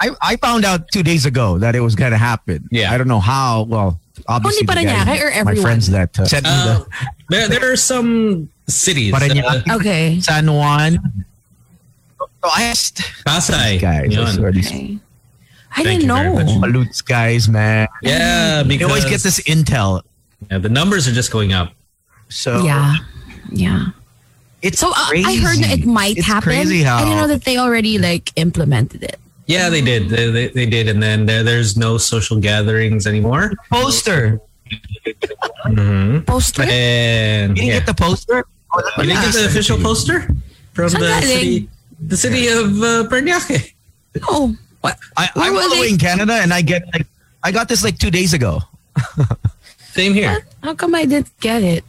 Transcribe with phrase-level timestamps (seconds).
[0.00, 2.66] I, I found out two days ago that it was going to happen.
[2.70, 2.92] Yeah.
[2.92, 3.62] I don't know how.
[3.64, 6.86] Well, obviously, Only the guys- Parañaque or my friends that uh, sent me the
[7.28, 9.12] there, there are some cities.
[9.14, 10.18] Uh, okay.
[10.20, 10.98] San Juan.
[12.18, 12.26] So
[13.26, 13.80] Pasay.
[13.80, 14.16] guys.
[14.16, 14.98] I swear, these okay.
[15.76, 16.32] I Thank didn't know.
[16.34, 16.46] much.
[16.48, 17.86] Malutes guys, man.
[18.02, 20.02] Yeah, They because always get this intel.
[20.50, 21.72] yeah, the numbers are just going up.
[22.28, 22.96] So Yeah.
[23.50, 23.86] Yeah.
[24.62, 25.26] it's So uh, crazy.
[25.28, 26.42] I heard it might it's happen.
[26.50, 29.20] crazy how I didn't know that they already like implemented it.
[29.50, 30.08] Yeah, they did.
[30.08, 33.50] They, they, they did, and then there, there's no social gatherings anymore.
[33.70, 34.38] poster.
[35.66, 36.20] Mm-hmm.
[36.24, 36.62] Poster?
[36.68, 37.78] And You didn't yeah.
[37.82, 38.44] get the poster?
[38.72, 40.30] Oh, you didn't get the official poster
[40.72, 41.22] from Saan the galing?
[41.26, 41.68] city,
[41.98, 43.74] the city of uh, Parañaque.
[44.28, 44.54] Oh.
[44.82, 44.96] What?
[45.16, 47.06] I, Where I'm all the way in Canada, and I get like
[47.42, 48.60] I got this like two days ago.
[49.92, 50.46] Same here.
[50.62, 51.84] How come I didn't get it?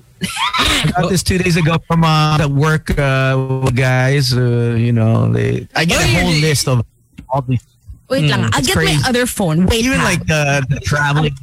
[0.50, 4.34] I got this two days ago from uh, the work uh, guys.
[4.36, 6.84] Uh, you know, they I get Oh, a whole the- list of
[7.32, 7.64] all these,
[8.10, 8.50] Wait lang.
[8.54, 9.02] I'll get crazy.
[9.02, 9.66] my other phone.
[9.68, 10.04] Wait even ha.
[10.06, 11.36] like the, the traveling,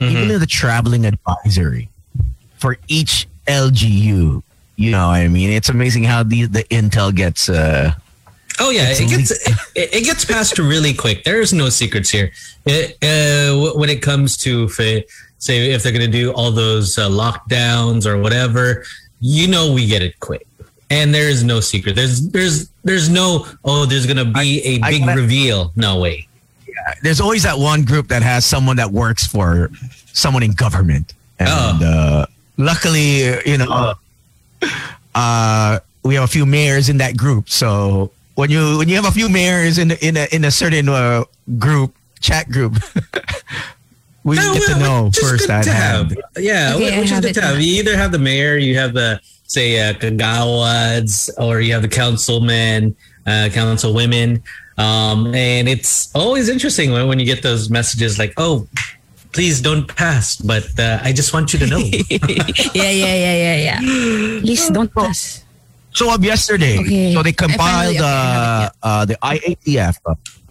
[0.00, 0.16] Mm-hmm.
[0.16, 1.88] even the traveling advisory
[2.58, 4.42] for each LGU.
[4.76, 7.48] You know, what I mean, it's amazing how the the intel gets.
[7.48, 7.92] Uh,
[8.60, 9.30] Oh yeah, it gets
[9.74, 11.24] it, it gets passed really quick.
[11.24, 12.30] There's no secrets here.
[12.66, 15.04] It, uh, when it comes to say
[15.72, 18.84] if they're going to do all those uh, lockdowns or whatever,
[19.20, 20.46] you know we get it quick.
[20.94, 21.96] And there is no secret.
[21.96, 23.26] There's there's there's no
[23.64, 25.72] oh there's going to be a I big gotta- reveal.
[25.74, 26.28] No way.
[26.68, 29.70] Yeah, there's always that one group that has someone that works for
[30.12, 31.48] someone in government, and
[31.82, 31.86] Oh.
[31.86, 33.94] uh, luckily, you know,
[35.14, 37.48] uh, we have a few mayors in that group.
[37.50, 40.88] So when you when you have a few mayors in in a in a certain
[40.88, 41.24] uh,
[41.58, 42.74] group chat group,
[44.24, 46.10] we Oh, get to know first good to have.
[46.10, 46.22] hand.
[46.38, 47.60] Yeah, Okay, I which is have good to have.
[47.60, 51.88] You either have the mayor, you have the say uh, kagawads, or you have the
[51.88, 52.96] councilmen,
[53.26, 54.40] uh, councilwomen,
[54.78, 58.66] um, and it's always interesting when, when you get those messages like, "Oh,
[59.32, 61.78] please don't pass," but uh, I just want you to know.
[62.10, 62.18] yeah,
[62.74, 63.78] yeah, yeah, yeah, yeah.
[64.40, 65.44] Please don't pass.
[65.92, 67.14] So of yesterday, Okay.
[67.14, 69.94] so they I finally- compiled okay, uh, uh, the IATF.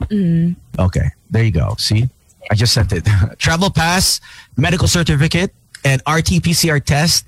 [0.07, 0.56] Mm.
[0.79, 1.75] Okay, there you go.
[1.78, 2.07] See,
[2.52, 3.08] I just sent it.
[3.38, 4.20] Travel pass,
[4.58, 7.26] medical certificate, and RT-PCR test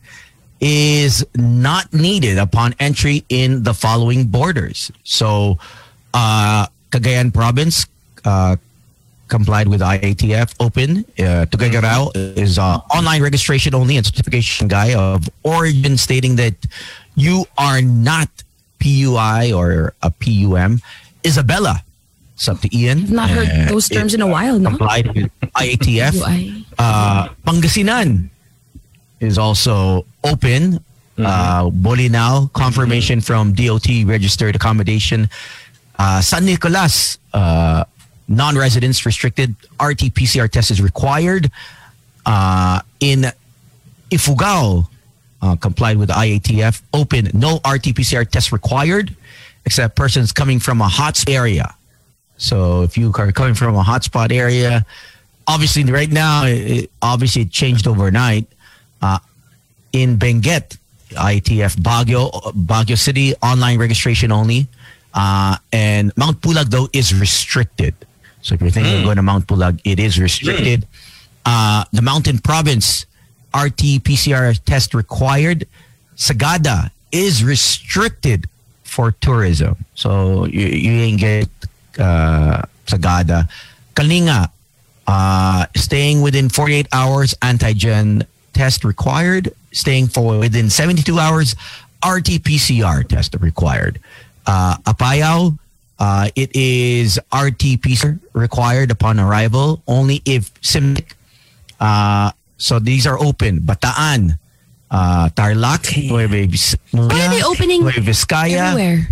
[0.61, 4.91] is not needed upon entry in the following borders.
[5.03, 5.57] So,
[6.13, 7.85] uh, Cagayan Province
[8.23, 8.55] uh,
[9.27, 10.99] complied with IATF open.
[11.19, 16.55] Uh, Tuguegarao is uh, online registration only and certification guy of origin stating that
[17.15, 18.29] you are not
[18.79, 20.79] PUI or a PUM.
[21.23, 21.81] Isabela,
[22.35, 22.99] it's up to Ian.
[23.03, 24.69] I've not heard Uh, those terms it in a while, no?
[24.69, 26.61] Complied with IATF.
[26.77, 28.27] Uh, Pangasinan
[29.21, 30.83] is also open.
[31.17, 35.29] Uh, Bolinao, confirmation from DOT registered accommodation.
[35.97, 37.85] Uh, San Nicolas, uh,
[38.27, 39.55] non-residents restricted.
[39.81, 41.49] RT-PCR test is required.
[42.25, 43.23] Uh, in
[44.11, 44.85] Ifugao,
[45.41, 46.81] uh, complied with IATF.
[46.93, 49.15] Open, no RT-PCR test required,
[49.65, 51.73] except persons coming from a hot area.
[52.37, 54.85] So if you are coming from a hotspot area,
[55.47, 58.47] obviously right now, it, obviously it changed overnight.
[59.01, 59.19] Uh,
[59.93, 60.77] in Benguet,
[61.11, 64.67] ITF Baguio, Baguio City, online registration only.
[65.13, 67.95] Uh, and Mount Pulag, though, is restricted.
[68.41, 70.85] So if you're thinking of going to Mount Pulag, it is restricted.
[71.45, 73.05] Uh, the mountain province,
[73.55, 75.67] RT PCR test required.
[76.17, 78.45] Sagada is restricted
[78.83, 79.77] for tourism.
[79.95, 81.47] So you, you ain't get
[81.99, 83.49] uh, Sagada.
[83.95, 84.49] Kalinga,
[85.07, 89.53] uh, staying within 48 hours, antigen test required.
[89.71, 91.55] Staying for within 72 hours,
[91.99, 93.99] RT PCR test required.
[94.47, 95.57] Uh, Apayao,
[95.99, 101.15] uh, it is RT PCR required upon arrival only if symptomatic.
[101.79, 103.59] Uh, so these are open.
[103.59, 104.37] Bataan,
[104.91, 106.47] uh, Tarlac, Nueva
[106.91, 109.07] Why are they opening Nueva Vizcaya, everywhere?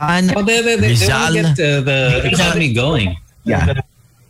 [0.00, 2.00] And Well, they, they, they, they want get uh, the
[2.32, 3.16] economy going.
[3.44, 3.80] yeah.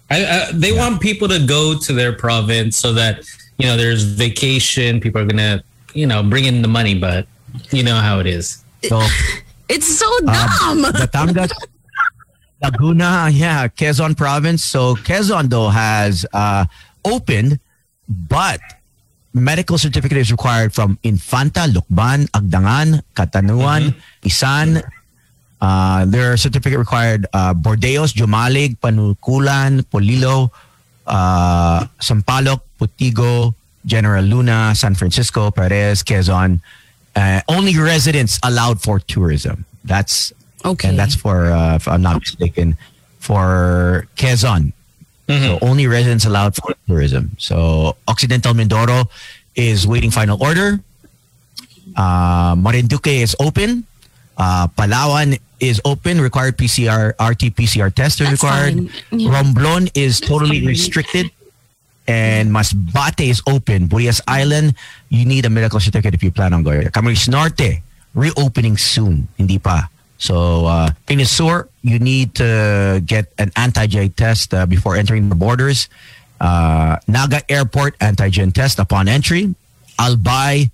[0.08, 3.24] I, I, they want people to go to their province so that
[3.58, 5.00] you know there's vacation.
[5.00, 5.64] People are gonna
[5.94, 7.26] you know bring in the money, but
[7.72, 8.62] you know how it is.
[8.88, 9.02] So
[9.68, 10.92] It's so Um, dumb.
[10.94, 11.50] Batangas,
[12.62, 14.62] Laguna, yeah, Quezon province.
[14.62, 16.66] So Quezon though has uh,
[17.04, 17.58] opened,
[18.06, 18.60] but
[19.34, 24.82] medical certificate is required from Infanta, Lucban, Agdangan, Catanauan, Isan.
[25.60, 30.50] Uh, there are certificate required uh, Burdeos, Jomalig, Panukulan, Polillo,
[31.06, 33.54] uh, Sampaloc, Putigo,
[33.86, 36.60] General Luna, San Francisco, Perez, Quezon.
[37.14, 39.64] Uh, only residents allowed for tourism.
[39.84, 40.32] That's
[40.64, 40.88] Okay.
[40.88, 42.76] and that's for, uh, if I'm not mistaken,
[43.20, 44.72] for Quezon.
[45.28, 47.32] So only residents allowed for tourism.
[47.38, 49.08] So Occidental Mindoro
[49.56, 50.78] is waiting final order.
[51.96, 53.84] Uh, Marinduque is open.
[54.36, 56.20] Uh, Palawan is open.
[56.20, 58.88] Required PCR, RT PCR test is required.
[59.10, 59.30] Yeah.
[59.32, 60.68] Romblon is totally fine.
[60.68, 61.30] restricted.
[62.06, 63.88] And Masbate is open.
[63.88, 64.76] Burias Island,
[65.08, 66.86] you need a medical certificate if you plan on going.
[66.94, 67.82] Camarines Norte,
[68.14, 69.26] reopening soon.
[69.36, 69.88] Hindi pa.
[70.18, 75.34] So, uh, Pinis Sur, you need to get an antigen test uh, before entering the
[75.34, 75.88] borders.
[76.40, 79.54] Uh, Naga Airport, antigen test upon entry.
[79.98, 80.70] Albay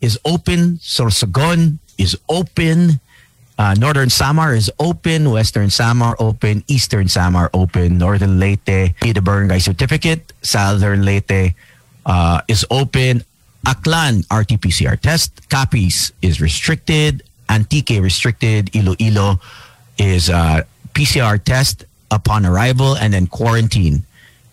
[0.00, 0.78] is open.
[0.78, 3.00] Sorsogon is open.
[3.60, 5.30] Uh, Northern Samar is open.
[5.30, 6.64] Western Samar open.
[6.66, 7.98] Eastern Samar open.
[7.98, 10.32] Northern Leyte a barangay certificate.
[10.40, 11.54] Southern Leyte
[12.06, 13.22] uh, is open.
[13.66, 15.46] Aklan RT-PCR test.
[15.50, 17.22] Capiz is restricted.
[17.50, 18.74] Antique restricted.
[18.74, 19.40] Iloilo
[19.98, 20.62] is uh,
[20.94, 24.04] PCR test upon arrival and then quarantine.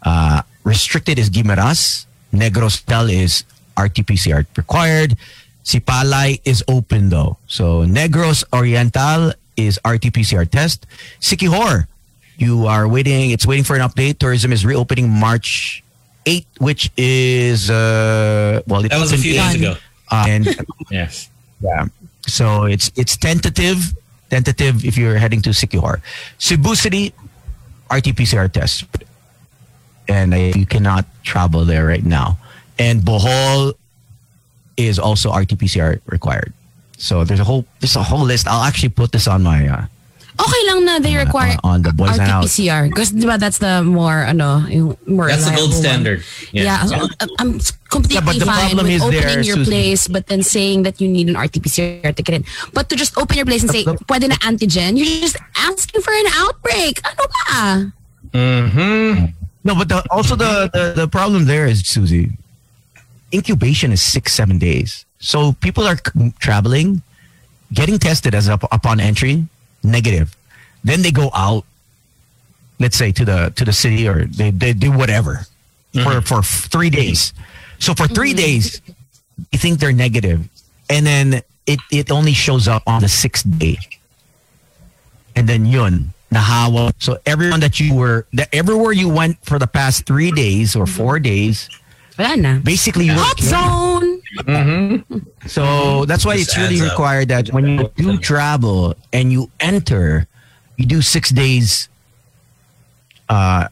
[0.04, 2.06] Uh, restricted is Guimaras.
[2.34, 3.46] Negros Del is
[3.80, 5.16] RT-PCR required.
[5.68, 7.36] Sipalay is open though.
[7.48, 10.88] So Negros Oriental is RT-PCR test.
[11.20, 11.88] Siquijor,
[12.38, 13.32] you are waiting.
[13.32, 14.18] It's waiting for an update.
[14.20, 15.84] Tourism is reopening March
[16.26, 19.76] 8, which is uh well it That was a few days ago.
[20.08, 20.48] uh, and
[20.90, 21.28] Yes.
[21.60, 21.92] yeah.
[22.28, 23.92] So it's it's tentative.
[24.32, 26.00] Tentative if you're heading to Siquijor.
[26.40, 27.12] Cebu City,
[27.92, 28.88] RT-PCR test.
[30.08, 32.38] And uh, you cannot travel there right now.
[32.80, 33.76] And Bohol
[34.78, 36.54] is also RT-PCR required.
[36.98, 38.48] So there's a whole there's a whole list.
[38.48, 39.86] I'll actually put this on my uh,
[40.38, 42.46] Okay lang na they require on the Boys Night Out.
[42.46, 42.90] RT-PCR.
[42.94, 44.62] Because diba that's the more, ano,
[45.10, 45.82] more That's the gold one.
[45.82, 46.22] standard.
[46.54, 47.52] Yeah, so I'm- I'm
[47.90, 49.66] completely Yeah, but the fine problem with is there, opening your Susan.
[49.74, 52.46] place but then saying that you need an RT-PCR to get in.
[52.70, 56.06] But to just open your place and say, The- pwede na antigen, you're just asking
[56.06, 57.02] for an outbreak.
[57.02, 57.50] Ano ba?
[58.38, 59.26] Mm-hmm.
[59.66, 62.32] No, but the, also the, the the problem there is Susie.
[63.34, 65.06] Incubation is six seven days.
[65.20, 65.98] So people are
[66.40, 67.02] traveling,
[67.74, 69.46] getting tested as up, upon entry,
[69.84, 70.36] negative.
[70.84, 71.66] Then they go out,
[72.80, 75.46] let's say to the to the city or they, they do whatever
[75.94, 76.20] mm-hmm.
[76.22, 77.34] for for three days.
[77.80, 78.38] So for 3 mm-hmm.
[78.38, 78.82] days,
[79.52, 80.48] you think they're negative,
[80.90, 83.78] and then it it only shows up on the sixth day,
[85.36, 86.94] and then yun nahawa.
[87.00, 90.86] So everyone that you were that everywhere you went for the past three days or
[90.86, 90.98] mm-hmm.
[90.98, 91.70] four days,
[92.18, 92.60] Wala na.
[92.60, 94.22] basically you Hot zone!
[94.44, 95.18] Mm-hmm.
[95.48, 96.92] so that's why Just it's really adds up.
[96.92, 100.28] required that when you do travel and you enter,
[100.78, 101.90] you do six days
[103.30, 103.68] uh.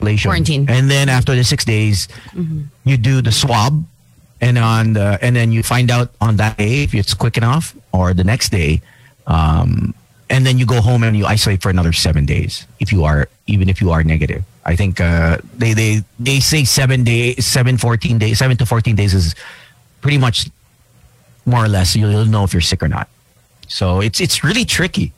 [0.00, 0.68] Quarantine.
[0.68, 2.08] And then after the six days,
[2.84, 3.82] you do the swab
[4.42, 7.74] and on the and then you find out on that day if it's quick enough
[7.92, 8.82] or the next day.
[9.26, 9.94] Um
[10.30, 13.28] and then you go home and you isolate for another seven days if you are
[13.46, 14.44] even if you are negative.
[14.64, 18.96] I think uh, they they they say seven days, seven fourteen days, seven to fourteen
[18.96, 19.34] days is
[20.00, 20.48] pretty much
[21.46, 23.08] more or less you'll, know if you're sick or not.
[23.68, 25.12] So it's it's really tricky.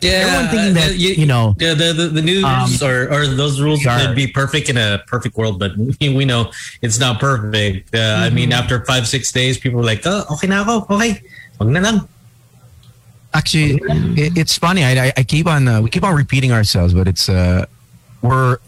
[0.00, 3.26] Yeah, Everyone thinking uh, that, you know, yeah, the the, the news um, or or
[3.26, 3.98] those rules sure.
[3.98, 7.94] would be perfect in a perfect world, but we, know it's not perfect.
[7.94, 11.20] Uh, I mean, after five six days, people are like, "Oh, okay na ako, okay,
[11.58, 12.08] wag na lang."
[13.32, 13.80] Actually,
[14.18, 14.82] it, it's funny.
[14.84, 17.66] I, I, I keep on uh, we keep on repeating ourselves, but it's uh
[18.22, 18.58] we're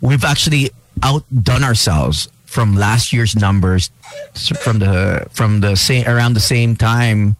[0.00, 0.70] we've actually
[1.02, 3.90] outdone ourselves from last year's numbers
[4.60, 7.36] from the from the same around the same time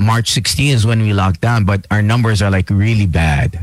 [0.00, 3.60] March 16 is when we locked down, but our numbers are like really bad.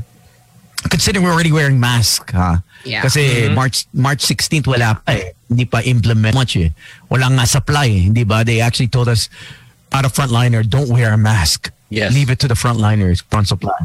[0.89, 2.61] Considering we're already wearing masks, ha?
[2.85, 3.01] Yeah.
[3.01, 5.33] Kasi March March 16th wala pa eh.
[5.49, 6.69] Hindi pa implement much eh.
[7.09, 8.01] Wala nga supply eh.
[8.07, 8.45] Hindi ba?
[8.45, 9.27] They actually told us
[9.91, 11.73] out of frontliner, don't wear a mask.
[11.89, 12.13] Yes.
[12.13, 13.77] Leave it to the frontliners, front supply.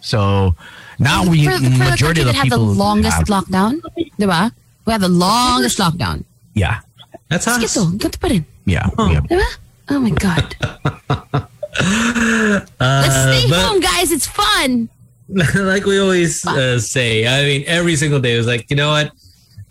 [0.00, 0.54] So
[0.98, 3.80] now we for, for majority country of the that have the longest have- lockdown,
[4.18, 4.50] di?
[4.86, 6.24] We have the longest lockdown.
[6.54, 6.80] Yeah.
[7.28, 7.74] That's Sige us.
[7.74, 8.44] to, ganito pa rin.
[8.66, 8.88] Yeah.
[9.30, 9.44] yeah.
[9.88, 10.56] Oh my God.
[11.80, 14.12] Let's Uh, stay but- home, guys.
[14.12, 14.88] It's fun.
[15.28, 18.90] like we always uh, say, I mean, every single day it was like, you know
[18.90, 19.12] what?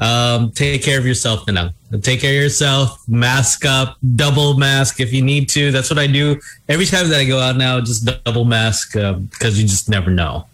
[0.02, 2.02] Um, take care of yourself na lang.
[2.02, 3.08] Take care of yourself.
[3.08, 3.98] Mask up.
[4.16, 5.72] Double mask if you need to.
[5.72, 7.80] That's what I do every time that I go out now.
[7.80, 10.48] Just double mask because you just never know.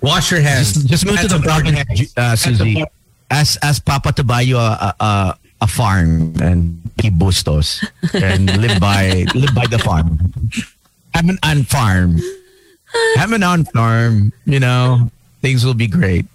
[0.00, 0.72] Wash your hands.
[0.72, 1.76] Just, just move to the important.
[1.76, 2.82] province, uh, Suzy.
[3.30, 8.48] Ask, ask Papa to buy you a, a, a, a farm and keep bustos and
[8.60, 10.32] live by live by the farm.
[11.14, 12.16] Have an on farm.
[13.16, 14.32] Have an on farm.
[14.44, 16.26] You know, things will be great.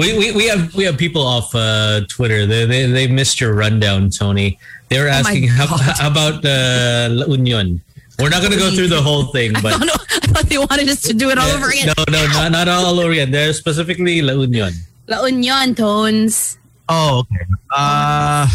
[0.00, 2.46] We, we, we have we have people off uh, Twitter.
[2.46, 4.58] They, they they missed your rundown, Tony.
[4.88, 7.82] They were Oh asking how, how about uh, La Union.
[8.18, 10.00] We're not going to go through the whole thing, I but don't know.
[10.00, 11.92] I thought they wanted us to do it all over again.
[11.92, 13.30] no, no, not, not all over again.
[13.30, 14.72] They're specifically La Union.
[15.06, 16.56] La Union tones.
[16.88, 17.44] Oh, okay.
[17.76, 18.48] Uh,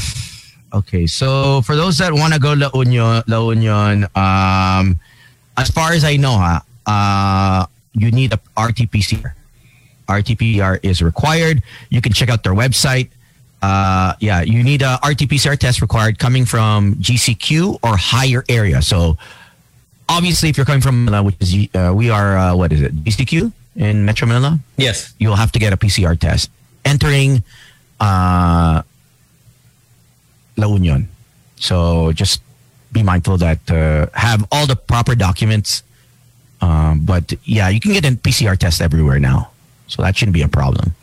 [0.74, 1.06] okay.
[1.06, 5.00] So for those that want to go La Union, La Union, um,
[5.58, 9.45] as far as I know, ha, uh, you need a RT-PCR.
[10.10, 11.64] RT-PCR is required.
[11.90, 13.10] You can check out their website.
[13.62, 18.82] Uh, yeah, you need a RT-PCR test required coming from GCQ or higher area.
[18.82, 19.18] So
[20.08, 22.96] obviously, if you're coming from Manila, which is uh, we are, uh, what is it,
[23.04, 24.60] GCQ in Metro Manila?
[24.78, 25.14] Yes.
[25.18, 26.52] you'll have to get a PCR test.
[26.84, 27.44] Entering
[28.00, 28.84] uh,
[30.58, 31.10] La Union.
[31.56, 32.42] So just
[32.92, 35.84] be mindful that uh, have all the proper documents.
[36.62, 39.52] Um, but yeah, you can get a PCR test everywhere now.
[39.88, 40.94] So that shouldn't be a problem.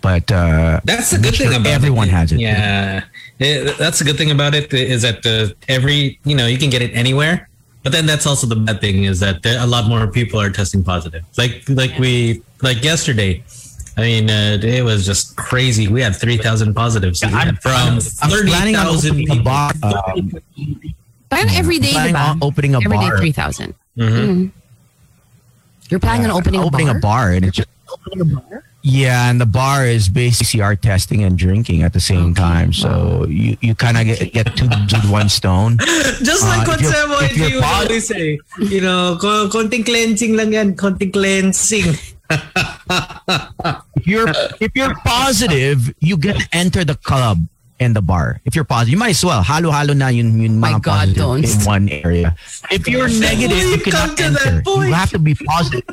[0.00, 2.12] But uh, That's the good not thing sure about everyone it.
[2.12, 2.40] has it.
[2.40, 3.04] Yeah,
[3.40, 6.70] Eh, that's the good thing about it is that uh, every you know you can
[6.70, 7.48] get it anywhere.
[7.82, 10.50] But then that's also the bad thing is that there, a lot more people are
[10.50, 11.24] testing positive.
[11.36, 13.42] Like like we like yesterday.
[13.96, 15.88] I mean, uh, it was just crazy.
[15.88, 19.44] We had three thousand positives I'm- from I'm thirty planning on thousand opening a people.
[19.44, 19.72] bar.
[19.82, 20.32] Um,
[21.30, 22.30] Parang every day, planning diba?
[22.30, 23.18] on opening a Every day bar.
[23.18, 23.74] 3,000.
[23.98, 24.08] Mhm.
[24.08, 24.50] Mm.
[25.90, 26.96] You're planning on opening a opening bar?
[26.96, 27.30] a bar?
[27.32, 27.68] and it's just
[28.82, 33.24] yeah and the bar is basically CR testing and drinking at the same time so
[33.28, 35.78] you, you kind of get, get two birds with one stone.
[36.22, 38.80] Just Uh, like if what you're- Sam if you're YG would pos- always say, you
[38.80, 41.94] know, ko- konting cleansing lang yan, konting cleansing.
[43.96, 44.28] if you're
[44.60, 47.38] if you're positive you get to enter the club
[47.84, 50.56] and the bar if you're positive you might as well halo halo na yun yun
[50.58, 51.44] My mga God, positive don't.
[51.44, 52.28] in one area
[52.72, 55.84] if you're negative you you cannot come to that enter you have to be positive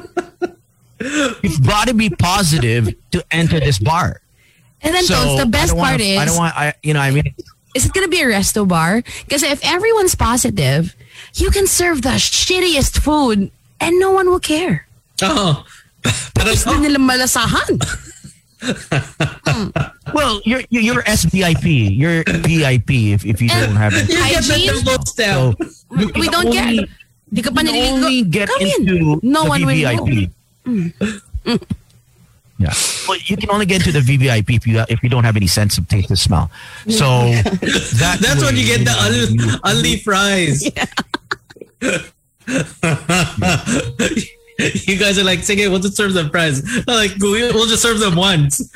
[1.43, 4.21] you've got to be positive to enter this bar
[4.81, 7.01] And then, so Tones, the best wanna- part is, I don't want I you know
[7.03, 7.35] I mean
[7.77, 8.99] is it going to be a resto bar?
[9.23, 10.91] Because if everyone's positive,
[11.39, 13.47] you can serve the shittiest food
[13.79, 14.87] and no one will care.
[15.23, 15.63] Uh-huh.
[15.63, 16.11] Oh.
[16.35, 17.79] Pero Hindi nila malasahan.
[18.61, 19.69] Hmm.
[20.13, 21.97] Well, you're you're, you're SVIP.
[21.97, 24.07] You're VIP if, if you eh, don't have it.
[24.09, 24.83] you get the Hygiene?
[24.85, 25.59] double So stamp.
[25.97, 26.89] you we don't only, get.
[27.33, 29.19] Di ka pa you can only get Come into in.
[29.23, 30.05] No the one will know.
[30.05, 30.29] VVIP.
[30.65, 30.87] Hmm.
[31.45, 31.55] Hmm.
[32.61, 32.73] Yeah.
[33.07, 35.47] Well, you can only get into the VVIP if you if you don't have any
[35.47, 36.51] sense of taste or smell.
[36.85, 37.05] So
[37.97, 40.61] that That's when you get the you- un- unli fries.
[44.87, 46.61] you guys are like, Sige, we'll just serve them fries.
[46.87, 48.61] I'm like, we- we'll just serve them once.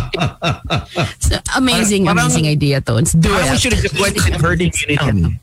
[0.00, 3.12] It's amazing, Parang- amazing idea, Tones.
[3.12, 3.60] Do Parang we it.
[3.60, 5.38] should have just went into herd immunity.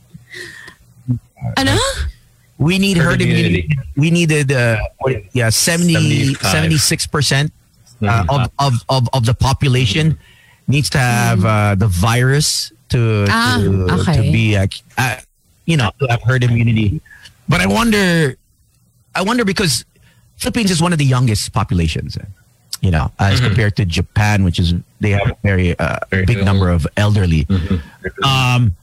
[1.57, 1.77] Ano?
[2.57, 3.69] We need Herd herd immunity.
[3.69, 3.79] immunity.
[3.95, 4.77] We needed uh,
[5.33, 7.53] yeah 70 76 percent
[8.01, 10.17] uh, of, of, of of the population
[10.67, 14.15] needs to have uh, the virus to Ah, to, okay.
[14.17, 14.65] to be uh,
[14.97, 15.17] uh,
[15.69, 16.99] you know to have herd immunity.
[17.47, 18.35] But I wonder,
[19.17, 19.83] I wonder because
[20.37, 22.17] Philippines is one of the youngest populations.
[22.17, 22.21] Eh,
[22.81, 23.47] you know, as mm-hmm.
[23.47, 26.45] compared to Japan, which is they have a very, uh, Very big old.
[26.45, 27.45] number of elderly.
[27.45, 28.23] Mm-hmm.
[28.23, 28.75] Um,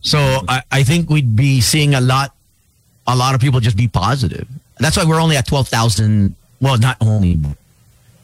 [0.00, 0.18] so
[0.48, 2.34] I, I think we'd be seeing a lot,
[3.06, 4.48] a lot of people just be positive.
[4.78, 6.34] That's why we're only at twelve thousand.
[6.62, 7.38] Well, not only,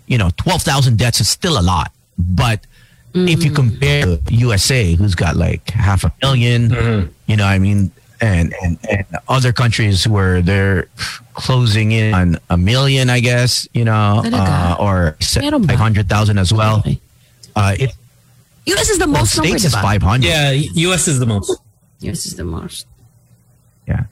[0.07, 1.93] you know, twelve thousand deaths is still a lot.
[2.19, 2.67] But
[3.15, 3.57] if you mm.
[3.57, 7.13] compare to USA, who's got like half a 1000000 mm-hmm.
[7.27, 10.87] you know, I mean, and, and and other countries where they're
[11.35, 15.69] closing in on a million, I guess, you know, uh, or Meron ba?
[15.69, 17.01] five hundred thousand as well Okay.
[17.57, 17.91] uh, it
[18.67, 20.27] US is the most number, States is 500.
[20.27, 21.09] Yeah, U.S.
[21.09, 21.57] is the most.
[22.01, 22.87] US is the most.
[23.87, 24.05] Yeah.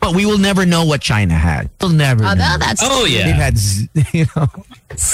[0.00, 1.70] But we will never know what China had.
[1.80, 2.34] We'll never Oh, know.
[2.34, 3.32] that, that's Oh They've yeah.
[3.32, 4.48] had, z- you know.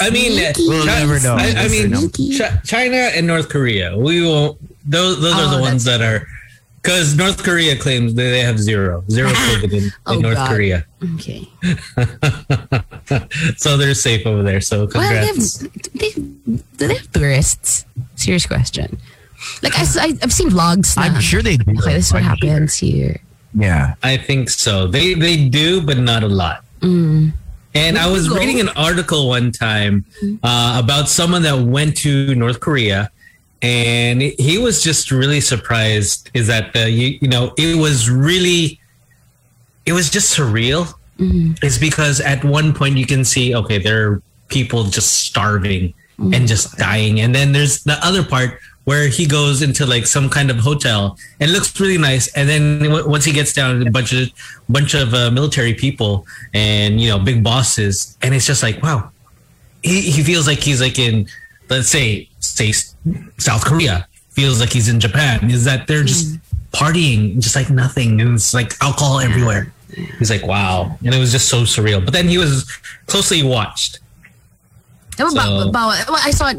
[0.01, 0.67] I mean, Sneaky.
[0.67, 1.35] We'll Chi- never know.
[1.35, 3.95] I, I mean, never China and North Korea.
[3.95, 4.57] We will.
[4.85, 6.25] Those those are Oh, the ones that are.
[6.81, 10.49] Because North Korea claims that they have zero, zero COVID in, in Oh, North God.
[10.49, 11.47] Korea, Okay.
[13.57, 14.61] so they're safe over there.
[14.61, 15.37] So Well, they have,
[15.93, 17.85] they, do they have tourists?
[18.15, 18.97] Serious question.
[19.63, 20.95] Like I, I, have seen vlogs.
[20.95, 21.71] Na, I'm sure they do.
[21.79, 22.49] Okay, this is what I'm sure.
[22.49, 23.19] happens here.
[23.53, 23.95] Yeah.
[24.03, 24.87] I think so.
[24.87, 26.63] They they do, but not a lot.
[26.81, 27.31] Mm.
[27.73, 30.05] And I was reading an article one time
[30.43, 33.11] uh, about someone that went to North Korea,
[33.61, 36.29] and he was just really surprised.
[36.33, 38.79] Is that uh, you you know it was really,
[39.85, 40.93] it was just surreal.
[41.61, 45.93] It's because at one point you can see okay there are people just starving
[46.33, 50.29] and just dying, and then there's the other part where he goes into like some
[50.29, 53.91] kind of hotel and looks really nice, and then w- once he gets down, a
[53.91, 54.29] bunch of
[54.67, 59.11] bunch of uh, military people and you know big bosses, and it's just like wow,
[59.83, 61.27] he, he feels like he's like in
[61.69, 62.71] let's say say
[63.37, 66.37] South Korea feels like he's in Japan is that they're just
[66.71, 69.73] partying just like nothing and it's like alcohol everywhere
[70.19, 72.69] he's like wow and it was just so surreal but then he was
[73.07, 73.99] closely watched
[75.17, 76.53] Diba, ba- So- ba- well, I saw,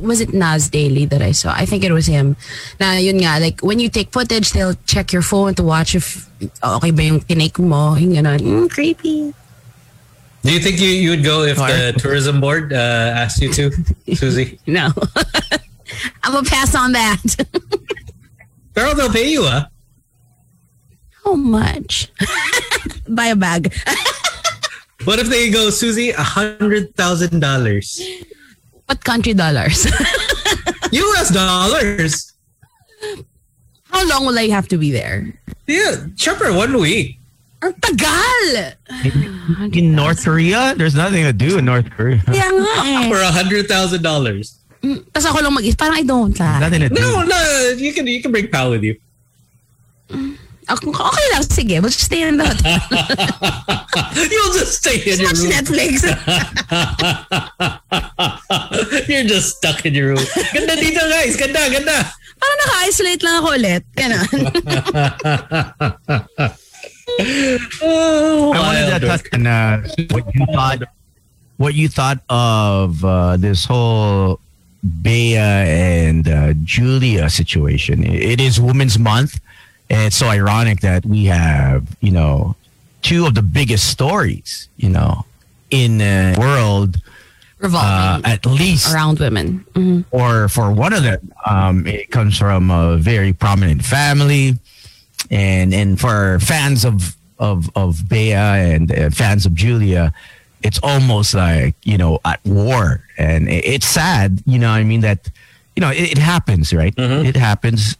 [0.00, 1.52] was it Nas Daily that I saw?
[1.52, 2.34] I think it was him.
[2.80, 6.24] Na yun nga, like when you take footage, they'll check your phone to watch if
[6.64, 7.92] okay ba yung tinake mo.
[7.94, 8.40] Yung ganun.
[8.40, 9.34] Mm, creepy.
[10.46, 13.68] do you think you, you would go if the tourism board uh, asked you to
[14.16, 14.88] Susie No.
[16.22, 17.22] I'm gonna pass on that.
[18.74, 19.70] girl they'll pay you a.
[21.24, 22.10] How much?
[23.08, 23.74] Buy a bag.
[25.04, 28.00] what if they go Susie a hundred thousand dollars
[28.86, 29.86] What country dollars?
[30.92, 32.32] US dollars
[33.90, 35.34] How long will I have to be there?
[35.66, 37.18] yeah chopper one week
[37.62, 38.76] Ang tagal!
[39.72, 42.20] In North Korea, there's nothing to do in North Korea.
[42.20, 43.08] Kaya nga eh.
[43.08, 44.60] for a hundred thousand dollars
[45.12, 46.60] Tapos ako lang mag Parang I don't like.
[46.62, 47.00] Nothing to do.
[47.00, 47.38] no no
[47.76, 48.94] you can you can bring pal with you
[50.66, 51.78] Ako, okay lang, sige.
[51.78, 52.74] We'll just stay in the hotel.
[54.34, 55.54] You'll just stay in your Watch room.
[55.54, 56.02] Netflix.
[59.06, 60.26] You're just stuck in your room.
[60.50, 61.38] Ganda dito guys.
[61.38, 62.10] Ganda, ganda.
[62.34, 63.86] Parang naka-isolate lang ako ulit.
[63.94, 64.26] Ganun.
[67.82, 70.82] Oh, I wanted to touch on uh, what you thought,
[71.62, 74.42] what you thought of uh, this whole
[74.86, 78.04] Bea and uh, Julia situation.
[78.04, 79.40] It is Women's Month,
[79.90, 82.56] and it's so ironic that we have, you know,
[83.02, 85.24] two of the biggest stories, you know,
[85.70, 87.00] in the world, uh,
[87.58, 89.64] Revolving at least around women.
[89.74, 90.04] Mhm.
[90.10, 94.58] or for one of them, um, it comes from a very prominent family,
[95.30, 100.12] and and for fans of of of Bea and uh, fans of Julia,
[100.66, 104.42] it's almost like you know at war, and it, it's sad.
[104.46, 105.30] You know, what I mean that
[105.74, 106.94] you know it, it happens, right?
[107.26, 107.96] It happens,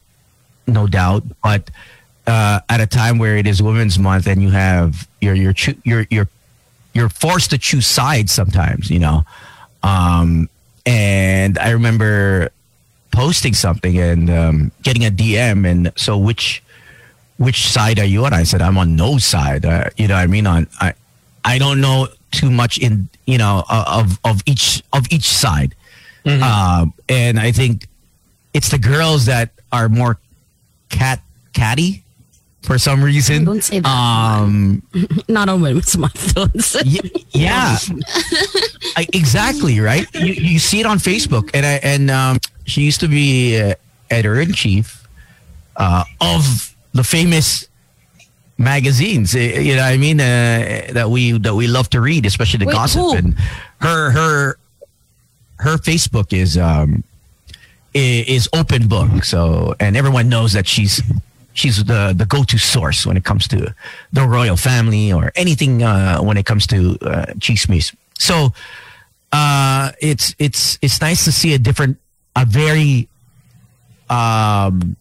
[0.66, 1.70] no doubt, but.
[2.28, 5.80] Uh, at a time where it is Women's Month, and you have you're you're choo-
[5.84, 6.28] you're you're
[6.92, 9.22] you're forced to choose sides sometimes, you know.
[9.84, 10.48] Um,
[10.84, 12.50] and I remember
[13.12, 16.64] posting something and um, getting a DM, and so which
[17.36, 18.32] which side are you on?
[18.32, 19.64] I said I'm on no side.
[19.64, 20.94] Uh, you know, what I mean, on I
[21.44, 25.74] I don't know too much in you know uh, of of each of each side,
[26.26, 27.88] um, and I think
[28.52, 30.18] it's the girls that are more
[30.90, 31.20] cat
[31.52, 32.02] catty
[32.62, 33.44] for some reason.
[33.44, 33.88] Don't say that.
[33.88, 34.82] Um,
[35.28, 36.34] Not on Women's Month.
[36.34, 36.82] Don't say.
[36.84, 37.78] Y- yeah,
[38.96, 40.06] I, exactly right.
[40.14, 43.74] You, you see it on Facebook, and I, and um, she used to be uh,
[44.10, 45.06] editor in chief
[45.76, 47.68] uh, of the famous
[48.58, 49.34] magazines.
[49.34, 52.58] eh, You know, what I mean uh, that we that we love to read, especially
[52.60, 53.00] the Wait, gossip.
[53.00, 53.16] who?
[53.16, 53.34] And
[53.80, 54.58] her her
[55.58, 57.02] her Facebook is um
[57.94, 59.24] is open book.
[59.24, 61.02] So and everyone knows that she's
[61.54, 63.74] she's the the go to source when it comes to
[64.12, 67.94] the royal family or anything uh, when it comes to uh, chismes.
[68.18, 68.52] So
[69.32, 71.98] uh, it's it's it's nice to see a different,
[72.34, 73.08] a very
[74.08, 74.96] um,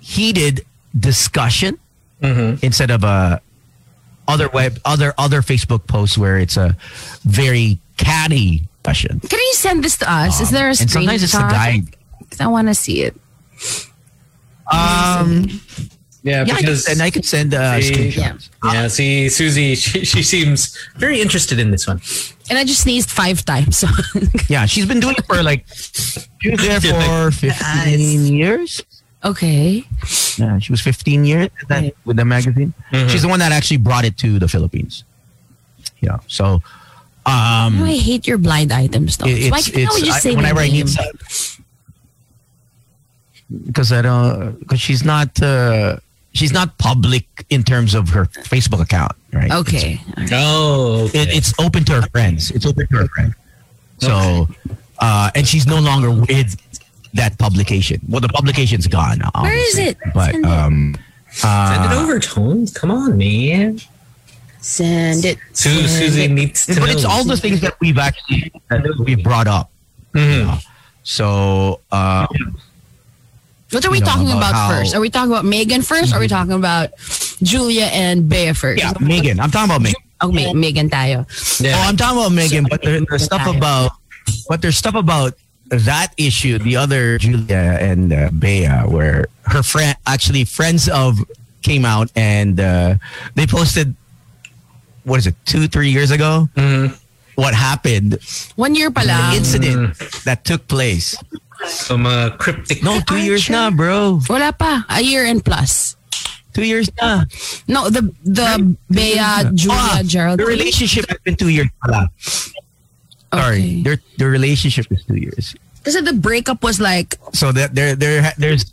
[0.00, 0.64] heated
[0.98, 1.78] discussion
[2.22, 3.40] instead of a
[4.26, 6.76] other web other other Facebook posts where it's a
[7.24, 9.20] very catty discussion.
[9.20, 10.40] Can you send this to us?
[10.40, 11.50] Is there a And sometimes it's a screenshot?
[11.50, 11.82] guy.
[12.30, 13.14] 'Cause I want to see it.
[14.70, 15.60] Um,
[16.22, 18.48] Yeah, yeah, I could, and I could send uh, See, screenshots.
[18.64, 22.00] yeah, see, Susie, she, she seems very interested in this one.
[22.50, 23.78] And I just sneezed five times.
[23.78, 23.88] So
[24.48, 25.64] Yeah, she's been doing it for like
[26.42, 26.80] She was there
[27.30, 28.82] for 15 years.
[29.24, 29.84] Okay.
[30.36, 31.92] Yeah, she was 15 years with Okay.
[32.04, 32.72] with the magazine.
[32.92, 35.02] She's the one that actually brought it to the Philippines.
[36.00, 36.18] Yeah.
[36.28, 36.62] So,
[37.26, 39.26] um, Oh, I hate your blind items though.
[39.26, 40.86] it- Why can't we it's, just I, say whenever the I name?
[40.86, 41.06] need some,
[43.66, 45.96] because I don't, because she's not, uh,
[46.32, 49.50] she's not public in terms of her Facebook account, right?
[49.50, 50.00] Okay.
[50.32, 51.22] Oh, It's, okay.
[51.22, 52.50] it, it's open to her friends.
[52.50, 53.34] It's open to her friends.
[53.98, 54.48] So,
[55.00, 56.56] uh, and she's no longer with
[57.14, 58.00] that publication.
[58.08, 59.20] Well, the publication's gone.
[59.40, 59.96] Where is it?
[60.14, 60.50] But Send it.
[60.50, 60.96] um,
[61.30, 62.72] Send it over, Tones.
[62.72, 63.80] Come on, man.
[64.60, 65.38] Send it.
[65.52, 66.30] Su- Send Susie it.
[66.30, 69.70] needs to but it's all the things that we've actually that we've brought up.
[70.14, 70.62] Mhm.
[71.04, 72.26] So, uh,
[73.70, 74.94] What are we you know, talking about about, how- first?
[74.94, 76.90] Are we talking about Meghan 1st Or are we talking about
[77.42, 78.82] Julia and Bea first?
[78.82, 79.38] yeah, Meghan.
[79.40, 79.94] I'm talking about Meghan.
[80.20, 81.24] Oh, Ma- Meghan tayo.
[81.60, 81.76] Yeah.
[81.76, 83.92] Oh, I'm talking about Meghan, but there, there's stuff about,
[84.48, 85.34] but there's stuff about
[85.70, 86.58] that issue.
[86.58, 91.18] The other Julia and uh, Bea, where her friend, actually friends of,
[91.62, 92.94] came out and uh,
[93.34, 93.94] they posted.
[95.04, 95.34] What is it?
[95.44, 96.48] Two, three years ago.
[96.56, 96.96] Mhm.
[97.36, 98.18] What happened?
[98.56, 99.36] One year pa The lang.
[99.36, 101.14] incident that took place.
[101.66, 102.82] Some uh, cryptic.
[102.82, 104.20] No, two years na, bro.
[104.28, 104.84] Wala pa.
[104.90, 105.96] A year and plus.
[106.52, 107.24] Two years na.
[107.66, 109.18] No, the the Bea,
[109.54, 110.38] Julia, Ah, Gerald.
[110.40, 111.68] The relationship has been two years.
[111.82, 112.10] pala.
[113.32, 113.82] Sorry, Okay.
[113.82, 115.54] their their relationship is two years.
[115.84, 118.72] Kasi the breakup was like, So that there there there's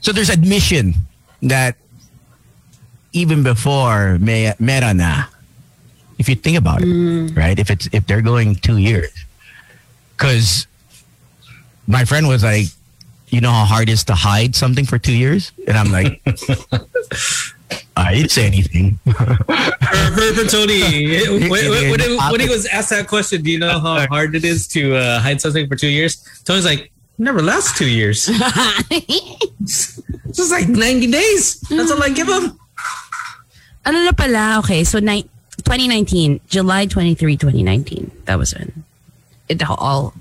[0.00, 0.94] so there's admission
[1.42, 1.76] that
[3.12, 5.24] even before may mera na,
[6.18, 7.36] if you think about it, mm.
[7.36, 7.58] right?
[7.58, 9.12] If it's if they're going two years,
[10.16, 10.66] because
[11.86, 12.66] my friend was like,
[13.28, 16.22] you know how hard it is to hide something for two years, and I'm like,
[17.96, 18.98] I didn't say anything.
[19.04, 20.80] For, for, for Tony,
[21.40, 24.44] when, when, when, when he was asked that question, do you know how hard it
[24.44, 26.24] is to uh, hide something for two years?
[26.44, 28.28] Tony's like, never lasts two years.
[29.62, 30.00] It's
[30.32, 31.60] just like 90 days.
[31.68, 32.58] That's all I give him.
[33.84, 35.28] ano na pala, okay, so ni-
[35.64, 38.10] 2019, July 23, 2019.
[38.24, 38.84] That was when
[39.48, 40.14] it all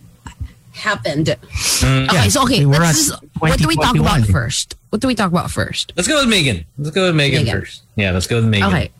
[0.79, 1.29] happened.
[1.29, 4.75] okay, Yeah, so okay, we were let's just- what do we talk about first?
[4.89, 5.93] What do we talk about first?
[5.95, 6.65] Let's go with Meghan.
[6.77, 7.51] Let's go with Meghan, Meghan.
[7.51, 7.83] first.
[7.95, 8.67] Yeah, let's go with Meghan.
[8.67, 8.91] Okay.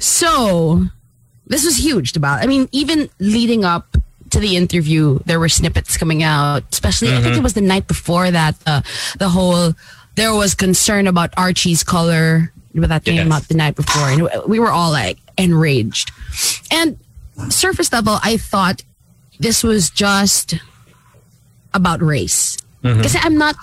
[0.00, 0.86] So
[1.46, 3.96] this was huge to about I mean, even leading up
[4.30, 7.86] to the interview, there were snippets coming out, especially I think it was the night
[7.88, 8.82] before that uh,
[9.18, 9.74] the whole
[10.16, 13.32] there was concern about Archie's color but that came Yes.
[13.32, 16.12] out the night before and we were all like enraged.
[16.70, 16.98] And
[17.48, 18.82] surface level, I thought
[19.40, 20.54] this was just
[21.74, 22.56] about race.
[22.82, 22.98] Mm-hmm.
[22.98, 23.56] Because I'm not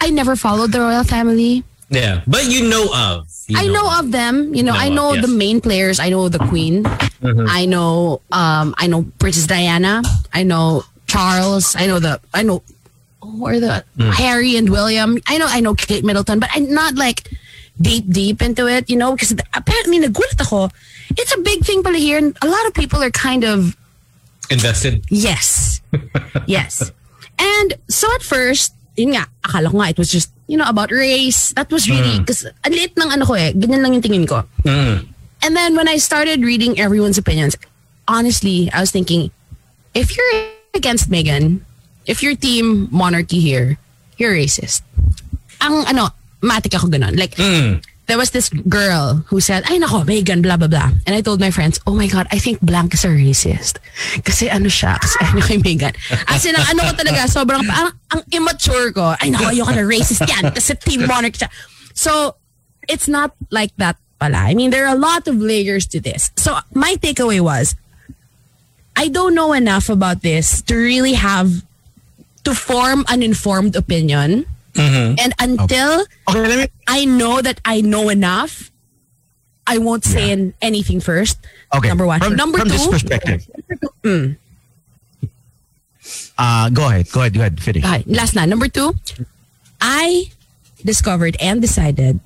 [0.00, 1.62] I never followed the royal family.
[1.90, 3.28] Yeah, but you know of.
[3.48, 4.54] You I know of them.
[4.54, 5.26] You know, Know I of, know yes.
[5.26, 5.98] the main players.
[5.98, 6.84] I know the Queen.
[6.84, 7.46] Mm-hmm.
[7.48, 10.02] I know um I know Princess Diana.
[10.32, 11.76] I know Charles.
[11.76, 12.62] I know the I know
[13.20, 14.10] who are the mm.
[14.12, 15.18] Harry and William.
[15.26, 17.28] I know I know Kate Middleton, but I'm not like
[17.80, 20.70] deep deep into it, you know, because apparently nagulat ako.
[21.10, 23.76] It's a big thing pala here and a lot of people are kind of
[24.50, 25.06] Invested.
[25.08, 25.80] Yes.
[26.46, 26.92] yes.
[27.38, 30.90] And so at first, yun nga, akala ko nga it was just, you know, about
[30.90, 31.54] race.
[31.54, 34.44] That was really, because ang liit ng ano ko eh, ganyan lang yung tingin ko.
[34.66, 35.06] Mm.
[35.42, 37.56] And then when I started reading everyone's opinions,
[38.08, 39.30] honestly, I was thinking,
[39.94, 40.32] if you're
[40.74, 41.64] against Megan,
[42.06, 43.78] if your team monarchy here,
[44.18, 44.82] you're racist.
[45.62, 46.10] Ang ano,
[46.42, 47.16] matik ako ganun.
[47.16, 47.80] Like, Mm.
[48.10, 50.90] There was this girl who said, ay nako, Meghan, blah, blah, blah.
[51.06, 53.78] And I told my friends, oh my God, I think blank is a racist.
[54.26, 55.94] Kasi ano siya, kasi ano Meghan.
[56.26, 60.26] As in, ano ko talaga, sobrang, ang, ang immature ko, ay nako, ayoko na racist
[60.26, 61.54] yan, kasi team monarch siya.
[61.94, 62.34] So,
[62.90, 64.42] it's not like that pala.
[64.42, 66.34] I mean, there are a lot of layers to this.
[66.34, 67.78] So, my takeaway was,
[68.98, 71.62] I don't know enough about this to really have,
[72.42, 74.50] to form an informed opinion.
[74.80, 76.66] And until Okay, let me.
[76.88, 78.70] I know that I know enough.
[79.66, 81.38] I won't say an- anything first.
[81.74, 82.18] Okay, Number one.
[82.20, 82.74] From, Number from two.
[82.78, 83.46] this perspective.
[86.38, 87.04] Uh, go ahead.
[87.12, 87.34] Go ahead.
[87.34, 87.60] Go ahead.
[87.60, 87.84] Finish.
[87.84, 88.46] Okay, last na.
[88.46, 88.94] Number two.
[89.80, 90.32] I
[90.84, 92.18] discovered and decided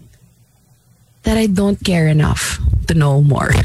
[1.25, 3.51] that I don't care enough to know more.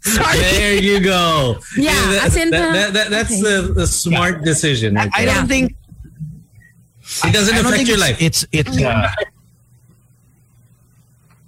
[0.00, 0.38] Sorry.
[0.40, 1.58] There you go.
[1.76, 3.42] Yeah, that, as in, that, that, that- that's okay.
[3.42, 4.94] the, the smart decision.
[4.94, 5.34] right I there.
[5.34, 5.76] don't think
[7.24, 8.22] it doesn't I don't affect think your it's, life.
[8.22, 9.10] It's it's uh,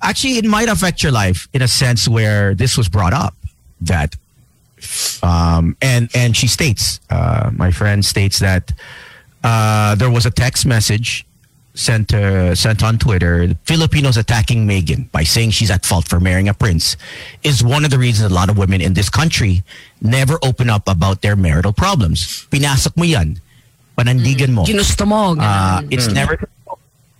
[0.02, 3.34] actually it might affect your life in a sense where this was brought up
[3.80, 4.14] that
[5.22, 8.72] um and and she states uh my friend states that
[9.42, 11.26] uh there was a text message
[11.78, 16.48] sent uh, sent on Twitter, Filipinos attacking Meghan by saying she's at fault for marrying
[16.48, 16.96] a prince
[17.44, 19.62] is one of the reasons a lot of women in this country
[20.02, 22.46] never open up about their marital problems.
[22.50, 23.40] Pinasok mo yan.
[23.98, 24.62] Panandigan mo.
[24.62, 25.34] Ginusto mo.
[25.34, 25.90] Uh, ganun.
[25.90, 26.38] it's never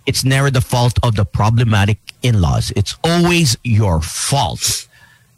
[0.07, 2.71] it's never the fault of the problematic in-laws.
[2.75, 4.87] It's always your fault.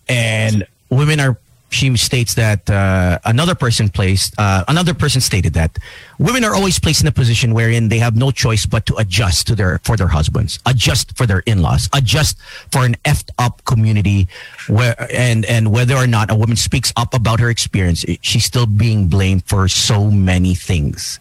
[0.07, 5.77] And women are she states that uh, another person placed uh, another person stated that
[6.19, 9.47] women are always placed in a position wherein they have no choice but to adjust
[9.47, 12.37] to their for their husbands adjust for their in-laws adjust
[12.71, 14.27] for an effed up community
[14.67, 18.65] where and and whether or not a woman speaks up about her experience she's still
[18.65, 21.19] being blamed for so many things.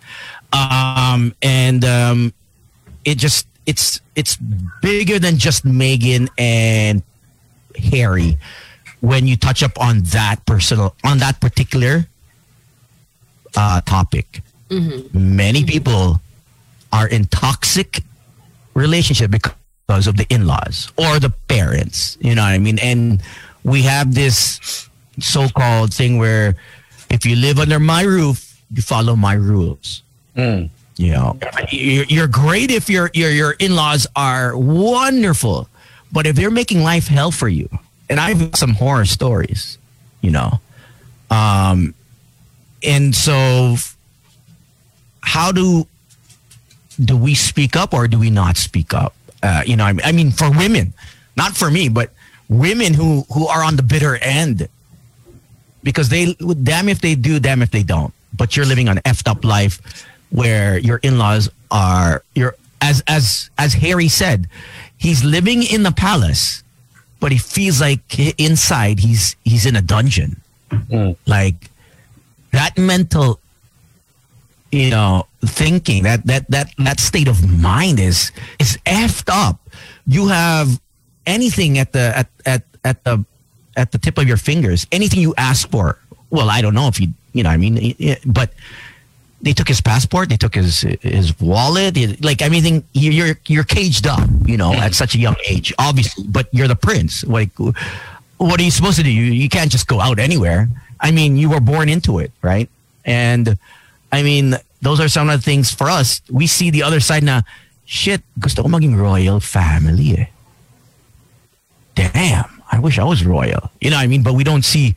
[0.52, 2.34] Um and um
[3.04, 4.36] it just it's it's
[4.82, 7.02] bigger than just Meghan and
[7.76, 8.36] Harry
[9.00, 12.06] when you touch up on that personal on that particular
[13.56, 14.42] uh, topic.
[14.68, 15.36] Mm-hmm.
[15.36, 15.68] Many mm-hmm.
[15.68, 16.20] people
[16.92, 18.02] are in toxic
[18.74, 22.16] relationship because of the in-laws or the parents.
[22.20, 22.78] You know what I mean?
[22.78, 23.22] And
[23.64, 26.56] we have this so-called thing where
[27.10, 30.02] if you live under my roof, you follow my rules.
[30.36, 30.70] Mm.
[30.96, 31.38] You know,
[31.70, 35.68] you're, you're great if your your your in-laws are wonderful,
[36.12, 37.68] but if they're making life hell for you,
[38.10, 39.78] and I've some horror stories,
[40.20, 40.60] you know,
[41.30, 41.94] um,
[42.82, 43.76] and so
[45.22, 45.86] how do
[47.02, 49.14] do we speak up or do we not speak up?
[49.42, 50.92] Uh, you know, I mean, I mean, for women,
[51.36, 52.10] not for me, but
[52.48, 54.68] women who who are on the bitter end
[55.82, 58.12] because they damn if they do, damn if they don't.
[58.36, 59.80] But you're living an effed up life
[60.30, 64.48] where your in-laws are you're as as as Harry said,
[64.98, 66.62] he's living in the palace,
[67.20, 68.02] but he feels like
[68.40, 70.40] inside he's he's in a dungeon.
[70.70, 71.12] Hmm.
[71.26, 71.70] Like
[72.52, 73.38] that mental
[74.72, 79.60] you know thinking that that that that state of mind is is effed up.
[80.06, 80.80] You have
[81.26, 83.24] anything at the at at at the
[83.76, 85.98] at the tip of your fingers anything you ask for.
[86.30, 88.52] Well i don't know if you you know i mean but
[89.42, 94.06] they took his passport they took his his wallet like everything you- you're you're caged
[94.06, 97.50] up you know at such a young age obviously but you're the prince like
[98.36, 100.68] what are you supposed to do you, you can't just go out anywhere
[101.00, 102.68] i mean you were born into it right
[103.04, 103.56] and
[104.12, 106.20] I mean, those are some of the things for us.
[106.28, 107.42] We see the other side now.
[107.86, 110.26] shit, gusto ko maging royal family eh.
[111.94, 113.70] Damn, I wish I was royal.
[113.80, 114.22] You know what I mean?
[114.22, 114.96] But we don't see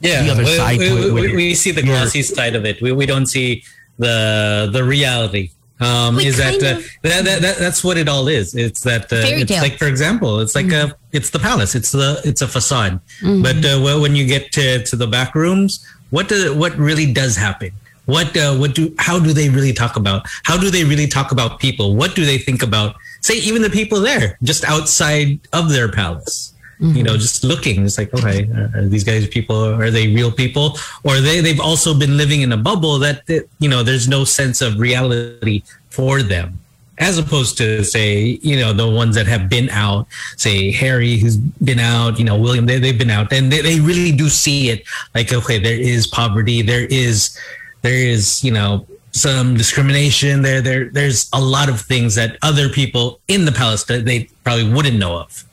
[0.00, 2.54] yeah, the other we, side we, to it we, we see the your- glossy side
[2.56, 2.80] of it.
[2.82, 3.62] We, we don't see
[3.98, 5.50] the the reality.
[5.82, 8.54] Um, We is that, kind uh, that, that that that's what it all is?
[8.54, 9.62] It's that uh, Fairy it's tale.
[9.62, 10.90] like for example, it's like Mm-hmm.
[10.90, 11.74] a it's the palace.
[11.74, 13.00] It's the it's a facade.
[13.22, 17.10] But uh, well, when you get to, to the back rooms, what do, what really
[17.12, 17.70] does happen?
[18.04, 20.26] What uh, what do how do they really talk about?
[20.44, 21.96] How do they really talk about people?
[21.96, 22.96] What do they think about?
[23.22, 26.52] Say even the people there, just outside of their palace.
[26.80, 26.96] Mm-hmm.
[26.96, 27.84] You know, just looking.
[27.84, 29.56] It's like, okay, are these guys people?
[29.56, 30.78] Are they real people?
[31.04, 34.24] Or they they've also been living in a bubble that that, you know there's no
[34.24, 36.58] sense of reality for them
[37.00, 41.36] as opposed to say you know the ones that have been out say harry who's
[41.38, 44.68] been out you know william they, they've been out and they, they really do see
[44.68, 47.36] it like okay there is poverty there is
[47.82, 52.68] there is you know some discrimination there there there's a lot of things that other
[52.68, 55.44] people in the palace that they probably wouldn't know of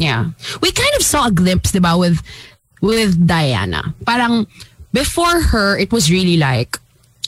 [0.00, 0.32] Yeah.
[0.64, 2.24] We kind of saw a glimpse, diba, with
[2.80, 3.92] with Diana.
[4.08, 4.48] Parang
[4.96, 6.80] before her, it was really like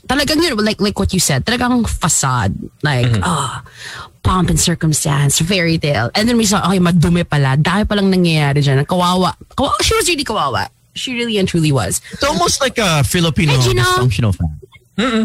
[0.09, 2.57] talagang yun, like like what you said, talagang facade.
[2.81, 3.61] Like, ah,
[4.25, 6.09] pomp and circumstance, fairy tale.
[6.17, 7.61] And then we saw, okay, madumi pala.
[7.61, 8.89] Dahil palang nangyayari dyan.
[8.89, 9.37] Kawawa.
[9.53, 9.77] kawawa.
[9.85, 10.73] She was really kawawa.
[10.97, 12.01] She really and truly was.
[12.13, 13.85] It's almost like a Filipino Hey, Gino.
[13.85, 14.61] dysfunctional family.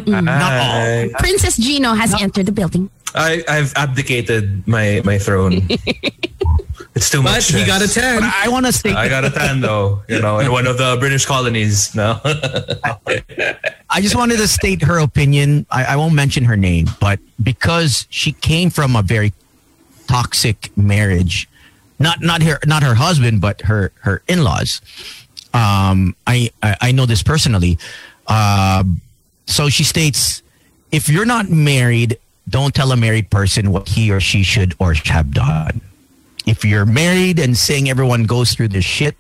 [0.07, 1.09] Not all.
[1.19, 2.89] Princess Gino has entered the building.
[3.15, 5.67] I, I've abdicated my, my throne.
[6.95, 7.51] it's too but much.
[7.51, 8.19] he got a stress.
[8.19, 10.67] 10 But I want to state I got a tan though, you know, in one
[10.67, 11.95] of the British colonies.
[11.95, 12.19] No,
[13.89, 15.65] I just wanted to state her opinion.
[15.69, 19.33] I, I won't mention her name, but because she came from a very
[20.07, 21.47] toxic marriage,
[21.99, 24.81] not not her not her husband, but her her in laws.
[25.53, 27.77] Um, I, I I know this personally.
[28.27, 29.01] Um,
[29.45, 30.43] so she states,
[30.91, 34.93] if you're not married, don't tell a married person what he or she should or
[34.93, 35.81] have done.
[36.45, 39.17] If you're married and saying everyone goes through this shit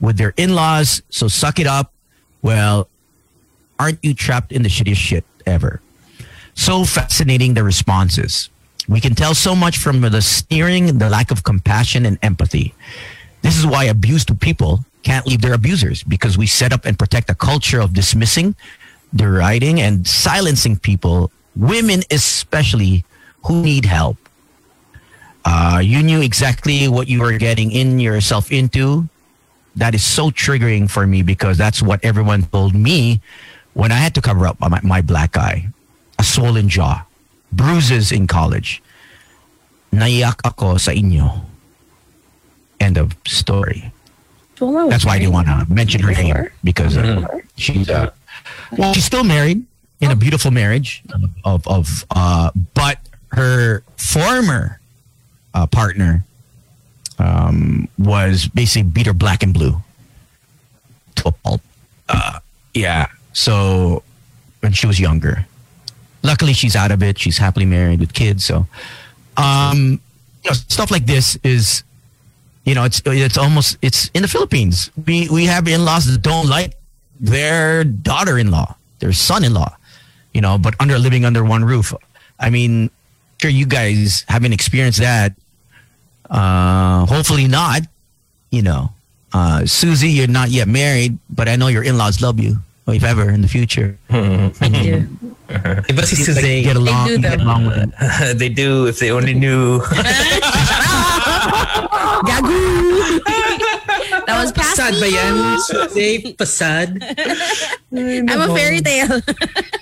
[0.00, 1.92] with their in-laws, so suck it up.
[2.40, 2.88] Well,
[3.78, 5.80] aren't you trapped in the shittiest shit ever?
[6.54, 8.48] So fascinating the responses.
[8.88, 12.74] We can tell so much from the sneering, the lack of compassion and empathy.
[13.42, 17.30] This is why abused people can't leave their abusers because we set up and protect
[17.30, 18.54] a culture of dismissing,
[19.14, 23.04] deriding, and silencing people, women especially,
[23.44, 24.16] who need help.
[25.44, 29.08] Uh, you knew exactly what you were getting in yourself into.
[29.76, 33.20] That is so triggering for me because that's what everyone told me
[33.74, 35.68] when I had to cover up my, my black eye,
[36.18, 37.04] a swollen jaw,
[37.52, 38.82] bruises in college.
[39.92, 41.46] Naiyak ako sa inyo.
[42.80, 43.92] End of story.
[44.58, 47.22] That's why I didn't want to mention her name because uh,
[47.56, 48.10] she's uh,
[48.76, 49.64] well, she's still married
[50.00, 51.02] in a beautiful marriage
[51.44, 52.98] of of uh, but
[53.32, 54.80] her former
[55.54, 56.24] uh, partner
[57.18, 59.82] um, was basically beat her black and blue
[61.16, 61.60] to a pulp.
[62.08, 62.38] Uh,
[62.74, 64.02] yeah, so
[64.60, 65.46] when she was younger,
[66.22, 67.18] luckily she's out of it.
[67.18, 68.44] She's happily married with kids.
[68.44, 68.66] So,
[69.36, 70.00] um,
[70.44, 71.82] you know, stuff like this is
[72.68, 74.90] you know, it's it's almost it's in the Philippines.
[75.06, 76.74] We we have in-laws that don't like
[77.18, 79.74] their daughter-in-law, their son-in-law,
[80.34, 81.92] you know, but under living under one roof.
[82.38, 82.90] I mean,
[83.40, 85.32] sure you guys haven't experienced that.
[86.30, 87.82] Uh, hopefully not.
[88.50, 88.92] You know,
[89.32, 92.58] uh, Susie, you're not yet married, but I know your in-laws love you.
[92.86, 95.04] or If ever in the future, Yeah.
[95.88, 96.62] Iba si Suzanne.
[96.62, 97.92] get along, do, get along with them.
[98.36, 99.80] they do if they only knew.
[102.28, 103.20] Gagu!
[104.26, 105.14] that was past Pasad ba me.
[105.14, 105.34] yan?
[105.58, 106.88] Suzanne, pasad.
[108.30, 109.20] I'm a fairy tale.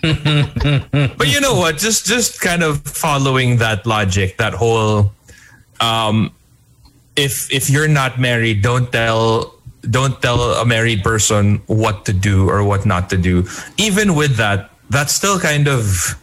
[1.17, 1.77] but you know what?
[1.77, 5.13] Just just kind of following that logic, that whole
[5.81, 6.33] um
[7.17, 9.55] if if you're not married, don't tell
[9.89, 13.47] don't tell a married person what to do or what not to do.
[13.77, 16.17] Even with that, that's still kind of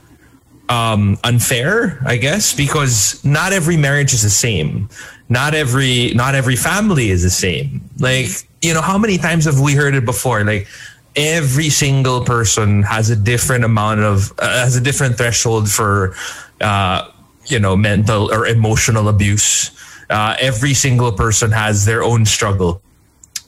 [0.69, 4.89] um unfair, I guess, because not every marriage is the same.
[5.29, 7.81] Not every not every family is the same.
[7.99, 8.29] Like,
[8.63, 10.43] you know, how many times have we heard it before?
[10.43, 10.67] Like
[11.15, 16.15] every single person has a different amount of uh, has a different threshold for
[16.61, 17.07] uh
[17.45, 19.69] you know mental or emotional abuse
[20.09, 22.81] uh every single person has their own struggle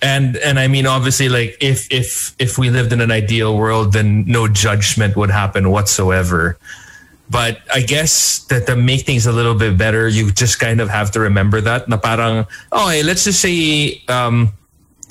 [0.01, 3.93] and and i mean obviously like if if if we lived in an ideal world
[3.93, 6.57] then no judgment would happen whatsoever
[7.27, 10.89] but I guess that to make things a little bit better, you just kind of
[10.89, 11.89] have to remember that.
[11.89, 14.53] Na parang, okay, let's just say um,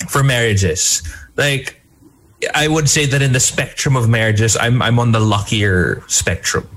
[0.07, 1.03] for marriages,
[1.35, 1.81] like
[2.53, 6.67] I would say that in the spectrum of marriages, I'm I'm on the luckier spectrum.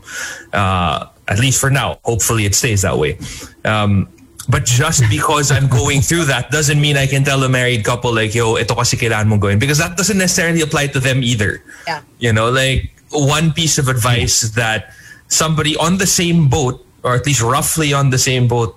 [0.52, 2.00] Uh, at least for now.
[2.04, 3.18] Hopefully, it stays that way.
[3.64, 4.09] Um,
[4.48, 8.14] but just because I'm going through that doesn't mean I can tell a married couple
[8.14, 11.61] like, "Yo, ito kasi kailangan mong gawin," because that doesn't necessarily apply to them either.
[11.87, 12.00] Yeah.
[12.18, 14.94] You know, like one piece of advice that
[15.28, 18.72] somebody on the same boat, or at least roughly on the same boat,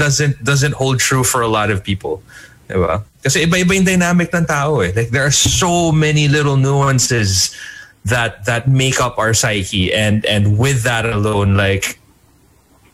[0.00, 2.24] doesn't doesn't hold true for a lot of people.
[2.72, 3.04] Diba?
[3.22, 4.90] Kasi iba-iba yung dynamic ng tao eh.
[4.90, 7.54] Like there are so many little nuances
[8.02, 12.01] that that make up our psyche and and with that alone like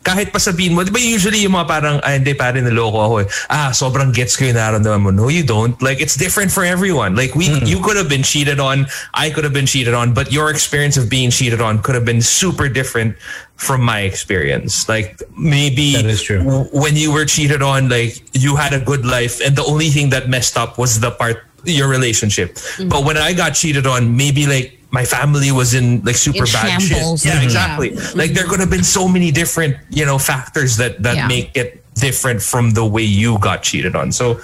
[0.09, 3.15] kahit pa sabihin mo, di ba usually yung mga parang, ah, hindi pare, niloko ako
[3.21, 3.27] eh.
[3.53, 5.11] Ah, sobrang gets ko yung nararamdaman mo.
[5.13, 5.77] No, you don't.
[5.85, 7.13] Like, it's different for everyone.
[7.13, 8.89] Like, we, you could have been cheated on.
[9.13, 10.17] I could have been cheated on.
[10.17, 13.21] But your experience of being cheated on could have been super different
[13.61, 14.89] from my experience.
[14.89, 16.41] Like, maybe That is true.
[16.41, 19.45] w- when you were cheated on, like, you had a good life.
[19.45, 22.57] And the only thing that messed up was the part, your relationship.
[22.89, 26.53] But when I got cheated on, maybe like, my family was in like super In
[26.53, 27.23] bad shambles.
[27.23, 27.33] shit.
[27.33, 27.45] Yeah, Yeah.
[27.45, 27.91] exactly.
[28.15, 31.27] Like there could have been so many different, you know, factors that that Yeah.
[31.29, 34.13] make it different from the way you got cheated on.
[34.13, 34.41] So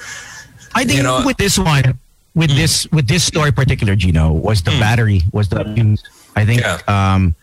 [0.74, 1.98] I think You know- with this one,
[2.34, 6.02] with this with this story particular, Gino, was the battery, was the abuse.
[6.36, 6.78] I think Yeah.
[6.88, 7.34] um,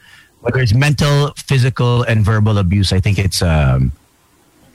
[0.42, 3.94] whether it's mental, physical, and verbal abuse, I think it's um,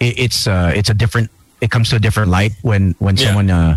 [0.01, 1.31] it, it's uh, it's a different.
[1.61, 3.27] It comes to a different light when when Yeah.
[3.27, 3.77] someone uh,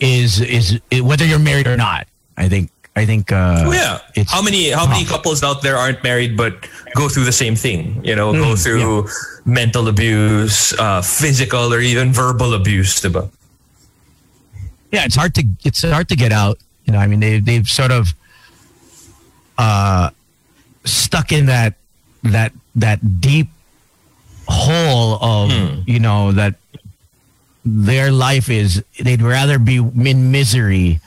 [0.00, 2.06] is is whether you're married or not.
[2.36, 3.32] I think I think.
[3.32, 3.98] Uh, Oh, yeah.
[4.28, 8.00] how many how many couples out there aren't married but go through the same thing?
[8.04, 9.08] You know, go through
[9.44, 13.28] mental abuse, uh, physical or even verbal abuse, diba?
[14.92, 16.58] yeah, it's hard to it's hard to get out.
[16.86, 18.14] You know, I mean, they they've sort of
[19.58, 20.10] uh,
[20.84, 21.74] stuck in that
[22.22, 23.48] that that deep
[24.46, 25.50] hole of
[25.88, 26.54] you know that
[27.64, 31.00] their life is they'd rather be in misery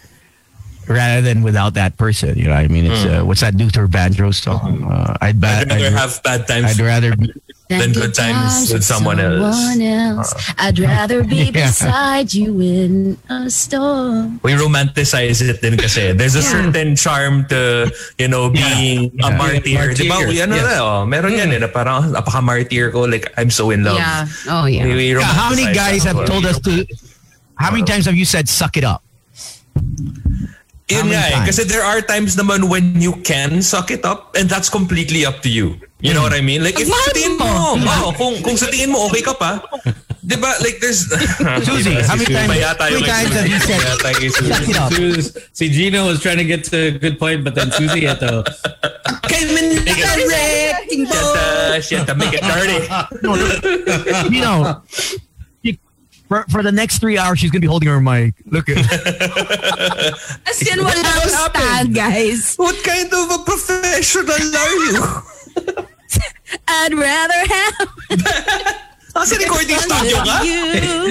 [0.88, 2.38] rather than without that person.
[2.38, 4.84] You know, I mean, it's uh, what's that Luther Vandross song?
[4.84, 6.80] Uh, I'd, ba- I'd rather I'd, have bad times.
[6.80, 7.34] I'd rather be,
[7.68, 9.44] Then good times with someone else.
[9.52, 10.32] someone else.
[10.58, 11.68] I'd rather be Yeah.
[11.68, 14.40] beside you in a storm.
[14.40, 16.16] we romanticize it din kasi.
[16.16, 19.36] There's a certain charm to, you know, being a Yeah.
[19.36, 19.84] martyr.
[19.94, 20.16] Di ba?
[20.16, 20.28] Martyr.
[20.32, 20.64] We, ano Yes.
[20.64, 24.00] na, oh, meron yan eh, na parang napaka-martyr ko, like, I'm so in love.
[24.00, 24.28] Yeah.
[24.48, 24.88] Oh, yeah.
[24.88, 26.88] We- we Yeah, how many guys have told us to?
[27.60, 29.04] How many times have you said "suck it up"?
[30.88, 31.32] How Yun many nga eh.
[31.36, 31.48] times?
[31.52, 35.44] Kasi there are times naman when you can suck it up and that's completely up
[35.44, 35.76] to you.
[36.00, 36.64] You know what I mean?
[36.64, 37.48] Like if Mahal sa tingin mo,
[38.08, 39.58] oh, kung kung sa tingin mo okay ka pa,
[40.22, 40.54] 'di ba?
[40.62, 41.10] Like there's
[41.68, 44.16] Susie, how many times, Maya tayo how many kay times have you said, Maya tayo
[44.22, 44.54] kay Susie.
[44.54, 44.90] suck it up?
[44.94, 48.22] Sus- See, Gino was trying to get to a good point, but then Susie had
[48.22, 48.46] to.
[49.28, 51.82] Came in like a wrecking ball.
[51.82, 52.80] Shit, to make it dirty.
[54.32, 55.18] You know, she-
[56.28, 58.36] for, for the next three hours, she's going to be holding her mic.
[58.46, 58.78] Look at
[60.48, 62.56] As in, wala akong guys.
[62.56, 65.04] What kind of a professional are you?
[66.68, 68.82] I'd rather have
[69.18, 70.38] Kasi recording studio ka?
[70.46, 70.62] you.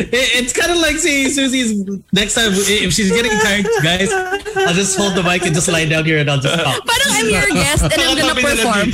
[0.07, 1.75] It- it's kind of like see Susie's
[2.15, 4.11] next time if she's getting tired, guys.
[4.55, 6.81] I'll just hold the mic and just lie down here and I'll just talk.
[6.87, 8.89] Parang I'm your guest and I'm gonna perform.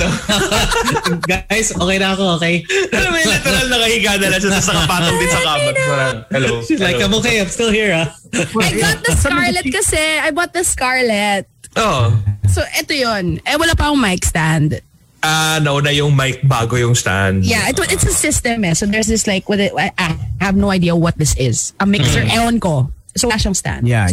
[1.31, 2.65] guys, okay na ako, okay?
[2.91, 5.69] May literal nakahiga na lang siya tapos nakapatong din sa kama.
[5.73, 6.51] Parang, hello.
[6.65, 8.09] She's like, I'm okay, I'm still here, ah.
[8.33, 10.01] I got the Scarlet kasi.
[10.19, 11.45] I bought the Scarlet.
[11.77, 12.13] Oh.
[12.49, 13.41] So, eto yun.
[13.45, 14.81] Eh, wala pa akong mic stand.
[15.23, 17.45] Ah, nauna yung mic bago yung stand.
[17.45, 18.73] Yeah, it, it's a system eh.
[18.73, 21.71] So, there's this like, with it, I, I have no idea what this is.
[21.79, 22.91] A mixer, ewan ko.
[23.15, 23.87] So, wala siyang stand.
[23.87, 24.09] Yeah.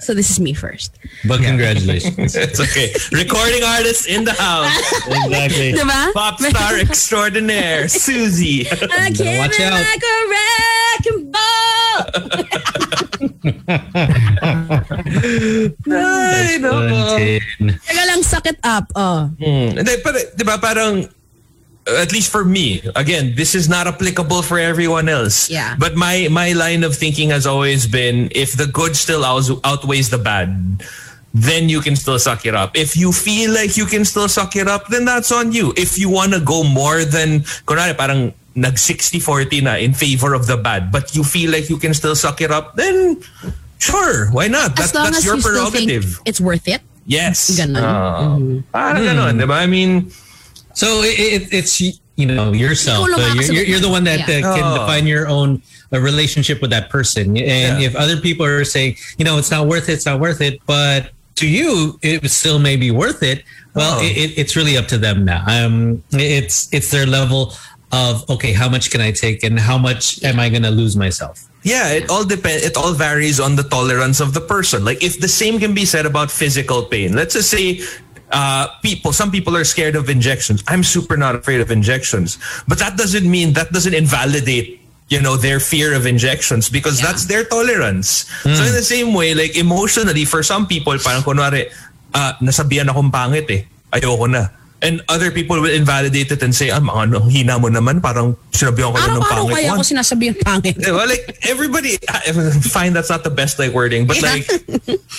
[0.00, 0.92] So, this is me first.
[1.26, 2.36] But congratulations.
[2.36, 2.92] It's okay.
[3.10, 4.68] Recording artist in the house.
[5.08, 5.72] exactly.
[5.72, 6.12] Diba?
[6.12, 8.68] Pop star extraordinaire, Susie.
[8.68, 9.80] I came watch in out.
[9.80, 11.57] like a wrecking ball.
[15.88, 16.72] Ay, no.
[17.58, 18.86] Teka lang, suck it up.
[18.94, 19.30] Oh.
[19.38, 19.76] Hmm.
[19.76, 21.04] Hindi, pero, di ba, parang,
[21.88, 25.50] uh, at least for me, again, this is not applicable for everyone else.
[25.50, 25.74] Yeah.
[25.78, 30.10] But my my line of thinking has always been, if the good still outs- outweighs
[30.10, 30.82] the bad,
[31.34, 32.72] then you can still suck it up.
[32.76, 35.72] If you feel like you can still suck it up, then that's on you.
[35.76, 40.46] If you want to go more than, kunwari, parang nag 60-40 na in favor of
[40.46, 43.20] the bad, but you feel like you can still suck it up, then
[43.78, 44.78] sure, why not?
[44.78, 46.20] As That, long that's as your you still think prerogative.
[46.24, 46.80] it's worth it.
[47.06, 47.50] Yes.
[47.58, 47.80] Ganon.
[47.80, 48.62] Oh.
[48.72, 49.54] Parang ganon, di ba?
[49.54, 50.10] I mean,
[50.74, 53.08] So it, it, it's you know yourself.
[53.10, 54.46] Uh, you're, you're, you're the one that Yeah.
[54.46, 54.74] uh, can Oh.
[54.78, 57.34] define your own uh, relationship with that person.
[57.36, 57.88] And Yeah.
[57.90, 60.60] if other people are saying, you know, it's not worth it, it's not worth it,
[60.66, 61.10] but
[61.42, 63.42] to you it still may be worth it.
[63.74, 64.04] Well, Oh.
[64.06, 65.42] it, it, it's really up to them now.
[65.50, 67.54] Um, it's it's their level
[67.92, 70.96] of okay, how much can I take, and how much am I going to lose
[70.96, 71.48] myself?
[71.62, 72.64] Yeah, it all depends.
[72.64, 74.84] It all varies on the tolerance of the person.
[74.84, 77.14] Like if the same can be said about physical pain.
[77.14, 77.80] Let's just say
[78.30, 80.62] uh, people, some people are scared of injections.
[80.68, 85.36] I'm super not afraid of injections, but that doesn't mean that doesn't invalidate you know
[85.36, 88.28] their fear of injections because that's their tolerance.
[88.44, 91.72] So in the same way, like emotionally, for some people, parang kunwari,
[92.14, 94.52] uh, nasabihan akong pangit eh, ayoko na.
[94.78, 98.38] And other people will invalidate it and say, ah, mga ano, hina mo naman, parang
[98.54, 99.90] sinabihan ko lang ng Araw-araw pangit kaya ako once.
[99.90, 100.74] sinasabi yung pangit.
[100.78, 101.98] Well, like everybody,
[102.62, 102.94] fine.
[102.94, 104.38] That's not the best like wording, but Yeah.
[104.38, 104.46] like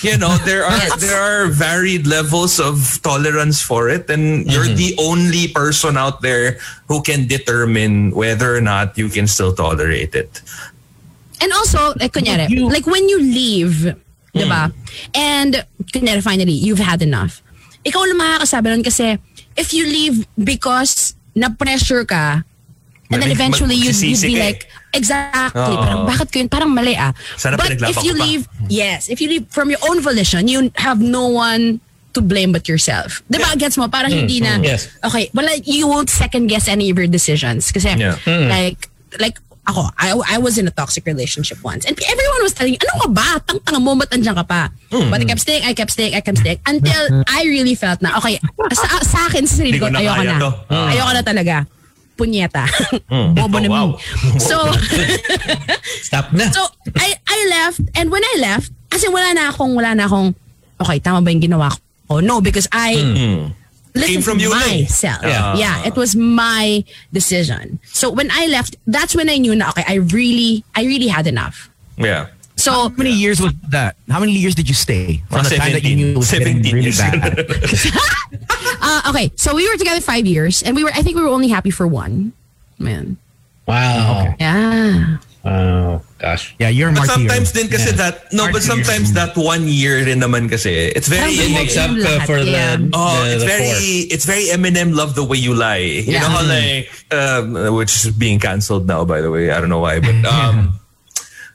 [0.00, 4.96] you know, there are there are varied levels of tolerance for it, and you're the
[4.96, 6.56] only person out there
[6.88, 10.40] who can determine whether or not you can still tolerate it.
[11.36, 13.92] And also, like, kunyari, like when you leave,
[14.32, 14.72] di ba?
[15.12, 17.44] And, kunyari, finally, you've had enough.
[17.80, 19.16] Ikaw lang makakasabi nun kasi
[19.60, 22.42] if you leave because na-pressure ka,
[23.12, 24.46] and then eventually you'd, you'd be eh.
[24.46, 25.82] like, exactly, Oo.
[25.82, 26.48] parang bakit ko yun?
[26.48, 27.12] Parang mali ah.
[27.36, 31.02] Sana but if you leave, yes, if you leave from your own volition, you have
[31.02, 31.80] no one
[32.14, 33.22] to blame but yourself.
[33.30, 33.54] Di ba?
[33.54, 33.86] Gets mo?
[33.86, 34.90] Parang hindi na, Yes.
[35.04, 37.70] okay, well, like, you won't second guess any of your decisions.
[37.70, 38.18] Kasi, Yeah.
[38.26, 41.84] like, like, ako, I, I was in a toxic relationship once.
[41.86, 43.28] And everyone was telling me, ano ka ba?
[43.44, 44.68] Tang-tanga mo, ba't andyan ka pa?
[44.90, 46.60] But I kept staying, I kept staying, I kept staying.
[46.66, 48.40] Until I really felt na, okay,
[48.72, 50.38] sa, sa akin, sa sarili ko, ko na ayoko na.
[50.38, 50.50] to.
[50.70, 50.90] Ah.
[50.90, 51.56] Ayoko na talaga.
[52.18, 52.68] Punyeta.
[53.08, 53.86] Oh, Bobo na wow.
[53.96, 54.40] me.
[54.42, 54.60] So,
[56.08, 56.52] Stop na.
[56.52, 56.60] so
[57.00, 57.80] I, I left.
[57.96, 60.34] And when I left, kasi wala na akong, wala na akong,
[60.82, 61.72] okay, tama ba yung ginawa
[62.08, 62.20] ko?
[62.20, 62.92] No, because I,
[63.94, 65.22] Came listened from to you myself.
[65.22, 65.54] Yeah.
[65.56, 65.86] Yeah.
[65.86, 67.78] it was my decision.
[67.90, 71.26] So when I left, that's when I knew na okay, I really, I really had
[71.26, 71.69] enough.
[72.00, 72.28] Yeah.
[72.56, 73.96] So How many years was that?
[74.08, 75.22] How many years did you stay?
[75.30, 76.98] From the time that you knew it was getting really years.
[77.00, 77.40] bad.
[78.80, 80.92] uh, okay, so we were together five years, and we were.
[80.92, 82.32] I think we were only happy for one.
[82.78, 83.16] Man,
[83.66, 84.34] Wow.
[84.40, 85.18] yeah.
[85.44, 86.54] Oh gosh.
[86.60, 87.12] Yeah, you're But Marty.
[87.28, 91.32] sometimes din kasi that no, but sometimes that one year rin naman kasi it's very
[91.32, 92.76] Parang It makes up uh, Lahat, for the, yeah.
[92.92, 94.12] Oh, the, it's the very four.
[94.12, 95.80] it's very Eminem love the way you lie.
[96.04, 96.28] You Yeah.
[96.28, 99.48] know how like um, which is being cancelled now by the way.
[99.48, 100.76] I don't know why, but um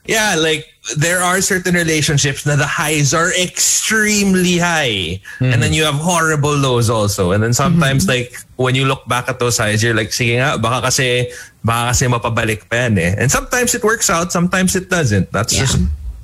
[0.08, 0.64] yeah, like
[0.96, 5.20] there are certain relationships that the highs are extremely high.
[5.40, 7.32] And then you have horrible lows also.
[7.32, 10.58] And then sometimes like when you look back at those highs, you're like, sige nga,
[10.58, 11.30] baka kasi
[11.64, 13.14] baka kasi mapabalik pa yan eh.
[13.18, 15.30] And sometimes it works out, sometimes it doesn't.
[15.32, 15.60] That's Yeah.
[15.66, 15.78] just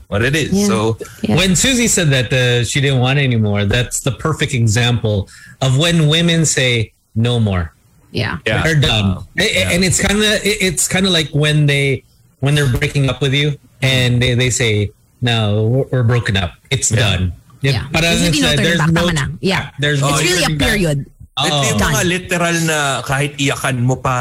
[0.09, 0.53] what it is.
[0.53, 0.67] Yeah.
[0.67, 1.37] So Yeah.
[1.37, 5.29] When Susie said that uh, she didn't want it anymore, that's the perfect example
[5.61, 7.75] of when women say no more.
[8.13, 8.39] Yeah.
[8.47, 8.63] Yeah.
[8.63, 9.25] They're done.
[9.39, 12.05] A- And it's kind of it's kind of like when they
[12.45, 16.55] when they're breaking up with you and they, they say no we're, we're broken up.
[16.71, 17.35] It's done.
[17.61, 17.87] Yeah.
[17.91, 19.25] Parang Kasi it's, uh, there's no Tama na.
[19.39, 19.71] Yeah.
[19.79, 20.69] There's Oh, no It's really a turning back.
[20.69, 20.99] period.
[21.33, 24.13] Ito yung mga literal na kahit iyakan mo pa,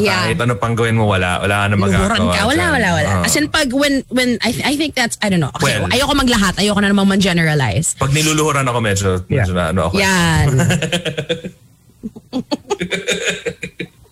[0.00, 0.30] Yeah.
[0.32, 1.42] kahit ano pang gawin mo, wala.
[1.42, 2.32] Wala ka na Luhuran magagawa.
[2.32, 2.42] ka.
[2.48, 3.10] Wala, wala, wala.
[3.20, 3.24] Oo.
[3.28, 5.52] As in, pag when, when, I, th- I think that's, I don't know.
[5.52, 5.92] Kasi Well.
[5.92, 6.56] ayoko maglahat.
[6.56, 8.00] Ayoko na namang man-generalize.
[8.00, 9.94] Pag niluluhuran ako, medyo, medyo na ano ako.
[10.00, 10.46] Yan.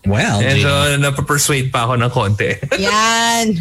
[0.03, 0.99] Well, Medyo Gino.
[0.99, 2.51] napapersuade pa ako ng konti.
[2.77, 3.55] Yan.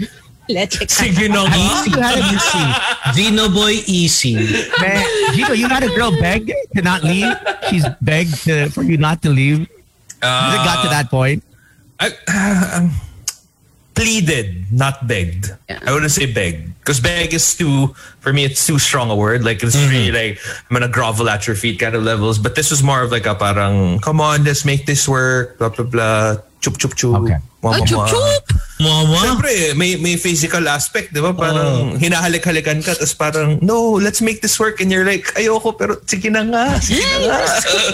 [0.50, 1.86] Let's check Sige na nga.
[1.86, 2.66] You had a easy.
[3.14, 4.36] Gino boy easy.
[4.82, 7.32] Man, Gino, you had a girl beg to not leave.
[7.70, 9.70] She's begged to, for you not to leave.
[10.22, 11.44] Has it got to that point?
[12.00, 12.10] I,
[12.78, 12.92] um,
[13.94, 15.54] pleaded, not begged.
[15.70, 15.80] Yeah.
[15.86, 16.74] I wouldn't say begged.
[16.80, 19.44] Because beg is too, for me, it's too strong a word.
[19.44, 20.40] Like, it's really like,
[20.70, 22.40] I'm gonna grovel at your feet kind of levels.
[22.40, 25.70] But this was more of like a parang, come on, let's make this work, blah,
[25.70, 26.38] blah, blah.
[26.62, 27.18] Chup, chup, chup.
[27.26, 27.42] Okay.
[27.66, 28.44] Oh, mwah, chup, chup.
[28.80, 29.18] Mama.
[29.18, 31.34] Siyempre, may, may physical aspect, di ba?
[31.34, 34.78] Parang hinahalik-halikan ka, tapos parang, no, let's make this work.
[34.78, 37.40] And you're like, ayoko, pero sige na nga, sige na nga.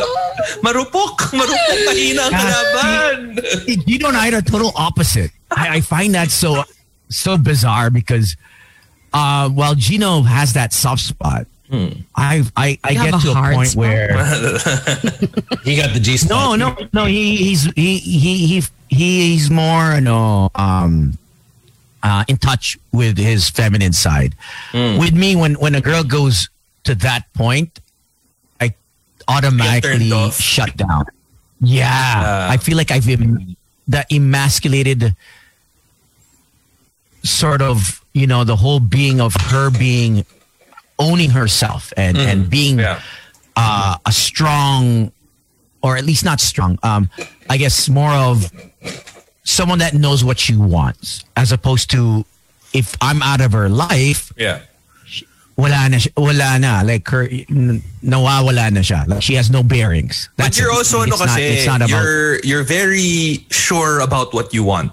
[0.67, 3.17] marupok, marupok, mahina ang kalaban.
[3.87, 5.31] Gino and I are total opposite.
[5.51, 6.63] I, I find that so
[7.09, 8.35] so bizarre because
[9.13, 13.53] uh, while Gino has that soft spot, I I, I get have to a a
[13.53, 13.79] point spot?
[13.79, 14.17] where
[15.63, 16.59] He got the G no spot.
[16.59, 17.05] no no no.
[17.05, 21.17] he he's he he he he's more no um
[22.03, 24.33] uh, in touch with his feminine side.
[24.73, 26.47] With me, when when a girl goes
[26.85, 27.79] to that point,
[28.61, 28.73] I
[29.27, 31.05] automatically shut down.
[31.59, 31.89] Yeah,
[32.47, 32.53] Uh.
[32.53, 33.57] I feel like I've em-
[33.89, 35.15] that emasculated
[37.23, 40.23] sort of you know the whole being of her being
[40.99, 42.99] owning herself and and being Yeah.
[43.55, 45.11] uh, a strong
[45.81, 47.09] or at least not strong um
[47.49, 48.49] i guess more of
[49.43, 52.25] someone that knows what she wants as opposed to
[52.73, 54.61] if i'm out of her life Yeah.
[55.57, 57.25] wala na wala na like her
[58.03, 60.77] nawawala na siya like she has no bearings But you're it.
[60.77, 64.91] also, it's not, kasi, not you're, you're very sure about what you want.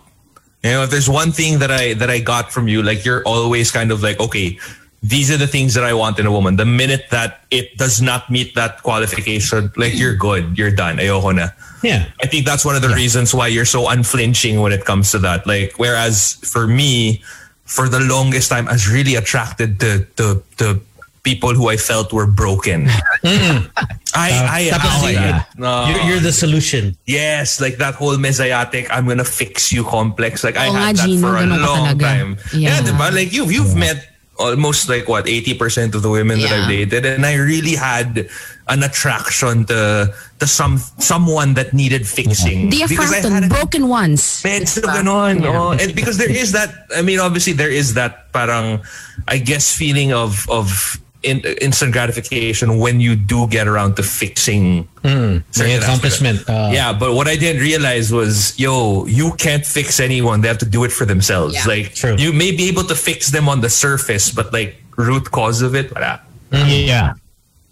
[0.65, 3.21] You know, if there's one thing that I that I got from you, like you're
[3.29, 4.57] always kind of like, okay,
[5.05, 6.57] these are the things that I want in a woman.
[6.57, 10.97] The minute that it does not meet that qualification, like you're good, you're done.
[10.97, 11.49] Ayoko na.
[11.85, 12.09] Yeah.
[12.23, 15.19] I think that's one of the reasons why you're so unflinching when it comes to
[15.21, 15.47] that.
[15.47, 17.21] Like, whereas for me,
[17.69, 20.81] for the longest time, I was really attracted to to, to
[21.23, 22.89] people who I felt were broken.
[23.25, 23.73] Mm.
[24.15, 25.45] I, uh, I, Tapos oh, you- yeah.
[25.57, 25.89] No.
[25.89, 26.95] You're, you're the solution.
[27.09, 30.45] Yes, like that whole messianic, I'm gonna fix you complex.
[30.45, 32.01] Like I had that Gino, for a long talaga.
[32.01, 32.31] time.
[32.53, 32.69] Yeah.
[32.69, 33.09] Yeah, diba?
[33.17, 36.85] Like you've you've met almost like what 80% of the women that I've Yeah.
[36.87, 38.27] dated, and I really had
[38.67, 42.71] an attraction to to some someone that needed fixing.
[42.71, 44.41] The Because I had a- broken ones.
[44.43, 45.45] Medyo ganon.
[45.47, 45.73] oh.
[45.73, 48.81] And because there is that, I mean, obviously there is that parang,
[49.29, 54.87] I guess, feeling of of in, instant gratification when you do get around to fixing
[55.03, 56.39] certain The accomplishment.
[56.49, 60.41] Uh, yeah, but what I didn't realize was, yo, you can't fix anyone.
[60.43, 61.55] They have to do it for themselves.
[61.55, 61.65] Yeah.
[61.67, 62.17] Like, True.
[62.19, 65.75] you may be able to fix them on the surface, but like root cause of
[65.75, 66.21] it, wala.
[66.53, 67.15] Yeah,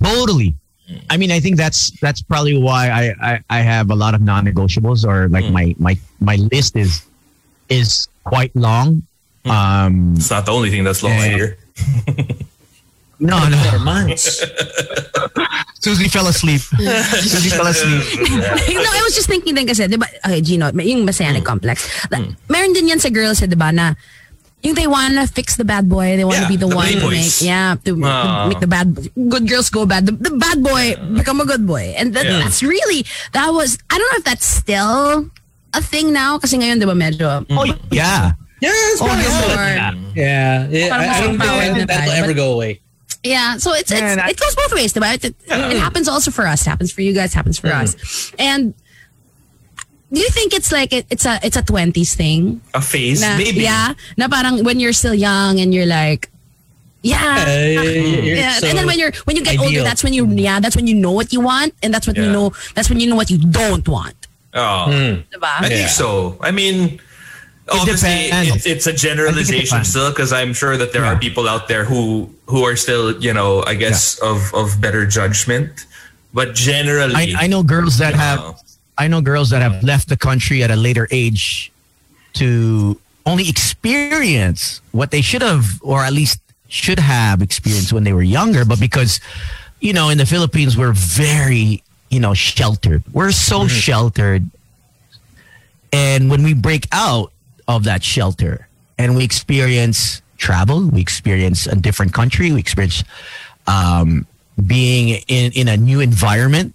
[0.03, 0.55] totally.
[1.09, 4.21] I mean, I think that's that's probably why I I, I have a lot of
[4.21, 7.03] non-negotiables, or like my my my list is
[7.69, 9.03] is quite long.
[9.45, 11.29] Um, It's not the only thing that's long Yeah.
[11.35, 11.59] here.
[13.23, 13.39] no,
[13.71, 13.85] For no.
[13.87, 14.43] months.
[15.83, 16.61] Susie fell asleep.
[17.27, 18.03] Susie fell asleep.
[18.79, 21.11] no, I was just thinking din kasi, di ba, okay, Gino, yung Hmm.
[21.11, 21.83] messianic complex.
[22.11, 23.95] Like, Meron din yan sa girls, eh, di ba, na
[24.63, 27.11] yung they wanna fix the bad boy, they wanna Yeah, be the, the one to
[27.11, 28.47] make, yeah, to, to Ah.
[28.47, 28.95] make the bad,
[29.27, 31.99] good girls go bad, the, the bad boy become a good boy.
[31.99, 32.39] And that, Yeah.
[32.47, 33.03] that's really,
[33.35, 35.27] that was, I don't know if that's still
[35.75, 38.39] a thing now, kasi ngayon, di ba, medyo, Oh yeah.
[38.63, 39.47] Yes, Oh, parang yes, so.
[39.51, 39.75] Lord.
[40.15, 40.71] Yeah.
[40.71, 40.95] yeah.
[40.95, 42.79] I, I don't think that'll ever go away.
[43.25, 45.15] Yeah, so it's, it's I- it goes both ways, diba?
[45.15, 47.83] It, it, it happens also for us, It happens for you guys, happens for mm-hmm.
[47.83, 48.33] us.
[48.39, 48.75] And
[50.13, 52.61] do you think it's like it, it's a it's a twenties thing?
[52.75, 53.63] A phase, Na, maybe.
[53.63, 56.29] Yeah, na parang when you're still young and you're like,
[57.03, 57.47] yeah.
[57.49, 58.61] yeah.
[58.63, 60.95] and then when you're when you get older, that's when you yeah, that's when you
[60.95, 63.39] know what you want, and that's when you know that's when you know what you
[63.39, 64.15] don't want.
[64.55, 64.87] Oh.
[65.33, 65.53] Diba?
[65.65, 66.37] I think so.
[66.41, 67.01] I mean,
[67.69, 71.49] obviously, it's, it's a think it generalization still because I'm sure that there are people
[71.49, 75.87] out there who who are still, you know, I guess of of better judgment.
[76.35, 78.53] But generally, I, I know girls that have Yeah.
[78.99, 81.73] I know girls that have left the country at a later age
[82.35, 88.13] to only experience what they should have or at least should have experienced when they
[88.13, 88.65] were younger.
[88.65, 89.21] But because
[89.81, 93.03] you know in the Philippines we're very you know sheltered.
[93.13, 93.69] We're so mm-hmm.
[93.69, 94.51] sheltered.
[95.93, 97.33] And when we break out
[97.77, 98.69] of that shelter
[98.99, 103.05] and we experience travel, we experience a different country, we experience
[103.67, 104.27] um,
[104.67, 106.75] being in, in a new environment,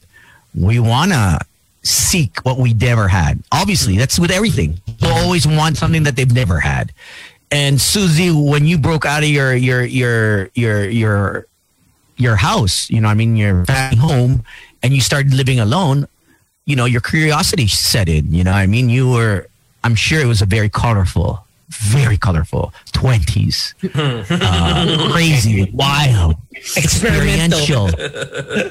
[0.55, 1.39] we want to
[1.83, 3.41] seek what we never had.
[3.51, 4.79] Obviously, that's with everything.
[4.85, 6.91] People always want something that they've never had.
[7.51, 11.45] And Susie, when you broke out of your your your your your
[12.17, 14.43] your house, you know, I mean, your family home,
[14.83, 16.07] and you started living alone,
[16.65, 18.33] you know, your curiosity set in.
[18.33, 19.47] You know, I mean, you were.
[19.83, 26.35] I'm sure it was a very colorful, very colorful twenties, uh, crazy, wild,
[26.75, 27.89] experiential.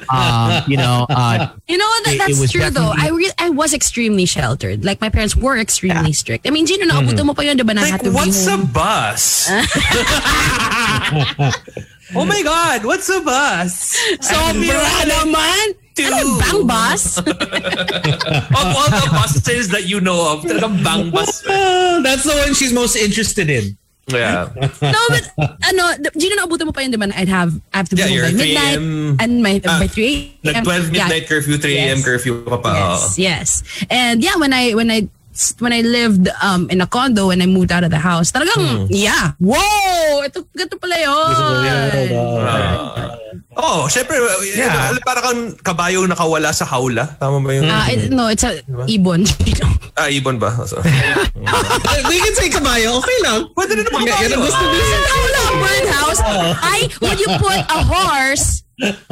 [0.09, 2.03] uh, you know, uh, You know what?
[2.05, 2.93] That, It- it that's was true though.
[2.95, 4.85] I re- I was extremely sheltered.
[4.85, 6.21] Like my parents were extremely Yeah.
[6.21, 6.47] strict.
[6.47, 7.73] I mean, Gino, naabutan mo pa yun, di ba?
[7.73, 9.47] Na Like, to what's be a bus?
[12.15, 13.95] oh my God, what's a bus?
[14.21, 15.75] Sobra naman!
[16.05, 17.17] Ano, bang bus?
[17.21, 21.43] Of all the buses that you know of, talagang bang bus.
[21.47, 23.77] Oh, that's the one she's most interested in.
[24.07, 24.47] Yeah.
[24.81, 25.25] no, but
[25.67, 25.83] ano,
[26.15, 27.11] Gino, naabutan mo pa yun, di ba?
[27.11, 28.77] I'd have, I have to be Yeah, home by 3 midnight.
[29.19, 30.53] And my, Ah, by 3 a.m.
[30.53, 31.03] Nag 12 Yeah.
[31.03, 31.97] midnight curfew, 3 a.m.
[31.99, 32.05] Yes.
[32.05, 32.71] curfew ka pa.
[32.71, 33.47] Yes, yes.
[33.91, 35.11] And yeah, when I when I
[35.59, 38.87] when I lived um in a condo and I moved out of the house, talagang
[38.89, 39.33] yeah.
[39.37, 42.09] Whoa, ito ganito pala yun.
[43.57, 44.13] Oh, syempre,
[44.53, 44.93] yeah.
[45.01, 47.17] para kang kabayo nakawala sa hawla.
[47.17, 47.65] Tama ba yun?
[47.65, 49.25] Ah, it- no, it's a ibon.
[49.97, 50.53] ah, ibon ba?
[50.69, 50.77] So,
[52.09, 53.01] we can say kabayo.
[53.01, 53.49] Okay lang.
[53.57, 54.25] pwede na naman Yeah, kabayo.
[54.29, 54.85] yan ang gusto niya.
[55.09, 56.21] Wala, birdhouse.
[56.61, 58.61] Ay, would you put a horse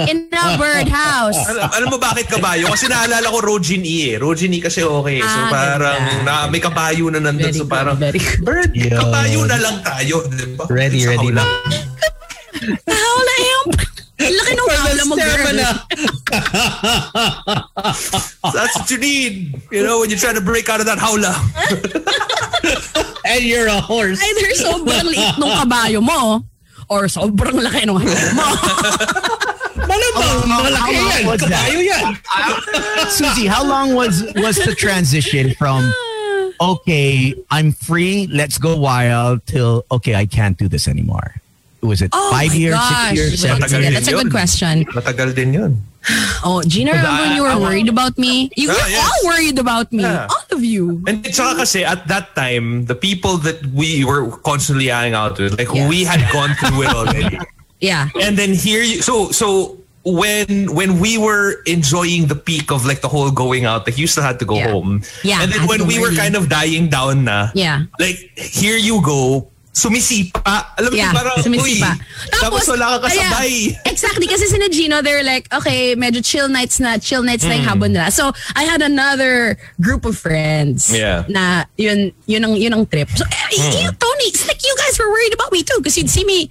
[0.05, 1.41] in a birdhouse?
[1.49, 2.70] Alam, alam mo bakit kabayo?
[2.70, 4.22] Kasi naalala ko Rojin E eh.
[4.22, 5.20] Rojin E kasi okay.
[5.26, 6.45] So Ah, parang ganda.
[6.45, 7.49] na, may kabayo na nandun.
[7.49, 8.13] Very so parang, good.
[8.45, 8.93] bird, Yun.
[8.93, 10.22] kabayo na lang tayo.
[10.30, 10.63] Diba?
[10.70, 11.49] Ready, Sa ready lang.
[12.86, 13.68] Hawla yung...
[14.16, 15.38] Laki ng hawla mo, girl.
[15.43, 15.70] Stamina.
[18.55, 19.34] That's what you need.
[19.76, 21.36] You know, when you're trying to break out of that hawla.
[23.28, 24.22] And you're a horse.
[24.22, 26.45] Either sobrang liit ng kabayo mo
[26.90, 28.46] or sobrang laki ng hawla mo.
[29.76, 31.38] Malamang, malaki how long yan.
[31.38, 32.06] Kabayo yan.
[33.12, 35.92] Susie, how long was was the transition from
[36.60, 41.36] okay, I'm free, let's go wild till okay, I can't do this anymore?
[41.86, 42.90] Was it Oh five years, gosh.
[42.90, 43.94] six years, seven Matagal Yeah, years?
[43.94, 44.86] that's a good question.
[44.92, 45.74] Matagal din yun.
[46.46, 48.52] Oh, Gino, remember when you were I- I- worried about me?
[48.56, 49.02] You were Ah, yes.
[49.02, 50.04] all worried about me.
[50.06, 50.28] Yeah.
[50.30, 51.02] All of you.
[51.10, 55.58] And tsaka kasi at that time, the people that we were constantly hanging out with,
[55.58, 55.90] like Yeah.
[55.90, 57.38] we had gone through it already.
[57.82, 58.08] Yeah.
[58.22, 59.78] and then here you so so
[60.08, 64.06] when when we were enjoying the peak of like the whole going out, like you
[64.08, 64.72] still had to go Yeah.
[64.72, 65.02] home.
[65.26, 67.90] Yeah, And then when go we were kind of dying down na, Yeah.
[68.00, 70.72] like here you go, sumisipa.
[70.80, 71.92] Alam mo Yeah, parang, sumisipa.
[72.00, 73.76] uy, tapos, wala ka kasabay.
[73.76, 74.26] Ayan, exactly.
[74.26, 77.60] Kasi sina Gino, they're like, okay, medyo chill nights na, chill nights na Hmm.
[77.60, 78.08] yung habon nila.
[78.10, 81.28] So, I had another group of friends Yeah.
[81.28, 83.12] Na yun, yun ang, yun ang trip.
[83.12, 86.10] So, eh, you, Tony, it's like you guys were worried about me too because you'd
[86.10, 86.48] see me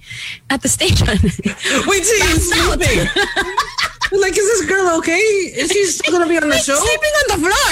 [0.53, 1.09] at the station.
[1.89, 2.77] Wait, see, he's Passed out.
[2.77, 3.09] sleeping.
[4.21, 5.17] like, is this girl okay?
[5.57, 6.77] Is she still gonna be on the show?
[6.77, 7.69] Sleeping on the floor.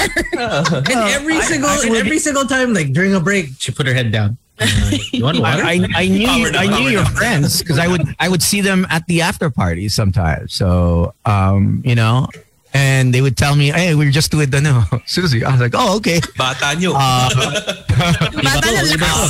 [0.89, 4.11] And every single, and every single time, like during a break, she put her head
[4.11, 4.37] down.
[4.59, 4.67] Uh,
[5.11, 5.63] you want water?
[5.63, 8.43] I, I, I knew Power down, I knew your friends because I would I would
[8.43, 10.53] see them at the after parties sometimes.
[10.53, 12.27] So um, you know,
[12.73, 15.61] and they would tell me, "Hey, we are just with the no Susie." I was
[15.61, 16.93] like, "Oh, okay." Bata nyo.
[16.93, 19.27] Bata na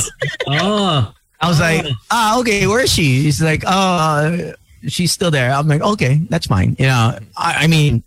[0.60, 2.66] oh, I was like, "Ah, okay.
[2.66, 4.52] Where is she?" He's like, "Oh,
[4.88, 8.02] she's still there." I'm like, "Okay, that's fine." You know, I, I mean.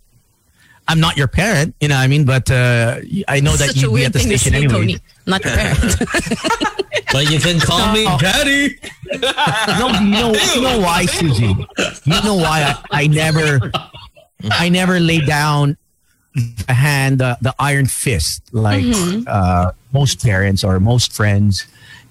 [0.90, 2.24] I'm not your parent, you know what I mean?
[2.24, 4.72] But uh, I know that you'd be at the to station say, anyway.
[4.72, 4.98] Tony.
[5.26, 5.98] Not your parent.
[7.12, 8.78] but you can call me daddy.
[9.78, 11.54] No, you know, you know why, Susie?
[12.04, 13.70] You know why I, I never,
[14.50, 15.76] I never lay down
[16.66, 18.84] the hand, the, the iron fist like
[19.26, 21.66] uh, most parents or most friends,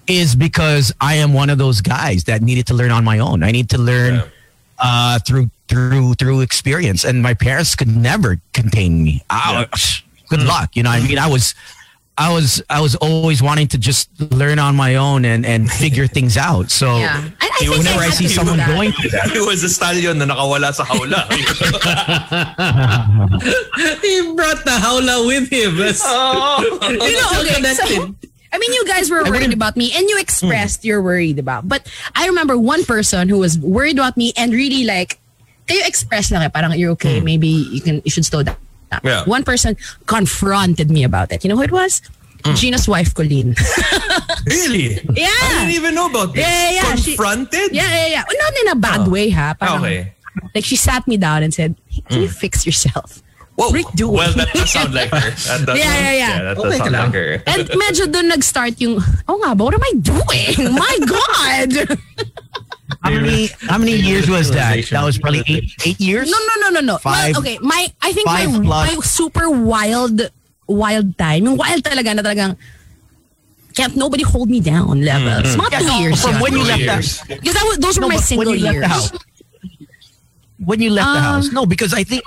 [0.06, 3.42] is because I am one of those guys that needed to learn on my own.
[3.42, 4.28] I need to learn Yeah.
[4.80, 9.22] Uh, through through through experience, and my parents could never contain me.
[9.30, 9.66] I,
[10.28, 10.90] Good luck, you know.
[10.90, 11.54] what I mean, I was.
[12.20, 16.08] I was I was always wanting to just learn on my own and, and figure
[16.08, 16.68] things out.
[16.68, 17.30] So yeah.
[17.40, 18.66] I, I think whenever I had see someone that.
[18.66, 21.30] going through that, He was a stallion na nakawala sa hawla.
[24.02, 25.76] He brought the howla with him.
[25.76, 26.02] That's,
[27.06, 28.12] you know, okay, so,
[28.52, 30.22] I mean, you guys were worried about me and you hmm.
[30.22, 31.68] expressed you're worried about.
[31.68, 35.18] But I remember one person who was worried about me and really like,
[35.66, 37.24] kayo express lang eh, parang you're okay, hmm.
[37.24, 38.56] maybe you can, you should slow down.
[39.04, 39.24] Yeah.
[39.24, 39.76] One person
[40.06, 41.44] confronted me about it.
[41.44, 42.00] You know who it was?
[42.44, 42.54] Hmm.
[42.54, 43.54] Gino's wife, Colleen.
[44.46, 44.94] really?
[45.12, 45.28] yeah.
[45.28, 46.40] I didn't even know about this.
[46.40, 46.94] Yeah, yeah, yeah.
[46.96, 47.74] She- Confronted?
[47.74, 48.24] Yeah, yeah, yeah.
[48.24, 49.10] Not in a bad Oh.
[49.10, 49.54] way, ha?
[49.58, 50.14] Parang, Okay.
[50.54, 51.74] Like she sat me down and said,
[52.08, 53.22] "Can you fix yourself?
[53.58, 53.74] Whoa.
[53.74, 54.14] Rick doing?
[54.14, 55.18] Well, that does sound like her.
[55.50, 56.34] That does, Yeah, yeah, yeah.
[56.46, 57.04] that Okay does ka sound lang.
[57.10, 57.30] like her.
[57.42, 60.54] And medyo doon nag-start yung, oh nga ba, what am I doing?
[60.78, 61.70] My God!
[63.02, 64.78] How many how many years was that?
[64.94, 66.30] That was probably eight eight years.
[66.30, 66.96] No, no, no, no, no.
[66.98, 68.84] Five- well, okay, my, I think my, five plus.
[68.86, 70.18] my super wild,
[70.66, 72.54] wild time, yung wild talaga na talagang,
[73.74, 75.34] can't nobody hold me down level.
[75.42, 76.42] It's not two years From yun.
[76.42, 77.08] when you left years.
[77.26, 78.82] the Because that was, those were my but when single you left years.
[78.82, 79.10] the house.
[80.58, 81.46] When you left the Um, house.
[81.52, 82.22] No, because I think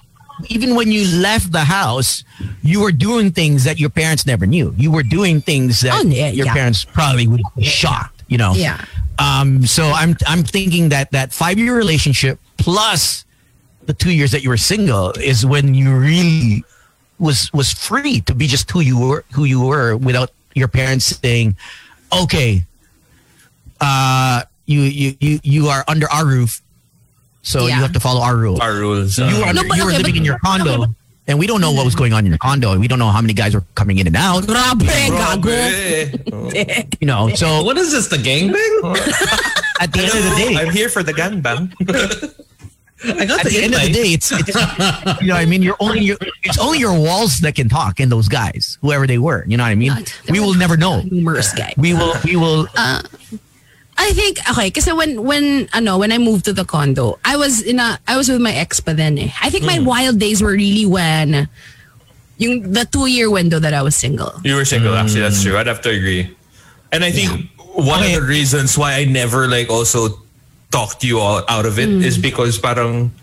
[0.49, 2.23] even when you left the house,
[2.63, 4.73] you were doing things that your parents never knew.
[4.77, 6.53] You were doing things that Oh, yeah, your yeah.
[6.53, 8.53] parents probably would be shocked, you know.
[8.53, 8.83] Yeah.
[9.19, 13.25] Um so I'm I'm thinking that that 5-year relationship plus
[13.85, 16.63] the 2 years that you were single is when you really
[17.19, 21.05] was was free to be just who you were who you were without your parents
[21.21, 21.55] saying,
[22.11, 22.65] "Okay,
[23.79, 26.61] uh you you you you are under our roof,
[27.41, 27.75] so Yeah.
[27.77, 29.17] you have to follow our rules." Our rules.
[29.17, 30.91] you were, uh, No, but you were okay, living but- in your condo, okay,
[31.27, 32.77] and we don't know what was going on in your condo.
[32.77, 34.43] We don't know how many guys were coming in and out.
[34.43, 34.81] Grabe.
[35.41, 36.97] Grabe.
[37.01, 38.55] You know, so What is this, the gangbang?
[39.79, 41.71] at the end of the day, I'm here for the gangbang.
[43.03, 44.49] I got at the end of the day, it's, it's
[45.21, 47.99] you know, what I mean, you're only your, it's only your walls that can talk,
[47.99, 49.43] and those guys, whoever they were.
[49.47, 49.93] You know what I mean?
[50.29, 51.01] We will never know.
[51.01, 51.73] Numerous guys.
[51.77, 52.67] We will, we will.
[53.97, 57.61] I think okay kasi when when ano when I moved to the condo I was
[57.61, 59.29] in a I was with my ex pa then eh.
[59.41, 59.85] I think my mm.
[59.85, 61.47] wild days were really when
[62.41, 64.33] yung the two year window that I was single.
[64.43, 65.21] You were single, actually.
[65.21, 65.53] That's mm.
[65.53, 65.57] true.
[65.61, 66.35] I'd have to agree.
[66.91, 68.15] And I think one Okay.
[68.17, 70.19] of the reasons why I never like also
[70.71, 72.03] talked you all out of it mm.
[72.03, 73.13] is because parang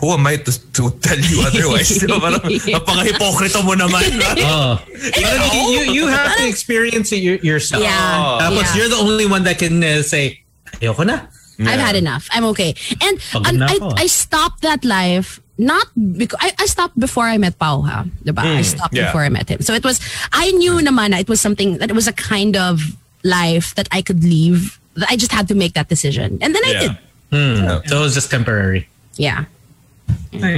[0.00, 1.92] who am I to, to tell you otherwise?
[2.00, 2.16] Diba?
[2.24, 4.02] Parang napaka-hypocrite mo naman.
[4.40, 4.80] Oh.
[4.88, 7.84] But you, you have to experience it your- yourself.
[7.84, 8.40] Yeah.
[8.40, 8.76] Tapos yeah.
[8.76, 10.40] you're the only one that can uh, say,
[10.80, 11.28] ayoko na.
[11.60, 12.28] I've had enough.
[12.32, 12.72] I'm okay.
[13.04, 13.76] And, Pagod and I.
[14.00, 15.86] I stopped that life not
[16.16, 18.08] because I, I stopped before I met Pao ha.
[18.24, 18.40] Diba?
[18.40, 19.12] I stopped yeah.
[19.12, 19.60] before I met him.
[19.60, 20.00] So it was
[20.32, 22.80] I knew naman na it was something that it was a kind of
[23.22, 24.80] life that I could leave.
[25.08, 26.38] I just had to make that decision.
[26.40, 26.80] And then I Yeah.
[26.80, 26.92] did.
[27.30, 27.88] Hmm.
[27.88, 28.88] So it was just temporary.
[29.16, 29.44] Yeah.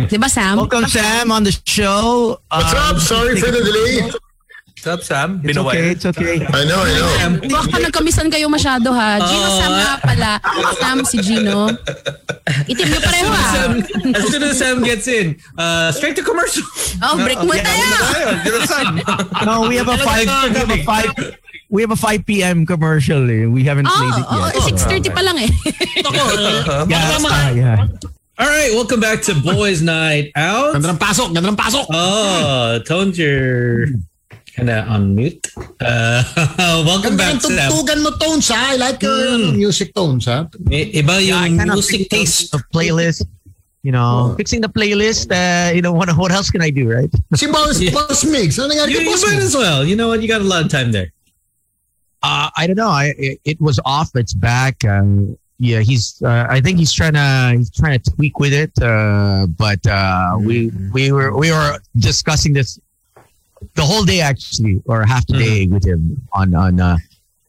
[0.09, 0.57] Diba Sam?
[0.59, 2.39] Welcome, Sam, on the show.
[2.51, 2.97] What's Um, up?
[3.01, 4.11] Sorry for the delay.
[4.83, 5.39] What's up, Sam?
[5.45, 5.91] It's Been okay.
[5.95, 6.43] It's okay.
[6.43, 7.11] I know, I know.
[7.47, 9.23] Baka nagkamisan kayo masyado ha.
[9.23, 10.31] Gino Oh, Sam nga pala.
[10.83, 11.71] Sam si Gino.
[12.67, 13.47] Itim niyo pareho ha.
[13.55, 13.71] Sam,
[14.11, 16.67] as soon as Sam gets in, uh, straight to commercial.
[16.99, 17.87] Oh, break mo tayo.
[19.47, 20.27] No, we have a five.
[20.27, 21.11] We have a five.
[21.73, 22.67] We have a five p.m.
[22.67, 23.23] commercial.
[23.31, 23.47] eh.
[23.49, 24.61] We haven't played it Oh, yet.
[24.61, 25.51] oh 6.30 pa lang eh.
[26.91, 27.87] Yeah, uh, yeah.
[28.43, 30.75] All right, welcome back to Boys Night Out.
[30.75, 31.87] Ganda ng pasok, ganda ng pasok.
[31.95, 33.87] Oh, tones you're
[34.59, 35.39] kind of on mute.
[35.79, 36.27] Uh,
[36.83, 37.71] welcome Ganda back, ng Sam.
[37.71, 38.75] tugtugan mo tones ha.
[38.75, 40.51] I like your ano, music tones ha.
[40.75, 42.51] I- Iba yung kind of music taste.
[42.51, 43.23] The playlist.
[43.87, 45.31] You know, fixing the playlist.
[45.31, 47.11] Uh, you know, what what else can I do, right?
[47.39, 48.59] Si Boss, Boss Migs.
[48.59, 49.47] Ano nangyari You, kay you Boss might Migs?
[49.51, 49.87] as well.
[49.87, 50.19] You know what?
[50.23, 51.15] You got a lot of time there.
[52.23, 52.91] Uh, I don't know.
[52.91, 54.11] I it, it was off.
[54.19, 54.83] It's back.
[54.83, 56.21] Um, yeah, he's.
[56.21, 58.73] Uh, I think he's trying to he's trying to tweak with it.
[58.83, 62.81] Uh, but uh, we we were we were discussing this
[63.75, 66.97] the whole day actually, or half the day with him on on uh,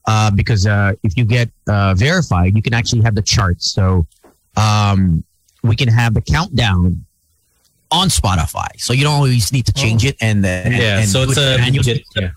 [0.05, 3.71] uh, because uh, if you get uh, verified, you can actually have the charts.
[3.71, 4.05] So
[4.55, 5.23] um,
[5.63, 7.05] we can have the countdown
[7.89, 8.69] on Spotify.
[8.77, 11.57] So you don't always need to change it and Yeah, and so it's it a
[11.57, 11.77] manually.
[11.93, 12.03] legit.
[12.15, 12.29] Yeah.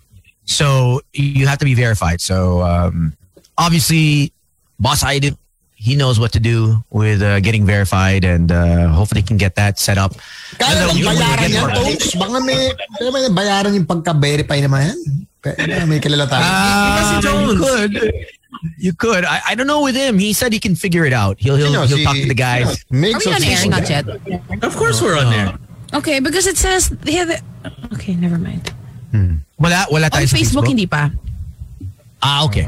[0.47, 2.21] So you have to be verified.
[2.23, 3.13] So um,
[3.59, 4.33] obviously,
[4.79, 5.37] Boss Idip,
[5.77, 9.55] he knows what to do with uh, getting verified, and uh, hopefully he can get
[9.61, 10.17] that set up.
[10.57, 12.07] Kaya Ano, bang you- bayaran you- yan, tones?
[12.17, 12.61] Baka may,
[12.97, 14.99] kaya may bayaran yung pagka-verify naman yan.
[15.87, 16.43] May kilala tayo.
[16.43, 17.93] Uh, you could.
[18.81, 19.23] You could.
[19.29, 20.19] I, I don't know with him.
[20.19, 21.37] He said he can figure it out.
[21.39, 21.87] He'll he'll, Sino?
[21.87, 22.83] he'll Si- talk to the guys.
[22.91, 23.57] Migs Are we on of air?
[23.61, 24.05] Season Not yet.
[24.65, 25.55] Of course we're on there.
[25.95, 27.39] Okay, because it says they have the,
[27.95, 28.73] Okay, never mind.
[29.61, 31.09] Wala wala tayo On sa Facebook, hindi pa.
[32.21, 32.67] Ah, okay.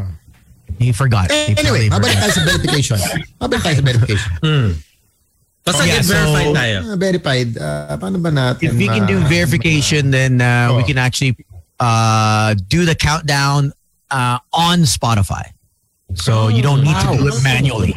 [0.79, 1.31] He forgot.
[1.31, 2.23] He Anyway, probably mabalik forgot.
[2.23, 2.99] tayo sa verification.
[3.41, 4.31] Mabalik tayo sa verification.
[5.69, 6.77] Basta Yeah, get verified so- tayo.
[6.81, 7.49] Ah, verified.
[7.61, 8.63] Ah, paano ba natin?
[8.65, 10.87] if we can do ma- verification, then uh, we Oh.
[10.87, 11.37] can actually
[11.79, 13.73] uh, do the countdown
[14.11, 15.53] uh, on Spotify.
[16.17, 17.93] So you don't need to do it manually.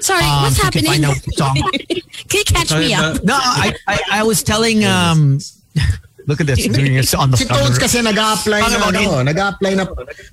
[0.00, 0.88] Sorry, Um, what's so you can happening?
[0.88, 1.56] find out song.
[2.30, 3.20] Can you catch me up?
[3.22, 4.80] No, I, I, I was telling.
[4.84, 5.40] Um,
[6.30, 6.62] look at this.
[6.62, 9.84] Doing this on the Si Tones kasi nag-a-apply na, ano, nag-a-apply na,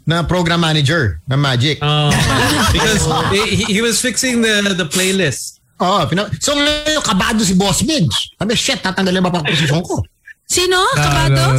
[0.05, 1.81] na program manager ng Magic.
[1.81, 2.13] Oh,
[2.77, 3.01] because
[3.33, 5.57] he, he was fixing the the playlist.
[5.81, 8.37] Oh, pina- so ngayon, kabado si Boss Migs.
[8.37, 10.05] Sabi, shit, tatanggalin ba pa ang posisyon ko?
[10.45, 10.77] Sino?
[10.93, 11.57] Kabado?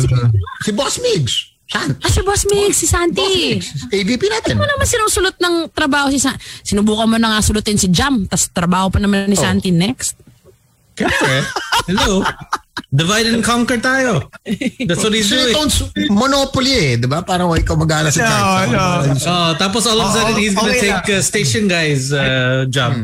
[0.63, 1.59] Si Boss Migs.
[1.69, 2.01] Saan?
[2.01, 3.61] Ah, si Boss Mig, si Santi.
[3.93, 4.57] AVP natin.
[4.57, 6.41] Ano naman sinusulot ng trabaho si Santi?
[6.65, 9.43] Sinubukan mo na nga sulutin si Jam, tas trabaho pa naman ni Oh.
[9.45, 10.17] Santi next.
[10.97, 11.45] Siyempre.
[11.87, 12.25] Hello.
[12.93, 14.31] Divide and conquer tayo.
[14.89, 15.55] That's what he's Si doing.
[15.55, 17.21] Tones, monopoly eh, di ba?
[17.23, 18.69] Parang ikaw mag-aala sa No, chart.
[18.73, 18.87] no.
[19.29, 22.97] Oh, tapos all of a sudden he's gonna okay take uh, station guy's uh, job.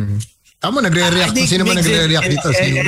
[0.65, 1.31] Tama, nagre-react.
[1.31, 2.49] I think Sino ba is- nagre-react dito?
[2.57, 2.81] Sino?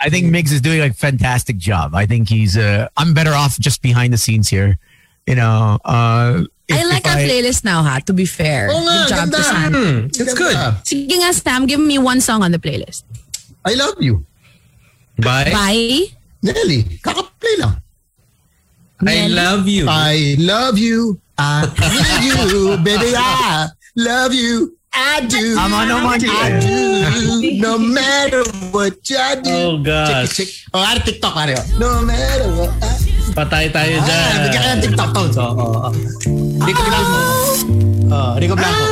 [0.00, 1.92] I think Migs is doing a fantastic job.
[1.94, 2.56] I think he's.
[2.56, 4.80] Uh, I'm better off just behind the scenes here.
[5.28, 5.76] You know.
[5.84, 8.72] Uh, if- I like if our playlist now, ha, to be fair.
[8.72, 9.36] Oo nga, Good job ganda.
[9.36, 9.70] to Sam.
[9.76, 10.56] Hmm, it's good.
[10.88, 13.04] Sige nga, Sam, give me one song on the playlist.
[13.68, 14.24] I love you.
[15.18, 15.52] Bye.
[15.52, 16.08] Bye.
[16.42, 17.78] Nelly, kakaplay lang.
[19.02, 19.86] I love you.
[19.88, 21.18] I love you.
[21.38, 21.66] I
[22.22, 23.14] need you, baby.
[23.18, 24.78] I love you.
[24.92, 25.56] I do.
[25.56, 26.52] Tama naman I yun.
[26.60, 26.76] do.
[27.58, 29.50] No matter what I do.
[29.50, 30.36] Oh, gosh.
[30.36, 30.48] Check, check.
[30.70, 31.66] Oh, ano TikTok, ano yun?
[31.80, 32.92] No matter what I
[33.32, 34.36] Patay tayo Ah, dyan.
[34.44, 35.36] bigyan ka ng TikTok tones.
[35.40, 35.90] Oo, oo, oo.
[36.62, 37.16] Rico Blanco.
[38.12, 38.84] Oh, Rico Blanco.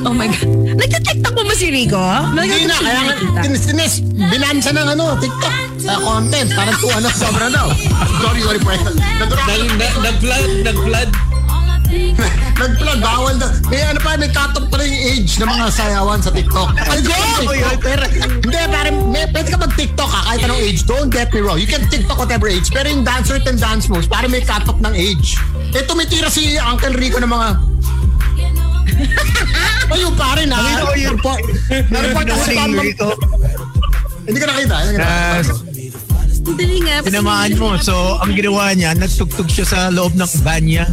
[0.00, 0.48] Oh my God.
[0.80, 2.00] Nagka-tiktok mo ba si Rico?
[2.32, 3.14] Hindi na, kaya nga,
[3.44, 5.54] tinis, binansa ng ano, TikTok.
[5.80, 7.68] Sa content, parang to ano, sobra daw.
[8.24, 8.72] Sorry, sorry, po.
[8.72, 9.36] Nag-
[9.76, 11.10] nag- Nag-flood, nag-flood.
[12.60, 13.48] Nag-plug, bawal na.
[13.72, 16.68] May ano pa, cut-off pala yung age ng mga sayawan sa TikTok.
[16.76, 17.16] Ay, go!
[17.80, 20.84] Pero, hindi, parang, may, pwede ka mag-TikTok ha, kahit anong age.
[20.84, 21.58] Don't get me wrong.
[21.58, 22.68] You can TikTok whatever age.
[22.68, 25.36] Pero yung dance certain dance moves, parang may cut-off ng age.
[25.72, 27.48] Eh, tumitira si Uncle Rico ng mga...
[29.90, 30.56] Ayun, pare na.
[30.56, 31.12] Nakita ko yun.
[31.18, 31.42] Report.
[31.90, 32.96] Na-report ako sa Morning,
[34.26, 34.76] Hindi ka nakita.
[34.86, 35.98] Hindi ka nakita.
[36.40, 36.94] Dali nga.
[37.04, 37.76] tinamaan mo.
[37.78, 40.86] So, ang ginawa niya, nagtugtog siya sa loob ng van niya.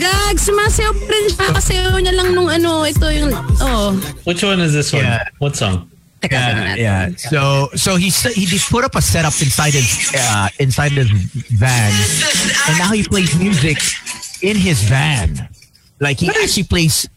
[0.00, 1.46] Gag, sumasayaw pa rin siya.
[1.52, 3.92] Kasayaw niya lang nung ano, ito yung, oh.
[4.24, 5.04] Which one is this one?
[5.04, 5.28] Yeah.
[5.38, 5.92] What song?
[6.22, 6.38] Teka,
[6.78, 7.04] Yeah, yeah.
[7.18, 11.10] So, so he he just put up a setup inside his uh, inside his
[11.50, 11.90] van,
[12.70, 13.82] and now he plays music
[14.38, 15.50] in his van.
[15.98, 17.10] Like he actually plays.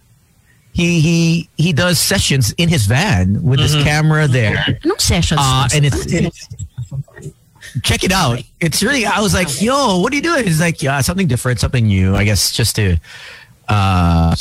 [0.75, 5.39] He he he does sessions in his van with his camera there, Anong sessions?
[5.41, 6.49] uh, and it's, it's
[7.81, 8.43] check it out.
[8.59, 9.05] It's really.
[9.05, 10.43] I was like, yo, what are you doing?
[10.43, 12.13] He's like, yeah, something different, something new.
[12.13, 12.97] I guess just to
[13.69, 14.35] uh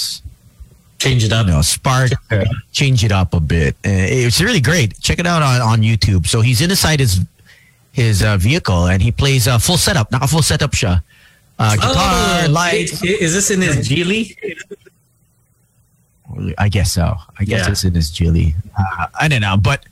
[0.99, 1.47] Change it up.
[1.47, 3.75] you know, spark, uh, change it up a bit.
[3.85, 4.99] Uh, it's really great.
[5.01, 6.27] Check it out on, on YouTube.
[6.27, 7.21] So he's inside his
[7.93, 10.11] his uh, vehicle and he plays a full setup.
[10.11, 11.03] Naka full setup siya.
[11.59, 13.05] Uh, guitar, Oh, lights.
[13.05, 14.35] Is this in his Geely?
[16.59, 17.15] I guess so.
[17.39, 17.71] I guess Yeah.
[17.73, 18.55] it's in his Geely.
[18.79, 19.85] Uh, I don't know, but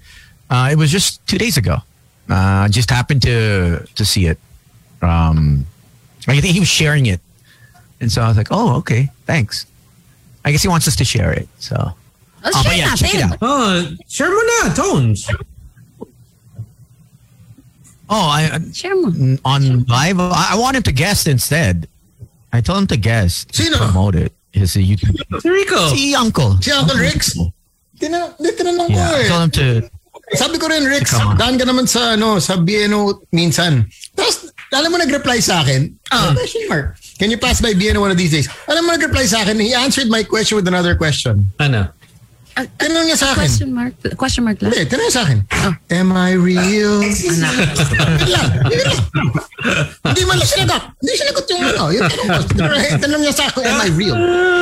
[0.50, 1.78] uh, it was just two days ago.
[2.28, 4.38] Uh, just happened to to see it.
[5.02, 5.66] Um,
[6.28, 7.20] I think he was sharing it,
[8.00, 9.66] and so I was like, "Oh, okay, thanks."
[10.44, 11.48] I guess he wants us to share it.
[11.58, 11.74] So,
[12.42, 13.38] Let's Oh, but share yeah, check it out.
[13.42, 15.28] Oh, share mo na, Tones.
[18.08, 19.38] Oh, I, Share mo.
[19.44, 20.20] on live.
[20.20, 21.88] I, I want him to guest instead.
[22.52, 23.54] I told him to guest.
[23.54, 23.78] Sino?
[23.78, 24.32] Promote it.
[24.52, 25.16] His uh, YouTube.
[25.44, 25.88] Rico.
[25.96, 26.60] Si Uncle.
[26.60, 27.36] Si Uncle Rex.
[27.98, 29.10] Tina, tinanong ko Yeah.
[29.16, 29.28] I eh.
[29.28, 29.66] told him to.
[30.32, 31.36] Sabi ko rin, Rex, Come on.
[31.36, 33.84] daan ka naman sa, ano, sa BNO minsan.
[34.16, 36.32] Tapos, alam mo, nag-reply sa akin, Ah.
[36.32, 36.96] question mark.
[37.20, 38.48] Can you pass by BNO one of these days?
[38.64, 41.52] Alam mo, nag-reply sa akin, he answered my question with another question.
[41.60, 41.92] Ano?
[42.52, 43.48] Tinanong niya sa akin.
[43.48, 43.94] Question mark.
[44.20, 44.70] Question mark lang.
[44.72, 45.38] Hindi, tinanong niya sa akin.
[45.88, 47.00] Am I real?
[47.00, 48.48] Wait lang.
[50.04, 50.82] Hindi man lang sinagot.
[51.00, 51.82] Hindi sinagot yung ano.
[51.88, 52.42] Yung tanong ko.
[53.00, 54.16] Tinanong niya sa akin, am I real?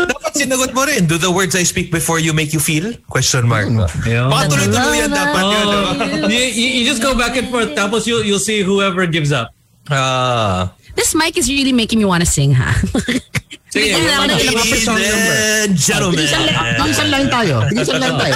[0.06, 1.10] Dapat sinagot mo rin.
[1.10, 2.94] Do the words I speak before you make you feel?
[3.10, 3.66] Question mark.
[3.66, 4.30] Yun.
[4.30, 5.66] Baka tuloy-tuloy yan dapat yun.
[5.66, 5.92] Oh,
[6.30, 7.74] you, you, you just go back and forth.
[7.74, 9.50] Tapos you'll, you'll see whoever gives up.
[9.90, 10.70] Ah.
[10.94, 12.70] This mic is really making me want to sing, ha?
[13.70, 16.26] Sige, ng ano, ilang Ladies Ladies and gentlemen.
[16.26, 17.62] Tigisan lang, tayo.
[17.70, 18.34] Tigisan lang tayo.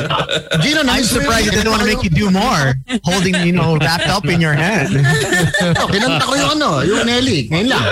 [0.62, 2.78] Gino, I'm surprised he didn't want to make you do more.
[3.02, 4.94] Holding, you know, wrapped up in your hand.
[5.74, 7.48] Oh, kinanta ko yung ano, yung Nelly.
[7.50, 7.84] Ngayon lang.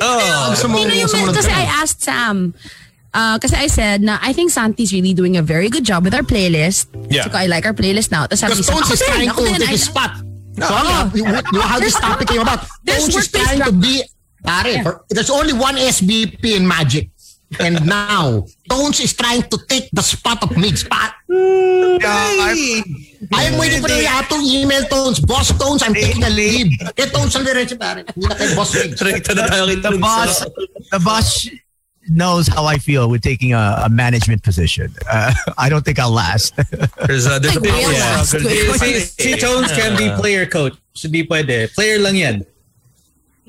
[0.00, 0.54] Oh.
[0.56, 2.54] Know, yung, kasi I asked Sam,
[3.14, 6.14] uh, kasi I said na I think Santi's really doing a very good job with
[6.14, 6.88] our playlist.
[7.10, 7.28] Yeah.
[7.28, 8.26] So I like our playlist now.
[8.26, 10.12] Tapos sabi Because niya, Tones ako is trying to take his spot.
[10.60, 11.10] So, Oh.
[11.14, 12.66] you, you, how this topic came about.
[12.84, 14.02] There's Tones is trying to be,
[14.44, 17.10] pare, for, there's only one SBP in Magic.
[17.58, 21.14] And now, Tones is trying to take the spot of Mid spot.
[21.30, 22.54] I
[23.50, 25.20] am waiting for the to email Tones.
[25.20, 26.72] Boss Tones, I'm taking a leave.
[26.96, 28.04] Eh, Tones ang diretso, pare.
[28.14, 29.02] Hindi na kay Boss Migs.
[29.02, 29.90] Rekta na tayo kita.
[29.90, 30.44] The boss,
[30.90, 31.48] the boss
[32.08, 34.94] knows how I feel with taking a, a management position.
[35.10, 36.54] Uh, I don't think I'll last.
[37.06, 38.46] There's a, there's a Like, big real struggle.
[38.46, 39.18] last.
[39.18, 40.74] Si, si Tones can be player coach.
[40.94, 41.72] Hindi pwede.
[41.74, 42.46] Player lang yan.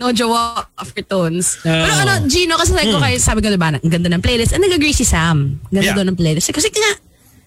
[0.01, 1.61] No jowa for tones.
[1.61, 1.69] Oh.
[1.69, 3.05] Pero ano, Gino, kasi sabi ko Hmm.
[3.05, 4.49] kayo, sabi ko diba, ang ganda ng playlist.
[4.51, 5.61] And nag-agree si Sam.
[5.69, 5.97] Ganda Yeah.
[5.97, 6.49] daw ng playlist.
[6.49, 6.97] Kasi nga,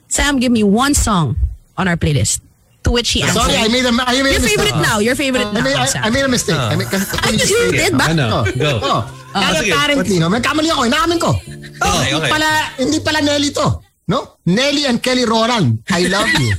[0.07, 1.35] Sam, give me one song
[1.75, 2.39] on our playlist.
[2.85, 3.49] To which he answered.
[3.49, 4.61] Sorry, I made a, I made a your mistake.
[4.61, 4.97] favorite now.
[5.01, 5.89] Your favorite I now, made, I.
[6.05, 6.55] I made a mistake.
[6.55, 8.07] I made, kasi, Ay, you did ba?
[8.13, 8.45] Ano?
[8.45, 8.71] Go.
[8.85, 9.01] Oh,
[9.35, 9.73] kaya sige.
[9.75, 11.33] parang Tino, may kamali ako, inaamin ko.
[11.35, 12.31] Okay, Hindi okay.
[12.31, 12.49] pala,
[12.79, 13.67] hindi pala Nelly to.
[14.07, 14.37] No?
[14.45, 15.81] Nelly and Kelly Roran.
[15.89, 16.53] I love you.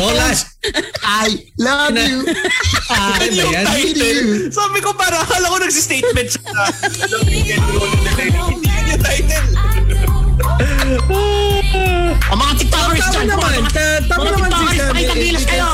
[0.00, 0.40] Roland.
[1.04, 1.28] I
[1.60, 2.24] love you.
[2.88, 3.66] I Ano yan?
[3.92, 4.48] you.
[4.48, 6.40] Sabi ko para akala ko nagsistatement siya
[7.20, 7.52] Hindi
[8.32, 9.48] yung title.
[12.26, 13.26] Ang mga TikTokers Tama dyan.
[13.28, 13.52] naman.
[13.68, 14.92] Ta- Tama naman si TikTokers, Sam.
[14.94, 15.68] pakitagilas kayo.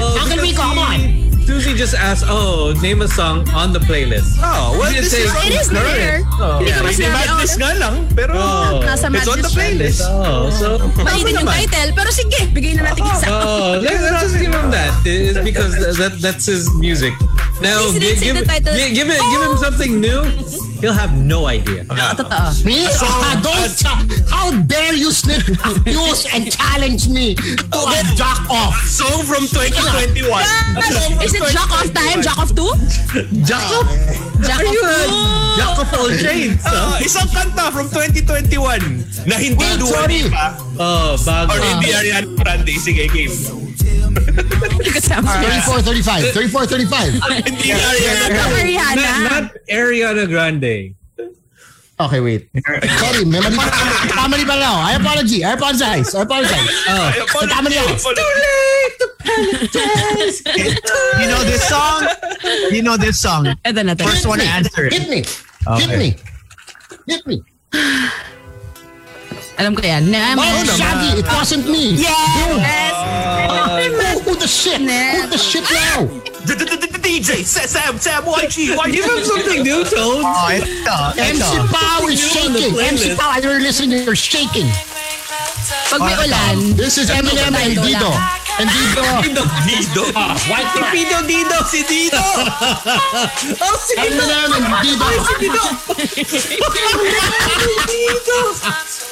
[0.00, 1.00] Oh, Uncle Rico, come on.
[1.46, 4.38] Susie just asked, oh, name a song on the playlist.
[4.40, 6.22] Oh, well, You this say- is It is there.
[6.40, 6.58] Oh.
[6.58, 8.80] Hindi ko Yeah, mas hindi madness oh, nga lang, pero Oh.
[8.82, 10.00] Nasa it's on the playlist.
[10.06, 10.78] Oh, so...
[11.02, 13.26] Mali din yung title, pero sige, bigay na natin isa.
[13.28, 14.90] Oh, let, let's just give him that.
[15.04, 17.12] It's because that that's his music.
[17.60, 18.74] Now, Please didn't gi- say give, the title.
[18.74, 20.20] gi- give it, give him something new.
[20.82, 21.86] He'll have no idea.
[21.86, 22.66] Oo, totoo.
[22.66, 22.90] Me?
[22.98, 25.46] Ah, don't cha- How dare you snip
[25.86, 28.74] use and challenge me to a jack off?
[28.82, 30.26] Song from 2021.
[31.32, 32.18] Is it Jack of time?
[32.20, 32.72] Jack of two?
[33.40, 33.86] Jacob,
[34.44, 35.22] Jack are of you a two?
[35.56, 36.60] jack of all trades?
[36.68, 38.52] Ah, isang kanta from 2021
[39.24, 40.28] na hindi Wait, Dua sorry.
[40.28, 41.52] Lipa Oh, bago.
[41.52, 42.74] or hindi Ariana Grande.
[42.76, 43.32] Sige, game.
[43.32, 45.62] Hindi kasama siya.
[45.64, 46.36] 34, 35.
[46.36, 47.16] 34, 35.
[47.48, 48.52] Hindi Ariana Ito, Grande.
[48.60, 48.96] Ariana.
[49.00, 50.76] Not, not Ariana Grande.
[52.02, 52.48] Okay, wait.
[52.98, 53.56] Sorry, may mali
[54.10, 54.80] Kamali pala ako.
[54.82, 55.38] I apology.
[55.44, 56.08] I apologize.
[56.14, 56.68] I apologize.
[56.88, 57.82] Oh, Ay, apology, Tama niya.
[57.86, 58.22] apology.
[61.22, 62.00] You know this song?
[62.72, 63.46] You know this song?
[63.64, 64.04] Ito na to.
[64.04, 64.92] First one to answer it.
[64.92, 65.20] Hit me.
[65.78, 66.08] Hit me.
[67.06, 67.36] Hit me.
[69.60, 70.08] Alam ko yan.
[70.10, 71.94] Na, Oh, Shaggy, it wasn't me.
[72.00, 72.94] Yes!
[73.92, 74.80] Who, who the shit?
[74.80, 76.08] Who the shit now?
[77.02, 79.24] DJ, Sam, Sam, YG, give him YG.
[79.26, 80.22] something new, Toad.
[80.24, 80.96] Oh, ito.
[81.18, 81.66] MC Ito.
[81.68, 82.78] Pao is You on the shaking.
[82.80, 83.18] MC playlist.
[83.20, 84.68] Pao, as you're listening, you're shaking.
[85.92, 88.08] Pag may ulan, This is Eminem and Dido Dido.
[88.08, 88.40] lang.
[88.58, 89.02] And Dido.
[89.20, 89.44] Dido.
[89.68, 90.04] Dido.
[90.48, 91.58] White Si Pido Dido.
[91.68, 92.22] Si Dido.
[93.60, 94.24] Oh, si Pido.
[94.24, 95.08] Eminem and Dido.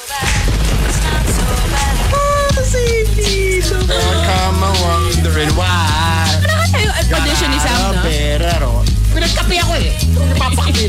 [3.87, 6.27] Come on, wondering why.
[6.45, 8.01] ano yung audition ni Sam, no?
[8.05, 8.69] Pero,
[9.13, 9.89] pinagkapi ako eh.
[10.35, 10.85] Napapakapi.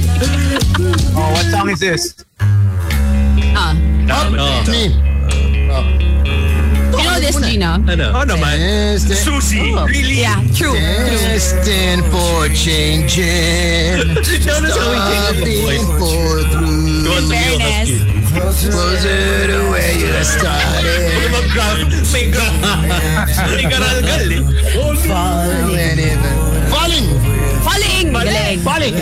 [1.17, 2.03] Oh, what song is this?
[3.57, 3.73] Ah.
[4.13, 4.29] Oh,
[4.69, 4.93] Me.
[6.93, 7.81] You know this, Gina?
[7.89, 8.13] ano?
[8.13, 8.61] Oh naman.
[8.61, 9.73] Destined, Susie.
[9.73, 9.89] Oh.
[9.89, 10.21] Really?
[10.21, 10.77] Yeah, true.
[10.77, 14.13] destined for changing.
[14.13, 15.89] Notice how he changes the Stopping voice.
[15.97, 17.09] for through.
[17.09, 17.89] Wants to be all Fairness.
[18.43, 21.31] Closer to where you started.
[22.11, 22.59] May grab.
[23.55, 24.43] May garalgal eh.
[25.07, 25.87] Falling.
[26.67, 27.07] Falling.
[27.63, 28.11] Falling!
[28.11, 28.59] Galing!
[28.67, 28.97] Falling.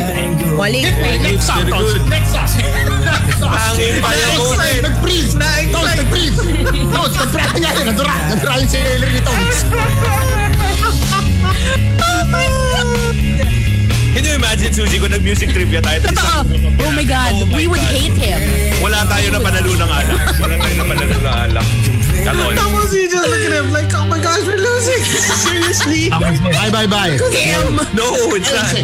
[0.60, 0.84] Falling.
[1.24, 1.64] Next song.
[2.12, 2.44] Next song.
[3.48, 4.52] Hangin pala mo.
[4.60, 5.32] Nag-freeze.
[5.72, 6.36] Tones, nag-freeze.
[6.36, 7.48] Tones, nag-freeze.
[7.48, 8.14] Kanya, nag-dura.
[8.28, 9.64] Nag-dura yung sailor ni Tones.
[14.20, 15.96] Can you imagine, Susie, kung nag-music trivia tayo?
[16.04, 16.44] Totoo.
[16.44, 17.32] isang- Oh my God.
[17.40, 17.88] Oh my We would God.
[17.96, 18.36] hate him.
[18.84, 20.20] Wala tayo na panalo ng alak.
[20.36, 21.66] Wala tayo na panalo ng alak.
[22.20, 22.52] Kalol.
[22.52, 25.00] Tapos you just look at him like, oh my gosh, we're losing.
[25.48, 26.12] Seriously?
[26.12, 27.16] Bye, bye, bye.
[27.96, 28.76] No, it's not.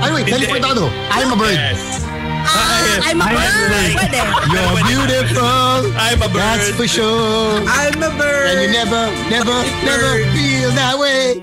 [0.00, 0.24] Ay, wait.
[0.24, 0.88] Teleportado.
[1.12, 1.52] I'm a bird.
[1.52, 2.08] Yes.
[2.48, 3.68] Ah, I'm a bird.
[3.92, 4.20] Pwede.
[4.48, 5.84] You're beautiful.
[6.00, 6.40] I'm a bird.
[6.64, 7.60] That's for sure.
[7.68, 8.56] I'm a bird.
[8.56, 11.36] And you never, never, never feel that way.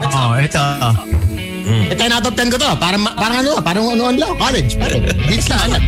[0.00, 0.64] Oh, ito.
[1.64, 2.70] Eh, 10 out of 10 ko to.
[2.76, 4.76] Parang, parang ano, parang ano lang, college.
[4.76, 5.60] Parang, beats lang.
[5.64, 5.80] Ano.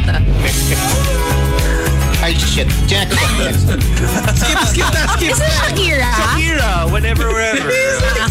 [2.24, 2.64] Ay, shit.
[2.88, 3.12] Check.
[3.12, 6.10] Skip, skip that, skip Is it Shakira?
[6.16, 7.68] Shakira, whenever, wherever.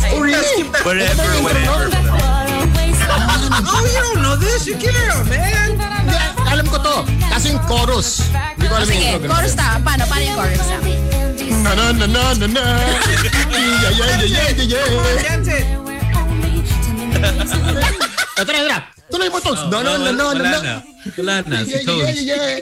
[0.10, 0.66] Oh, really?
[0.82, 1.86] Wherever, whenever.
[3.62, 4.66] Oh, you don't know this?
[4.66, 5.78] Shakira, man.
[5.78, 6.18] Hindi,
[6.50, 6.98] alam ko to.
[7.30, 8.26] Kasi yung chorus.
[8.58, 9.30] Hindi ko alam yung Sige, intro.
[9.30, 9.68] chorus na.
[9.80, 10.04] Paano?
[10.10, 10.78] Paano yung chorus na?
[11.66, 12.64] Na na na na na na.
[13.86, 15.22] Yeah, yeah, yeah, yeah, yeah.
[15.22, 15.85] Dance it.
[17.16, 17.30] Na,
[18.42, 18.78] ito na.
[19.10, 19.62] Tuloy mo, Tones.
[19.72, 20.76] No, no, no, no, no, Wala na.
[21.16, 21.58] Wala na.
[21.64, 22.20] Si Yeah, yeah, Tones.
[22.26, 22.60] yeah.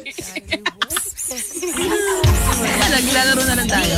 [2.93, 3.95] Naglalaro na lang tayo.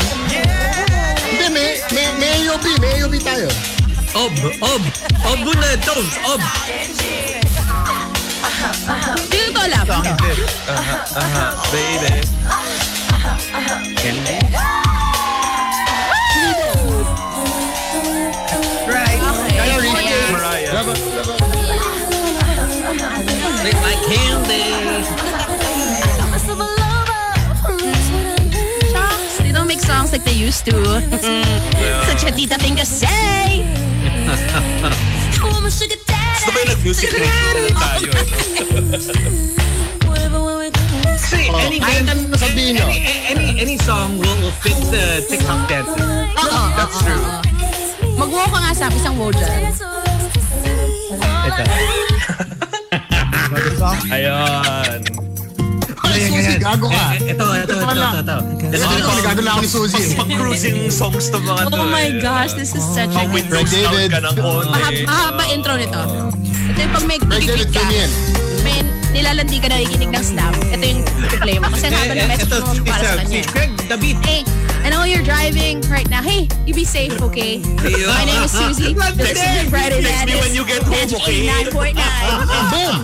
[1.25, 3.49] Hindi, may, may, may AOB, may AOB tayo.
[4.15, 4.31] Ob,
[4.63, 4.83] ob.
[5.27, 6.15] Ob muna, Tones.
[6.23, 6.39] Ob.
[9.27, 9.87] Dito to lang.
[11.73, 12.23] Baby.
[14.05, 14.84] Right.
[20.85, 20.93] Mariah.
[20.93, 22.75] Laba- laba-
[23.65, 24.65] Like my candy.
[29.41, 30.77] They don't make songs like they used to.
[32.05, 33.65] Such a tita thing to say.
[35.33, 38.11] Gusto ba yung nag-music trivia tayo?
[41.17, 42.85] See, Oh, any, kahit any, ano sabihin nyo.
[43.25, 45.97] any, any song will, will fit the TikTok dances.
[45.97, 47.23] Oo, That's true.
[48.13, 49.73] Mag-walk ka nga sa isang wow dyan.
[51.45, 51.63] Ito.
[53.45, 53.97] Ano this song?
[54.09, 54.99] Ayan.
[56.05, 57.05] kay Suzy, gago ka.
[57.13, 58.37] Eh, Ito, ito, ito, ito, ito.
[58.65, 60.03] Ito, ito, nagago lang ako ni Suzy.
[60.15, 61.75] Pang-cruising songs to mga to.
[61.75, 62.19] Oh my eh.
[62.19, 64.09] gosh, this is such a Pang good windows down David.
[64.09, 64.69] ka ng konti.
[64.69, 66.01] Mahaba, mahaba intro nito.
[66.65, 68.11] Ito yung pag may Greg gigit David, ka, come in.
[68.63, 68.77] may
[69.11, 70.53] nilalandi ka na nakikinig ng staff.
[70.65, 71.01] Ito yung
[71.35, 71.67] play mo.
[71.69, 73.27] Kasi ang haba ng message Ito, mo si, para sa si, kanya.
[73.27, 74.17] si Craig David.
[74.23, 74.41] Hey,
[74.85, 76.21] I know you're driving right now.
[76.21, 77.57] Hey, you be safe, okay?
[77.57, 78.93] My name is Susie.
[79.17, 81.49] This is Friday Text me when you get home, okay?
[81.73, 81.97] 9.9.
[82.69, 82.95] Boom!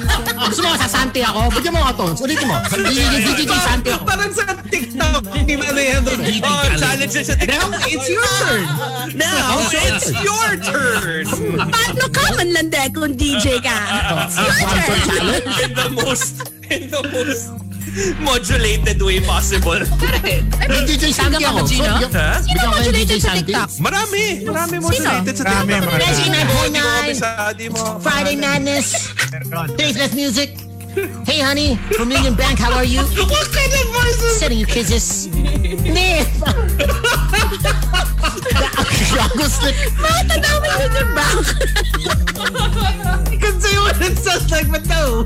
[0.46, 1.50] Gusto mo sasanti ako?
[1.58, 2.06] Bigyan mo nga to.
[2.22, 2.62] Ulitin mo.
[2.70, 4.06] DJ Santi ako.
[4.06, 6.78] Parang sa TikTok, hindi ba they have Oh, challenge?
[6.86, 8.64] challenge siya sa Now, it's your turn.
[9.18, 11.26] Now, it's your turn.
[11.66, 13.78] Paano ka man lande kung DJ ka?
[14.30, 15.02] It's your turn.
[15.66, 17.71] in the most, in the most
[18.24, 19.82] modulated way possible.
[20.88, 21.68] DJ Santi ako.
[21.68, 21.92] So, Cappuccino?
[22.00, 22.30] bigyan- Ha?
[22.40, 23.42] Sino Bigyan ko yung modulated DJ sa Santi.
[23.44, 23.70] TikTok?
[23.80, 24.24] Marami.
[24.42, 25.84] Marami modulated sa Marami, TikTok.
[25.84, 26.02] marami.
[26.02, 26.86] Kasi Di ko nine.
[27.04, 27.84] kabisado mo.
[28.00, 28.88] Friday Madness.
[29.76, 30.50] Tasteless music.
[30.94, 33.00] Hey honey, from Million Bank, how are you?
[33.32, 35.28] What kind of voice is Sending you kisses.
[35.88, 36.26] Nee.
[39.48, 39.76] Slip.
[39.98, 41.46] Bakit ang dami yun yung bank?
[43.32, 45.24] You can say what it sounds like, but no.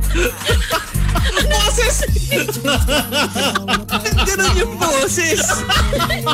[1.50, 1.98] Boses!
[4.26, 5.42] Ganun yung boses.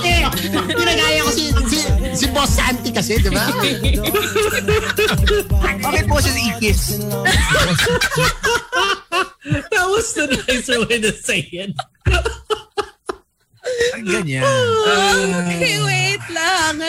[0.04, 0.28] Eh,
[0.68, 1.78] Pinagaya ko si, si,
[2.14, 3.48] si Boss Santi kasi, di ba?
[5.86, 7.00] Bakit po siya ikis?
[9.72, 11.74] That was the nicer way to say it.
[13.96, 14.44] Ang ganyan.
[14.44, 16.76] Okay, wait lang.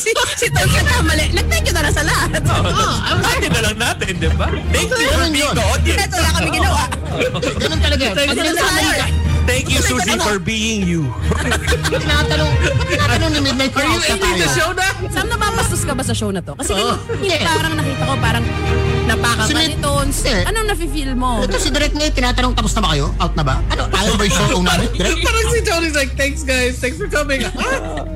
[0.00, 1.26] si, si ka na mali.
[1.32, 2.30] Nag-thank you na lang sa lahat.
[2.40, 4.48] Sabi na lang natin, di ba?
[4.70, 6.04] Thank you for being the audience.
[6.06, 6.82] Ito lang kami ginawa.
[7.58, 8.04] Ganun talaga.
[8.14, 9.06] Pag na nagkamali ka,
[9.44, 11.10] Thank you, Susie, for being you.
[11.90, 12.50] tinatanong,
[12.86, 14.86] tinatanong ni Midnight Are you Ending the show na?
[15.10, 16.54] Sam, napapastos ka ba sa show na to?
[16.54, 16.76] Kasi
[17.18, 18.44] hindi, parang nakita ko parang
[19.04, 20.16] napaka Si ka Mit- ni Tones.
[20.22, 20.36] Hindi.
[20.46, 21.42] Anong nafe-feel mo?
[21.42, 23.06] Ito si Direk ngayon, tinatanong tapos na ba kayo?
[23.18, 23.54] Out na ba?
[23.74, 24.86] Ano, ayaw ba yung show namin?
[24.94, 25.18] Direk?
[25.18, 27.42] Parang si Tony's like, thanks guys, thanks for coming.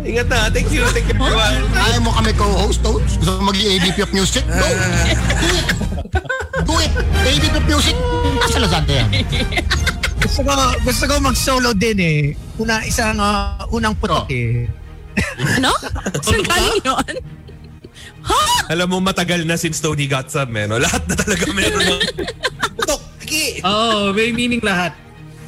[0.04, 0.46] Ingat na.
[0.48, 0.86] Thank you.
[0.94, 1.56] Thank you, everyone.
[1.74, 3.18] Ayaw mo kami co-host, Toads?
[3.18, 4.44] Gusto mo maging AVP of Music?
[4.46, 4.54] Go!
[4.54, 5.66] Do it!
[6.62, 6.92] Do it!
[7.26, 7.96] AVP of Music?
[8.38, 9.08] Nasa Lazada yan.
[10.24, 10.52] Gusto ko,
[10.82, 12.22] gusto ko mag-solo din eh.
[12.56, 14.32] Una, isang, ah, unang putok Oh.
[14.32, 14.64] eh.
[15.60, 15.70] Ano?
[16.24, 17.14] Saan galing yun?
[18.24, 18.42] Ha?
[18.72, 20.80] Alam mo, matagal na since Tony got some, eh, no?
[20.80, 22.00] Lahat na talaga meron ng
[22.80, 23.00] putok.
[23.20, 23.60] Sige.
[23.64, 24.96] oh, may meaning lahat.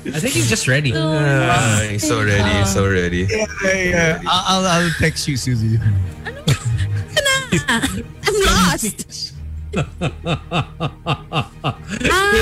[0.07, 0.95] I think he's just ready.
[0.95, 2.47] Ah, he's so ready.
[2.63, 3.27] He's so ready.
[4.23, 5.81] I'll, I'll, I'll text you, Susie.
[7.67, 9.33] I'm lost.
[9.77, 9.85] Here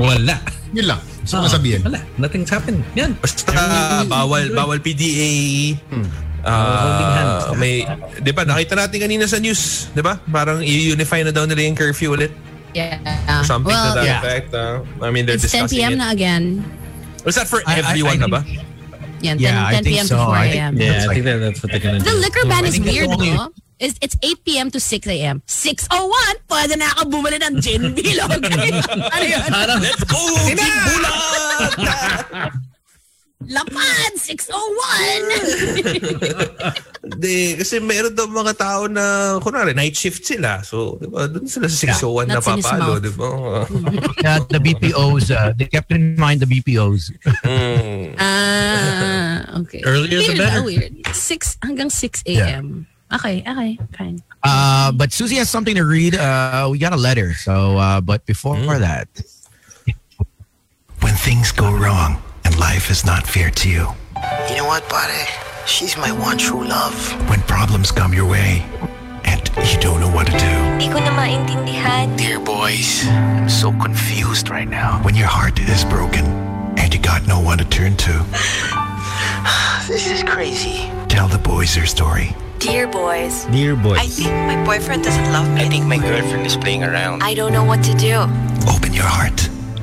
[0.00, 0.40] Wala.
[0.72, 1.00] Yun lang.
[1.24, 1.80] Gusto ko sabihin.
[1.84, 2.00] Wala.
[2.16, 2.80] Nothing's happened.
[2.96, 3.12] Yan.
[3.20, 3.52] Basta
[4.08, 5.76] bawal bawal PDA.
[6.48, 7.44] holding hands.
[7.44, 7.84] Ah, may
[8.22, 10.16] 'di ba nakita natin kanina sa news, 'di ba?
[10.30, 12.32] Parang i-unify na daw nila yung curfew ulit.
[12.74, 13.42] Yeah.
[13.42, 14.18] Something well, to that yeah.
[14.20, 14.54] effect.
[14.54, 14.82] ah.
[15.02, 15.92] I mean, they're it's 10 p.m.
[15.92, 15.96] it.
[15.96, 16.64] na again.
[17.24, 18.40] Was that for I- I- everyone I na ba?
[19.20, 20.06] Yan, 10, Yeah, I 10 p.m.
[20.06, 20.14] so.
[20.16, 20.72] to 4 a.m.
[20.78, 22.22] Yeah, Looks I think that, that's what they're gonna The do.
[22.22, 23.50] liquor ban is weird, only- no?
[23.78, 24.70] It's, it's 8 p.m.
[24.74, 25.38] to 6 a.m.
[25.46, 25.86] 6.01,
[26.50, 28.42] pwede na ako bumili ng gin bilog.
[29.14, 29.42] ano yun?
[29.82, 30.18] Let's go!
[30.50, 31.72] Team Bulat!
[33.46, 34.50] Lapad, 6.01!
[37.06, 40.58] Hindi, kasi meron daw mga tao na, kunwari, night shift sila.
[40.66, 43.30] So, di ba, doon sila sa 601 na Nuts in his papalo, di ba?
[44.26, 47.14] Yeah, the BPOs, uh, they kept in mind the BPOs.
[47.46, 48.18] Mm.
[48.18, 49.86] Ah, okay.
[49.86, 50.58] Earlier the weird, better.
[50.58, 51.06] ah, weird.
[51.06, 52.90] 6 hanggang 6 a.m.
[53.14, 54.18] Okay, okay, fine.
[54.42, 56.18] Uh, but Susie has something to read.
[56.18, 57.32] Uh, we got a letter.
[57.38, 59.06] So, uh, but before that,
[61.00, 62.18] When things go wrong
[62.48, 63.84] and life is not fair to you,
[64.48, 65.28] You know what, pare?
[65.68, 66.96] She's my one true love.
[67.28, 68.64] when problems come your way
[69.28, 72.16] and you don't know what to do, Hindi ko na maintindihan.
[72.16, 74.96] Dear boys, I'm so confused right now.
[75.04, 76.24] when your heart is broken
[76.80, 78.12] and you got no one to turn to,
[79.88, 80.88] This is crazy.
[81.12, 82.32] tell the boys your story.
[82.64, 84.00] Dear boys, Dear boys.
[84.00, 86.16] I think my boyfriend doesn't love me I think my anymore.
[86.24, 87.20] girlfriend is playing around.
[87.22, 88.24] I don't know what to do.
[88.72, 89.36] Open your heart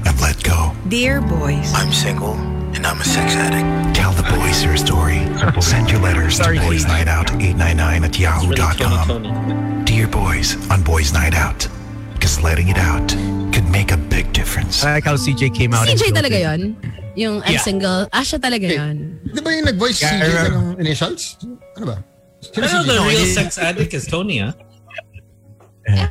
[0.06, 0.74] and let go.
[0.90, 1.70] Dear boys.
[1.78, 2.36] I'm single
[2.76, 3.96] and I'm a sex addict.
[3.96, 5.24] Tell the boys your story.
[5.62, 9.86] Send your letters to boysnightout899 at yahoo.com.
[9.86, 11.68] Dear boys on Boys Night Out.
[12.14, 13.08] Because letting it out
[13.54, 14.84] could make a big difference.
[14.84, 15.88] I like how CJ came out.
[15.88, 16.76] CJ talaga yon
[17.16, 17.64] Yung I'm Yeah.
[17.64, 18.08] single.
[18.12, 20.52] Siya talaga yon Di ba yung nag-voice Yeah, CJ remember.
[20.76, 21.38] ng initials?
[21.80, 21.98] Ano ba?
[22.44, 24.52] Sino I know the real sex addict is Tony, ah.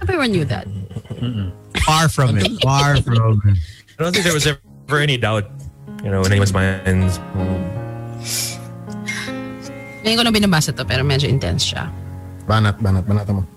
[0.00, 0.64] Everyone knew that.
[1.84, 2.46] Far from it.
[2.62, 3.58] Far from it.
[3.98, 5.44] I don't think there was ever any doubt,
[6.04, 7.18] you know, in anyone's minds.
[10.04, 11.88] Ngayon ko na binabasa to pero medyo intense siya.
[12.44, 13.48] Banat, banat, banat mo.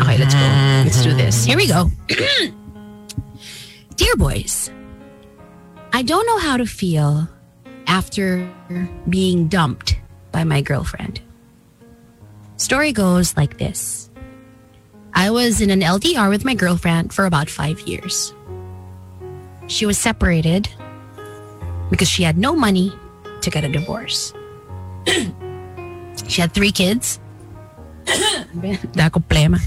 [0.00, 0.40] Okay, let's go.
[0.40, 0.88] Mm-hmm.
[0.88, 1.44] Let's do this.
[1.44, 1.92] Here we go.
[4.00, 4.72] Dear boys,
[5.92, 7.28] I don't know how to feel
[7.84, 8.48] after
[9.04, 10.00] being dumped
[10.32, 11.20] by my girlfriend.
[12.56, 14.08] Story goes like this
[15.12, 18.32] I was in an LDR with my girlfriend for about five years.
[19.68, 20.72] She was separated
[21.92, 22.88] because she had no money
[23.44, 24.32] to get a divorce.
[26.26, 27.20] she had three kids.
[28.96, 29.60] Da problema.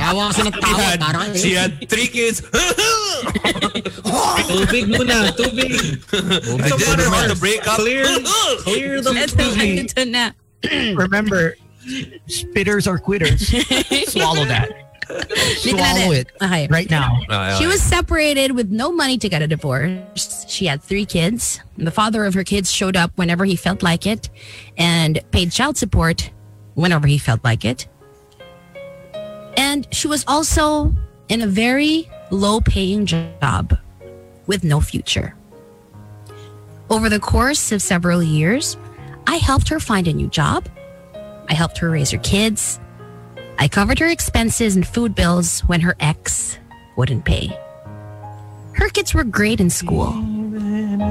[0.00, 2.40] Tawa kasi ng She had, Parang she had three kids.
[4.50, 6.00] Tubig muna, tubig.
[6.64, 7.76] I did about the breakup.
[7.78, 8.04] Clear,
[8.64, 9.86] clear the tubig.
[9.86, 10.32] Ito na.
[10.96, 11.54] Remember,
[12.26, 13.52] spitters are quitters.
[14.10, 14.85] Swallow that.
[15.06, 16.66] Swallow it Okay.
[16.68, 17.20] right now.
[17.28, 20.44] Oh, she was separated with no money to get a divorce.
[20.48, 21.60] She had three kids.
[21.76, 24.28] The father of her kids showed up whenever he felt like it
[24.76, 26.30] and paid child support
[26.74, 27.86] whenever he felt like it.
[29.56, 30.94] And she was also
[31.28, 33.78] in a very low paying job
[34.46, 35.34] with no future.
[36.90, 38.76] Over the course of several years,
[39.26, 40.68] I helped her find a new job.
[41.48, 42.78] I helped her raise her kids.
[43.58, 46.58] I covered her expenses and food bills when her ex
[46.96, 47.48] wouldn't pay.
[48.74, 50.12] Her kids were great in school.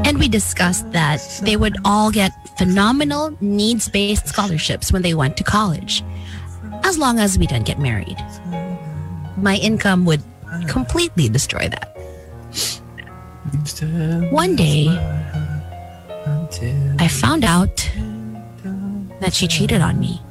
[0.05, 5.37] And we discussed that they would all get phenomenal needs based scholarships when they went
[5.37, 6.03] to college,
[6.83, 8.17] as long as we didn't get married.
[9.37, 10.21] My income would
[10.67, 11.91] completely destroy that.
[14.31, 14.87] One day,
[16.99, 17.89] I found out
[19.19, 20.21] that she cheated on me.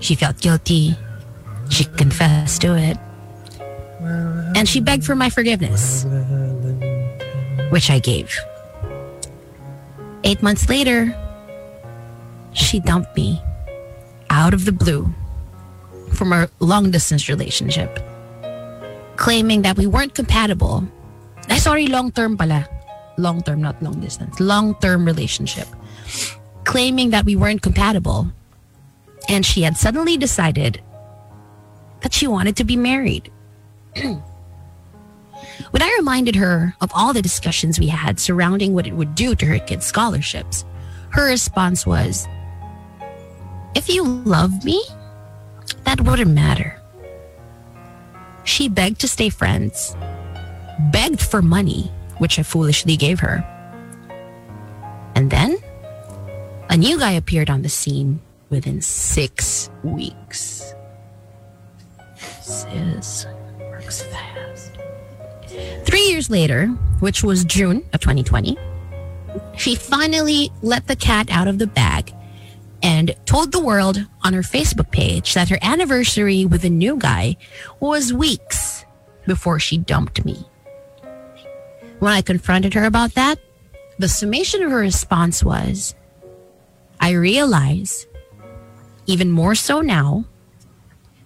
[0.00, 0.96] She felt guilty.
[1.68, 2.98] She confessed to it.
[4.56, 6.04] And she begged for my forgiveness,
[7.70, 8.32] which I gave.
[10.24, 11.14] Eight months later,
[12.52, 13.40] she dumped me
[14.30, 15.08] out of the blue
[16.12, 18.00] from our long distance relationship,
[19.16, 20.84] claiming that we weren't compatible.
[21.48, 22.68] Ay, sorry, long term pala.
[23.18, 24.40] Long term, not long distance.
[24.40, 25.68] Long term relationship.
[26.64, 28.28] Claiming that we weren't compatible
[29.28, 30.80] and she had suddenly decided
[32.02, 33.30] that she wanted to be married.
[33.96, 34.22] when
[35.82, 39.46] I reminded her of all the discussions we had surrounding what it would do to
[39.46, 40.64] her kids' scholarships,
[41.10, 42.26] her response was,
[43.74, 44.84] If you love me,
[45.84, 46.80] that wouldn't matter.
[48.44, 49.96] She begged to stay friends,
[50.92, 53.44] begged for money, which I foolishly gave her.
[55.16, 55.56] And then
[56.68, 58.20] a new guy appeared on the scene
[58.50, 60.74] within six weeks.
[62.42, 63.26] Sis
[63.58, 64.72] works fast.
[65.84, 66.66] Three years later,
[67.00, 68.56] which was June of 2020,
[69.56, 72.14] she finally let the cat out of the bag
[72.82, 77.36] and told the world on her Facebook page that her anniversary with a new guy
[77.80, 78.84] was weeks
[79.26, 80.46] before she dumped me.
[81.98, 83.38] When I confronted her about that,
[83.98, 85.94] the summation of her response was
[87.00, 88.06] I realize,
[89.06, 90.24] even more so now,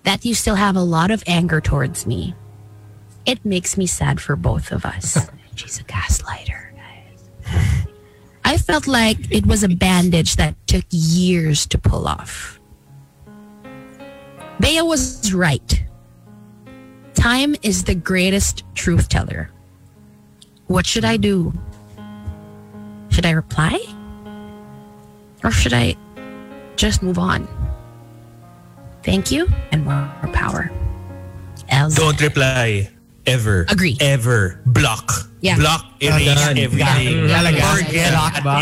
[0.04, 2.34] that you still have a lot of anger towards me.
[3.26, 5.18] It makes me sad for both of us.
[5.54, 7.86] She's a gaslighter, guys.
[8.44, 12.58] I felt like it was a bandage that took years to pull off.
[14.58, 15.84] Bea was right.
[17.14, 19.50] Time is the greatest truth teller.
[20.66, 21.52] What should I do?
[23.10, 23.78] Should I reply?
[25.44, 25.96] Or should I
[26.76, 27.48] just move on?
[29.02, 30.70] Thank you and more power.
[31.68, 31.94] Els.
[31.94, 32.90] Don't reply.
[33.26, 33.66] ever.
[33.68, 33.96] Agree.
[34.00, 34.60] Ever.
[34.66, 35.30] Block.
[35.40, 35.56] Yeah.
[35.56, 36.58] Block, erase done.
[36.58, 37.28] everything.
[37.28, 37.64] Talaga.
[37.78, 38.56] Forget Block ba?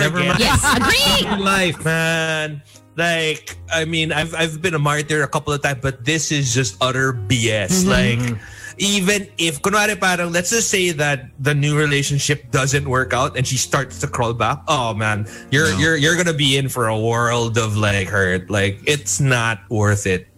[0.00, 0.40] Never Forget.
[0.40, 1.36] Yes, agree.
[1.42, 1.84] Life.
[1.84, 2.62] man.
[2.96, 6.52] Like, I mean, I've I've been a martyr a couple of times, but this is
[6.52, 7.84] just utter BS.
[7.84, 7.88] Mm-hmm.
[7.88, 8.38] Like,
[8.78, 13.46] even if, kunwari parang, let's just say that the new relationship doesn't work out and
[13.46, 14.62] she starts to crawl back.
[14.68, 18.50] Oh man, you're you're you're gonna be in for a world of like hurt.
[18.50, 20.28] Like, it's not worth it.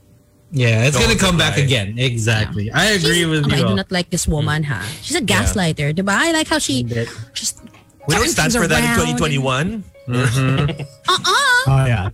[0.54, 1.98] Yeah, it's Don't gonna come back again.
[1.98, 2.70] Exactly.
[2.70, 3.64] I agree She's- with okay, you.
[3.64, 4.86] I do not like this woman, ha.
[5.02, 6.14] She's a gaslighter, diba?
[6.14, 7.08] I like how she Bit.
[7.34, 7.58] just
[8.06, 9.18] We don't stand things for that in around.
[9.18, 9.82] 2021.
[10.06, 10.70] Mm-hmm.
[11.08, 11.53] Uh-uh.
[11.66, 12.10] Oh, yeah.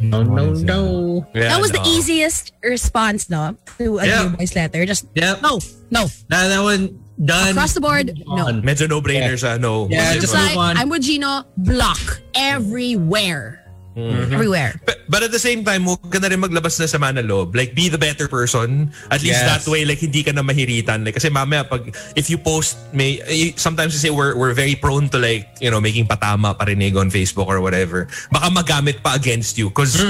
[0.00, 1.26] No, no, no.
[1.34, 1.90] Yeah, that was the no.
[1.90, 4.28] easiest response, no, to a Yeah.
[4.28, 4.86] Dear Boys letter.
[4.86, 5.42] Just Yep.
[5.42, 5.58] no,
[5.90, 6.06] no.
[6.28, 7.50] That, that one done.
[7.50, 8.46] Across the board, no.
[8.62, 9.88] Medyo no-brainer siya, no.
[9.88, 10.76] Yeah, just like, on.
[10.76, 13.61] I'm with Gino, block everywhere.
[13.96, 14.80] Everywhere.
[14.86, 17.54] But, but at the same time, huwag ka na rin maglabas na sama na loob.
[17.54, 18.92] Like, be the better person.
[19.12, 19.48] At least Yes.
[19.48, 21.04] that way, like, hindi ka na mahiritan.
[21.04, 25.08] Like, kasi mamaya, pag, if you post, may, eh, sometimes kasi we're, we're very prone
[25.12, 28.08] to like, you know, making patama parinig on Facebook or whatever.
[28.32, 29.68] Baka magamit pa against you.
[29.68, 30.00] Because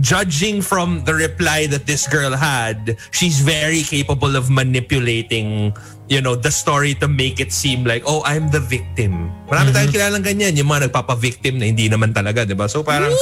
[0.00, 5.76] judging from the reply that this girl had, she's very capable of manipulating,
[6.08, 9.30] you know, the story to make it seem like, oh, I'm the victim.
[9.50, 12.68] Marami tayong kilalang ganyan, yung mga nagpapa-victim na hindi naman talaga, di ba?
[12.68, 13.12] So parang,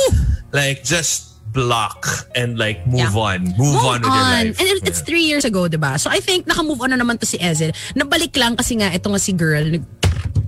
[0.53, 2.07] like, just block
[2.39, 3.27] and like move Yeah.
[3.35, 3.39] on.
[3.59, 4.55] Move, on with your life.
[4.55, 5.99] And it- it's three years ago, diba?
[5.99, 7.75] So I think naka-move on na naman to si Ezel.
[7.99, 9.83] Nabalik lang kasi nga ito nga si girl.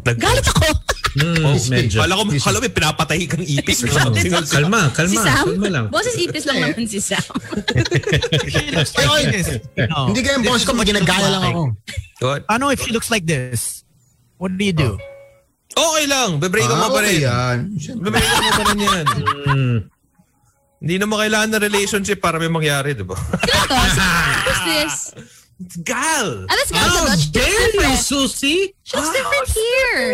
[0.02, 0.66] Nag- Nag- Galit ako.
[1.12, 2.00] Mm, medyo.
[2.00, 4.32] Kala ko, kala ko may pinapatay kang ipis something.
[4.48, 5.12] Kalma, kalma.
[5.12, 5.44] si Sam.
[5.44, 5.86] Kalma lang.
[5.92, 7.20] Boses ipis lang naman si Sam.
[8.96, 9.22] Ay, oy,
[9.92, 10.08] no.
[10.08, 11.62] Hindi kaya yung boss ko, pag ginagaya lang ako.
[12.24, 12.40] What?
[12.48, 13.84] Ano if she looks like this?
[14.40, 14.96] What do you do?
[15.72, 16.40] Okay lang.
[16.40, 17.20] Bebreak mo Ah, pa okay rin.
[17.22, 17.56] yan.
[17.76, 18.04] Siyempre.
[18.08, 19.06] Bebreak mo pa rin yan.
[20.80, 23.14] Hindi na mo kailangan ng relationship para may mangyari, di ba?
[24.48, 24.96] Who's this?
[25.78, 26.42] Gal!
[26.50, 28.02] Ah, that's Gal How dare you, different.
[28.02, 28.74] Susie?
[28.93, 30.05] She looks different here.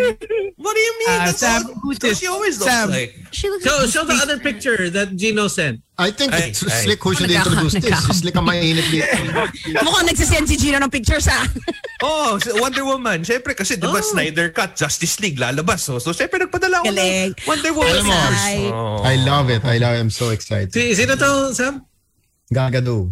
[0.55, 1.19] What do you mean?
[1.19, 2.23] Uh, That's Sam, all- who's this?
[2.23, 2.91] She always looks Sam.
[2.95, 3.11] like.
[3.35, 5.83] She looks Show, show the other picture that Gino sent.
[5.99, 6.87] I think Ay, it's ay.
[6.87, 7.91] slick who should Nagkaka- introduce this.
[7.91, 9.11] nagkaka- It's slick ang mainit dito.
[9.83, 11.43] Mukhang nagsisend si Gino ng picture sa
[12.07, 13.27] Oh, si Wonder Woman.
[13.27, 15.83] Siyempre, kasi di ba Snyder Cut, Justice League, lalabas.
[15.83, 17.35] So, so siyempre, nagpadala ako Galing.
[17.35, 17.91] ng Wonder Woman.
[17.99, 18.59] Alam mo, Ay.
[18.71, 19.03] Oh.
[19.03, 19.67] I love it.
[19.67, 20.07] I love it.
[20.07, 20.71] I'm so excited.
[20.71, 21.83] Si, sino to, Sam?
[22.55, 23.11] Gagado.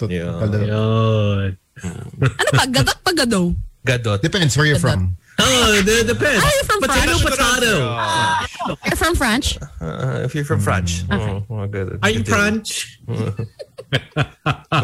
[0.00, 0.56] Gagado.
[0.64, 1.52] Yun.
[1.84, 2.64] Ano pa?
[2.64, 3.52] Gadot pa gado?
[3.86, 4.20] Gadot.
[4.20, 5.16] Depends where you're from.
[5.38, 6.42] Oh, the depends.
[6.44, 7.36] Ah, Are you from potato, France?
[7.36, 8.76] potato.
[8.86, 9.58] You're from French?
[9.80, 11.02] Uh, uh if you're from France.
[11.04, 11.46] Mm.
[11.48, 11.98] Oh, oh, good.
[12.02, 13.00] Are you French?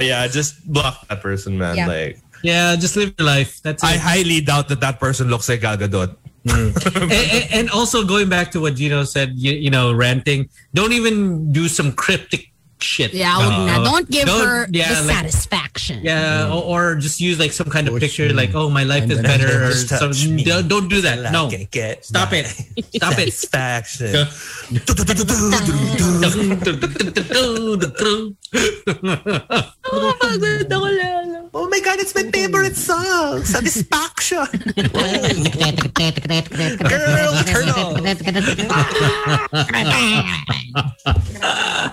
[0.00, 1.76] Yeah, just block that person, man.
[1.76, 1.86] Yeah.
[1.86, 3.60] Like, Yeah, just live your life.
[3.62, 3.86] That's It.
[3.86, 6.16] I highly doubt that that person looks like Gal Gadot.
[6.44, 6.76] Mm.
[7.02, 10.48] and, and, and also going back to what Gino said, you, you know, ranting.
[10.74, 12.52] Don't even do some cryptic
[12.82, 13.12] shit.
[13.14, 13.80] Yeah, wag na.
[13.80, 16.00] Uh, Don't give don't- her yeah, the like- satisfaction.
[16.02, 18.34] Yeah, or, or just use like some kind of Push picture, me.
[18.34, 21.32] like, "Oh, my life And is better." Or some, don't, don't do that.
[21.32, 22.46] No, Like, get stop it.
[22.94, 23.32] Stop it.
[23.32, 24.28] Satisfaction.
[29.88, 31.48] Oh, pagod ako lalo.
[31.56, 33.40] oh my God, it's my favorite song.
[33.44, 34.44] Satisfaction.
[36.84, 38.04] Girl, turn on.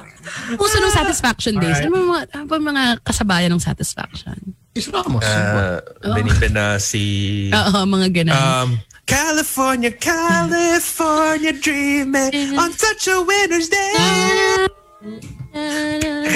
[0.60, 1.80] Puso ng satisfaction days.
[1.82, 4.38] Ano ba mga, ano ba mga kasabayan ng satisfaction?
[4.76, 5.24] Is Ramos.
[5.24, 7.04] Uh, Benipin na si...
[7.56, 8.36] Oo, mga ganun.
[8.36, 8.70] Um,
[9.06, 14.66] California, California dreaming on such a winter's day.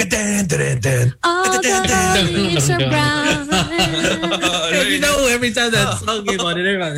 [0.08, 1.06] Dun, dun, dun.
[1.26, 3.50] All the leaves are brown.
[4.70, 6.94] And you know, every time that song came on, and everyone,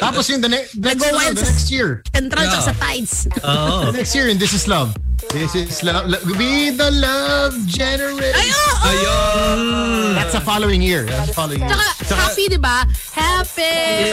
[0.00, 2.02] Tapos yung the, ne- next, ano, the next year.
[2.10, 2.60] Central Yeah.
[2.64, 3.28] sa tides.
[3.44, 4.96] oh, next year in This Is Love.
[5.30, 6.08] This is love.
[6.08, 8.34] lo- Be the love generation.
[8.34, 8.88] Ay, oo!
[8.90, 10.14] Ayun.
[10.18, 11.04] That's the following year.
[11.06, 11.70] That's the following year.
[12.02, 12.84] Tsaka, happy, di ba?
[13.14, 14.10] Happy!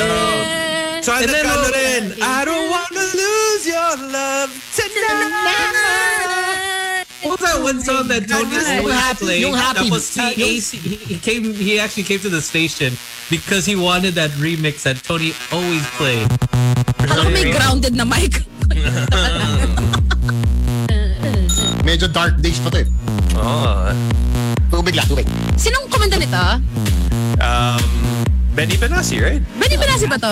[1.01, 5.31] So, And then, ano oh, rin, I don't wanna lose your love tonight.
[7.23, 9.41] what was that one song that Tony Yung always happy- played?
[9.41, 11.53] yung happy- That was he, AC, he, he came.
[11.55, 12.93] He actually came to the station
[13.31, 16.27] because he wanted that remix that Tony always played.
[17.11, 18.43] Alam may grounded na mic.
[21.83, 22.87] Medyo dark days pa to eh.
[23.39, 23.89] Oh,
[24.69, 25.25] Tubig lang, tubig.
[25.55, 26.43] Sinong kumanta nito?
[27.39, 27.81] um,
[28.53, 29.41] Benny Benassi, right?
[29.57, 30.29] Benny Benassi ba to?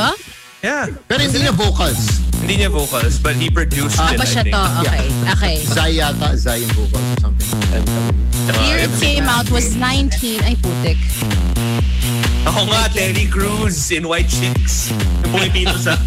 [0.61, 0.91] Yeah.
[1.07, 2.21] Pero hindi niya vocals.
[2.37, 4.61] Hindi niya vocals, but he produced Ah, it, ba siya to?
[4.83, 5.55] Okay, okay.
[5.63, 6.35] Zay yata.
[6.35, 7.49] Zay yung vocals or something.
[8.47, 10.43] Uh, Year it came out was 19.
[10.43, 10.99] Ay, putik.
[12.47, 14.95] Ako nga, Terry Crews in White Chicks.
[14.95, 15.99] Yung pumipito sa...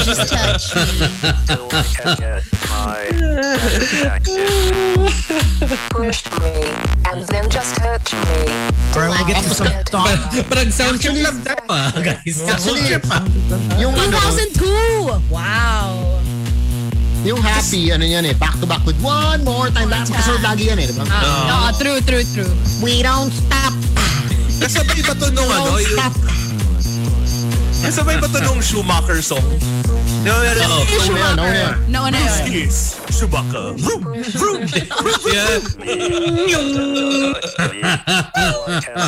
[0.00, 0.72] Just touch
[6.40, 6.56] me.
[7.04, 8.48] And then just touch me.
[9.28, 10.08] get to some song.
[10.48, 12.40] Parang sound trip Actually- lang tayo ah, guys.
[12.40, 13.20] Sound Actually, trip ah.
[13.76, 15.20] yung 2002!
[15.28, 16.16] Wow!
[17.26, 19.90] yung happy, ano yan eh, back to back with one more time.
[19.90, 21.02] Dahil kasunod lagi yan eh, di ba?
[21.10, 22.46] Oo, true, true, true.
[22.78, 23.74] We don't stop.
[24.56, 25.76] Nasabay ba to nung ano?
[25.76, 26.00] Yung...
[27.84, 29.44] Nasabay ba to nung Schumacher song?
[30.24, 30.66] No, no, no.
[30.80, 31.36] Oh, Schumacher.
[31.86, 32.16] No, no, no.
[32.16, 32.76] This is
[33.12, 33.76] Schumacher.
[33.76, 34.02] Vroom,
[34.34, 34.60] vroom,
[35.28, 35.60] Yeah.
[36.50, 36.66] Yung...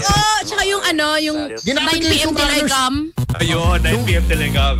[0.05, 3.11] oh, tsaka yung ano, yung 9pm till I come.
[3.41, 4.79] Ayun, 9pm till I come.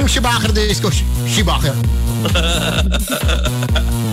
[0.00, 0.88] Yung Schumacher disco,
[1.28, 1.76] Schumacher.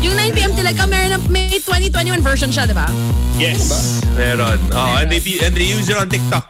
[0.00, 0.52] Yung 9 p.m.
[0.56, 2.88] till I come, meron na, may 2021 version siya, di ba?
[3.36, 4.00] Yes.
[4.16, 4.56] Meron.
[4.72, 6.48] Oh, and they and they use it on TikTok.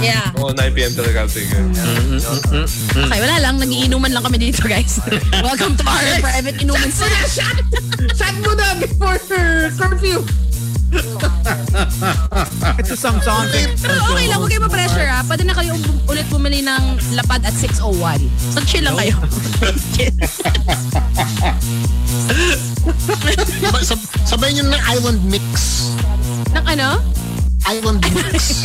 [0.00, 0.32] Yeah.
[0.40, 0.96] Oh, 9 p.m.
[0.96, 1.28] talaga.
[1.28, 1.52] Sige.
[2.96, 3.60] Okay, wala lang.
[3.60, 5.04] Nagiinuman lang kami dito, guys.
[5.44, 7.52] Welcome to our private inuman session.
[8.16, 9.20] Shot mo na before
[9.76, 10.24] curfew.
[12.78, 13.46] It's some song.
[13.52, 15.20] Pero okay lang, huwag kayo ma-pressure ha.
[15.22, 15.76] Pwede na kayo
[16.08, 16.82] ulit bumili ng
[17.12, 18.24] lapad at 6.01.
[18.54, 19.14] So chill lang kayo.
[23.68, 25.44] Sab- sab- sabay nyo ng island mix.
[26.52, 26.88] Nang ano?
[27.66, 28.62] Island mix.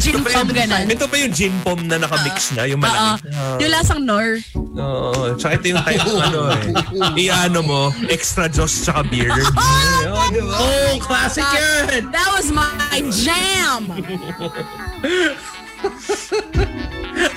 [0.00, 0.86] Gin pom ganun.
[0.88, 2.54] Ito pa yung gin pom na nakamix ah.
[2.56, 2.86] na, yung Oo.
[2.88, 3.28] malaki.
[3.28, 3.56] Ah, ah.
[3.60, 4.40] Yung lasang nor.
[4.56, 5.36] Oo.
[5.36, 7.28] Tsaka ito yung type ano eh.
[7.28, 9.32] I-ano mo, extra juice tsaka beer.
[10.08, 10.56] Oh, di ba?
[10.56, 12.08] Oh, classic yan.
[12.08, 13.92] That was my jam.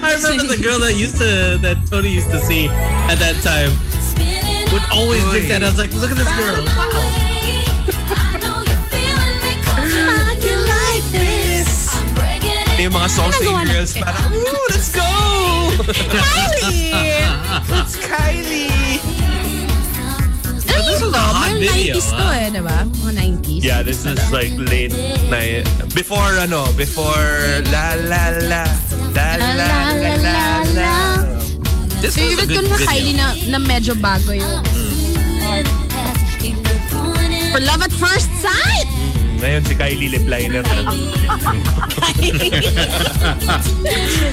[0.01, 2.67] I remember the girl that used to that Tony used to see
[3.11, 3.75] at that time
[4.71, 5.63] would always drink that.
[5.63, 7.30] I was like, look at this girl.
[12.81, 13.93] na yung mga sausage girls.
[13.93, 15.05] Parang, ooh, let's go!
[16.17, 16.89] Kylie!
[17.77, 18.97] It's Kylie!
[20.65, 21.21] But this was a
[21.61, 22.79] 90s to eh, diba?
[22.89, 23.61] 90s.
[23.61, 24.97] Yeah, this is like late
[25.29, 25.69] night.
[25.93, 28.65] Before ano, before la la la.
[29.13, 30.63] La la la la la.
[30.73, 30.89] la.
[32.01, 32.87] This so, was a good video.
[32.89, 34.57] Kylie na, na medyo bago yung...
[34.73, 35.01] Mm.
[37.51, 39.00] For love at first sight!
[39.41, 40.75] Ngayon si Kylie lip liner na.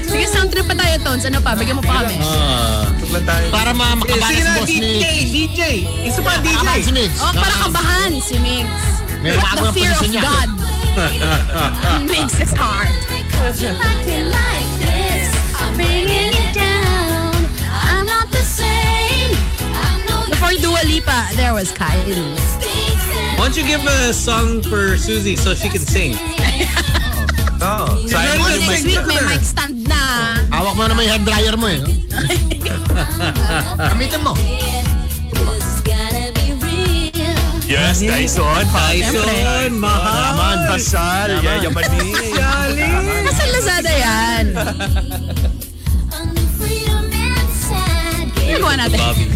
[0.05, 1.25] Sige, sound trip pa tayo, Tones.
[1.25, 1.57] Ano pa?
[1.57, 2.21] Bigyan mo pa kami.
[3.01, 3.45] Tuglan tayo.
[3.49, 5.25] Para ma Sige makabalas na, boss DJ, ni...
[5.33, 5.61] DJ.
[6.05, 6.93] Isa pa, Makabalas si DJ.
[6.93, 7.17] Migs.
[7.25, 8.69] Oh, para kabahan si Migs.
[9.25, 10.21] May What bago the ang fear of niya.
[10.21, 10.49] God
[12.05, 12.93] makes his heart.
[20.29, 22.88] Before Dua Lipa, there was Kylie.
[23.39, 26.19] Why don't you give a song for Susie so she can sing?
[27.61, 30.39] Oh, Oh, good, next Mike week may mic stand na.
[30.47, 31.83] Hawak mo naman yung hair dryer mo eh.
[33.91, 34.31] Gamitin mo.
[37.67, 38.63] Yes, Tyson.
[38.71, 40.39] Tyson, mahal.
[40.39, 41.43] Naman, Basal.
[41.43, 42.15] Yayamanin.
[43.27, 44.55] Nasa Lazada yan.
[48.39, 48.99] Ginagawa natin.
[49.03, 49.27] Bobby.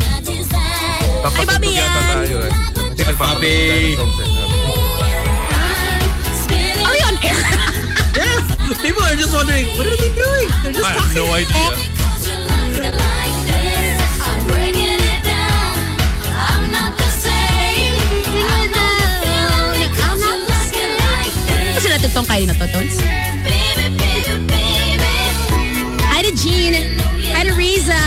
[1.27, 1.91] Ay, Bobby yan.
[3.03, 3.19] Tayo eh.
[3.19, 3.95] Bobby.
[6.83, 7.35] Are we on air?
[8.83, 10.47] People are just wondering, what are they doing?
[10.63, 11.71] They're just I have no idea.
[21.73, 22.95] Kasi natutong Kylie na to, Tones.
[26.07, 26.95] Hi to Jean.
[27.35, 27.99] Hi to Riza.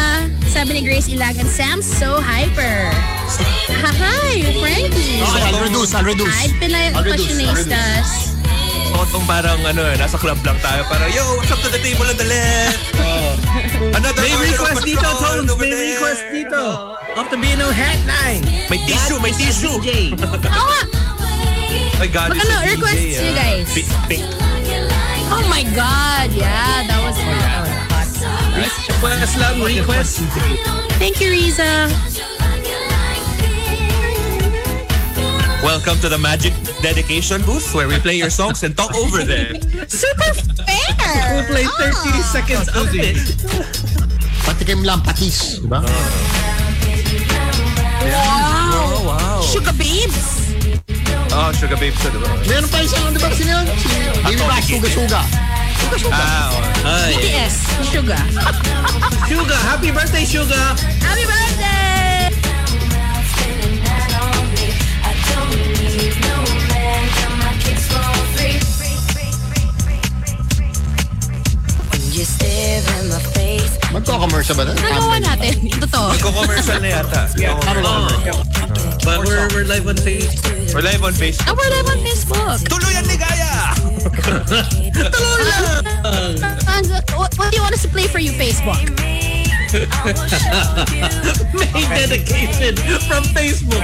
[0.49, 3.16] Sabi ni Grace Ilagan, Sam's so hyper.
[3.27, 5.19] Hi, Frankie.
[5.19, 6.31] Okay, I'll reduce, I'll reduce.
[6.31, 7.27] I'll reduce, I'll reduce.
[7.27, 8.09] Fashionistas.
[8.95, 10.87] Totong parang ano eh, nasa club lang tayo.
[10.87, 12.81] Parang, yo, what's up to the table on the left?
[13.99, 15.51] Another May request dito, Tones.
[15.59, 15.99] May there.
[15.99, 16.63] request dito.
[17.19, 18.47] Off the BNO Headline.
[18.71, 19.75] May tissue, may tissue.
[19.75, 20.79] Oo.
[21.99, 23.41] My God, Baka it's no, a DJ, requests you ah.
[23.41, 23.67] guys.
[23.75, 24.25] Pink, pink.
[25.35, 26.29] Oh my God.
[26.31, 27.87] Yeah, that was hot.
[29.03, 30.23] Request lang, request.
[30.97, 31.91] Thank you, Riza.
[35.67, 39.59] Welcome to the Magic Dedication booth where we play your songs and talk over them.
[39.91, 40.31] Super
[40.63, 41.35] fair.
[41.35, 43.19] We'll play 30 seconds of it.
[44.47, 45.59] Patikim lang, patis.
[45.59, 45.83] Diba?
[47.99, 48.79] Wow.
[48.79, 49.43] Oh, wow.
[49.43, 50.55] Sugababes.
[51.35, 52.31] Oh, Sugababes, diba?
[52.47, 53.67] Meron pa isang, di ba sino yun?
[53.67, 53.87] Si
[54.23, 55.23] Baby Bash, Suga Suga.
[55.83, 56.15] Suga Suga.
[56.15, 56.95] Ah, oh.
[56.95, 57.55] Ay, BTS.
[57.91, 58.23] Sugar.
[59.35, 60.79] Suga, happy birthday, Suga.
[61.03, 61.46] Happy birthday.
[73.93, 74.73] Magko-commercial ba na?
[74.73, 75.69] Nagawa natin.
[75.69, 76.01] Ito to.
[76.17, 77.21] Nagko-commercial na yata.
[77.87, 78.43] Oh,
[79.05, 80.75] but we're, we're live on Facebook.
[80.75, 81.47] We're live on Facebook.
[81.47, 82.59] Oh, we're live on Facebook.
[82.67, 83.77] Tuluyan Ligaya!
[86.67, 88.81] And, uh, what, what do you want us to play for you, Facebook?
[91.55, 92.75] May dedication
[93.07, 93.83] from Facebook.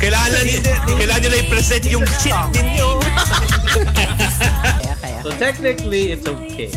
[0.00, 0.44] Kailangan,
[0.88, 2.98] kailangan nyo na i-present yung shit ninyo.
[5.22, 6.70] So technically, it's okay.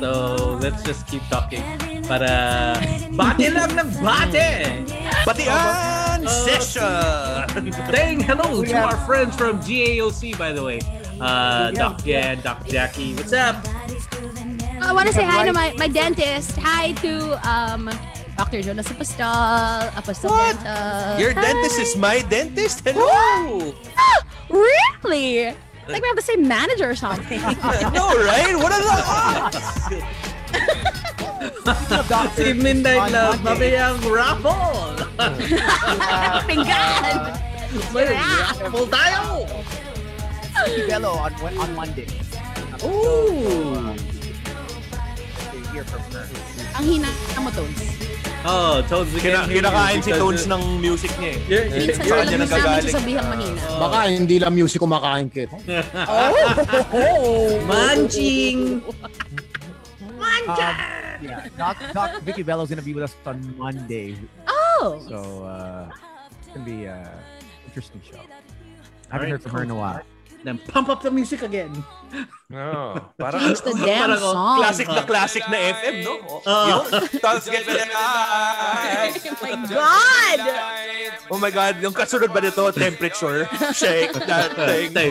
[0.00, 1.60] So let's just keep talking.
[2.08, 2.80] Para
[3.12, 4.88] bate lang ng bate!
[5.28, 7.46] Batian session!
[7.92, 10.80] Saying hello to our friends from GAOC, by the way.
[11.20, 13.14] Uh, Doc Jan, Doc Jackie.
[13.14, 13.60] What's up?
[14.82, 16.58] I want to say hi to my, my dentist.
[16.58, 17.86] Hi to um,
[18.36, 18.62] Dr.
[18.62, 20.56] Jonas Apostol, Apostol What?
[20.64, 21.20] Dental.
[21.20, 21.42] Your Hi.
[21.44, 22.82] dentist is my dentist?
[22.82, 23.70] Hello!
[23.96, 24.18] Ah,
[24.50, 25.54] really?
[25.88, 27.40] Like we have the same manager or something.
[27.42, 28.54] no, right?
[28.56, 29.58] What are the odds?
[32.36, 34.96] Si Midnight Love, mamayang raffle!
[36.46, 37.40] Pinggan!
[37.92, 39.48] May raffle tayo!
[40.88, 42.06] Belo on on Monday.
[42.84, 43.94] Ooh!
[45.50, 46.26] To hear from her.
[46.72, 47.08] Ang hina
[47.38, 47.80] mo, Tones.
[48.42, 51.38] Oh, Tones, Kina, kinakain si Tones ng music niya eh.
[51.46, 52.90] You're- Minsan Saan sa niya labis namin nagagaling?
[52.90, 53.60] sasabihan mahina.
[53.78, 55.50] Baka hindi lang music kumakain kit.
[57.68, 58.82] Manching!
[61.22, 64.18] Yeah, Doc, Doc Vicky Bello's gonna be with us on Monday,
[64.50, 64.98] Oh!
[65.06, 65.86] so uh,
[66.42, 66.98] it's gonna be a
[67.62, 68.18] interesting show.
[69.06, 70.02] I haven't Alright, heard from her in a while.
[70.42, 71.70] Then pump up the music again.
[72.52, 74.56] Oh, parang It's the damn Parang, oh, song.
[74.58, 76.12] classic na classic na FM, no?
[76.44, 76.66] Oh.
[76.68, 76.82] Yun.
[77.22, 77.78] Tapos get Oh
[79.40, 80.38] my God!
[81.32, 85.08] Oh my God, yung kasunod ba nito, temperature, shake that thing.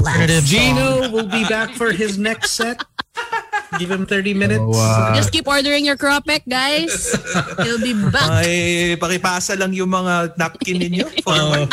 [0.00, 2.80] Alternative Gino will be back for his next set.
[3.76, 4.62] Give him 30 minutes.
[4.62, 7.12] So, uh, Just keep ordering your cropek, guys.
[7.60, 8.46] He'll be back.
[8.46, 11.04] Ay, pakipasa lang yung mga napkin ninyo.
[11.20, 11.66] For Oh.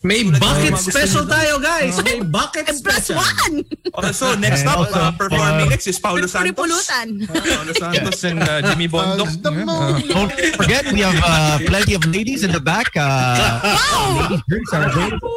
[0.00, 2.00] May Tulad ng bucket special tayo, guys.
[2.00, 3.20] May bucket And plus special.
[3.20, 3.68] one!
[3.92, 6.56] Oh, so next up, also, uh, performing uh, next is Paulo Santos.
[6.56, 7.20] Pulutan.
[7.28, 9.28] Paulo Santos and uh, Jimmy Bondok.
[9.44, 10.00] Moon.
[10.08, 12.88] Don't forget, we have uh, plenty of ladies in the back.
[12.96, 13.60] Uh,
[14.24, 15.36] ladies drinks are available.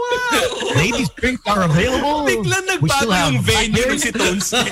[0.80, 2.24] Ladies drinks are available.
[2.24, 4.48] Biglang We still nagbago have yung venue ng si Tones.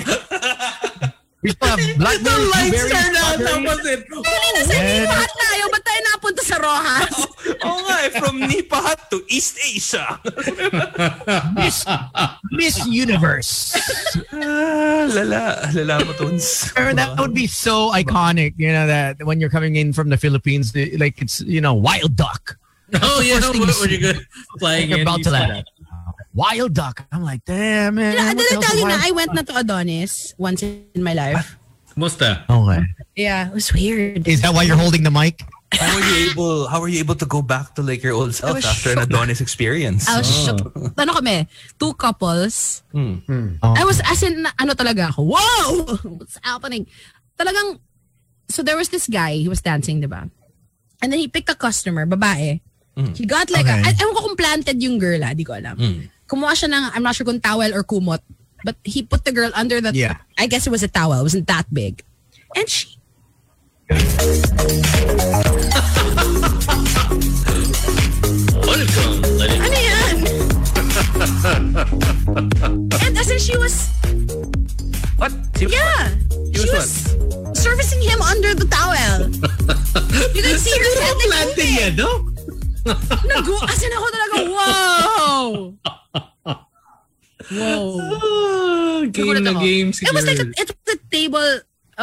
[1.41, 3.38] We still have blackberry, The lights turn out.
[3.41, 4.01] Tapos it.
[4.07, 5.63] Nasa And- lahat tayo.
[5.73, 7.15] Ba't tayo napunta sa Rojas?
[7.65, 7.70] Oo eh,
[8.22, 10.22] from Nipahat to East Asia.
[11.57, 11.81] Miss,
[12.53, 13.73] Miss Universe.
[14.30, 15.65] ah, lala.
[15.73, 16.69] Lala mo, Tones.
[16.77, 20.69] That would be so iconic, you know, that when you're coming in from the Philippines,
[21.02, 22.57] like it's, you know, wild duck.
[23.02, 23.39] Oh, yeah.
[23.39, 24.19] first thing What, you what you good?
[24.60, 25.07] Flying You're in.
[25.07, 25.65] about you to saw land.
[26.34, 27.07] Wild duck.
[27.11, 28.15] I'm like, damn, man.
[28.15, 30.85] Did I what else tell you do na I went na to Adonis once in
[30.99, 31.57] my life?
[31.95, 32.43] Musta?
[32.49, 32.84] Okay.
[33.15, 34.27] Yeah, it was weird.
[34.27, 35.43] Is that why you're holding the mic?
[35.72, 38.35] How were you able how were you able to go back to like your old
[38.35, 40.03] self after an Adonis experience?
[40.10, 40.68] I was shocked.
[40.99, 41.48] Ano kami?
[41.80, 42.84] Two couples.
[42.91, 43.23] Hmm.
[43.64, 45.95] I was as in, ano talaga ako, whoa!
[46.19, 46.88] What's happening?
[47.39, 47.80] Talagang,
[48.52, 50.27] so there was this guy, he was dancing, di ba?
[51.02, 52.60] And then he picked a customer, babae.
[53.15, 53.81] He got like, Okay.
[53.81, 55.80] a, I, ewan ko kung planted yung girl, ah, di ko alam.
[56.27, 58.19] Kumuha siya ng, I'm not sure kung towel or kumot,
[58.68, 60.19] but he put the girl under the, Yeah.
[60.38, 62.03] I guess it was a towel, it wasn't that big.
[62.53, 62.99] And she,
[68.61, 69.17] Welcome.
[69.41, 70.15] It ano yan?
[73.01, 73.89] And as in she was,
[75.17, 75.33] What?
[75.61, 76.17] Yeah,
[76.53, 76.91] She she was was
[77.57, 79.29] servicing him under the towel.
[80.35, 82.25] You can see her head like yan, no?
[83.29, 85.47] Nagu, as in ako talaga, wow!
[87.51, 87.99] Wow.
[87.99, 91.51] Oh, game na game It was like, a, it was a table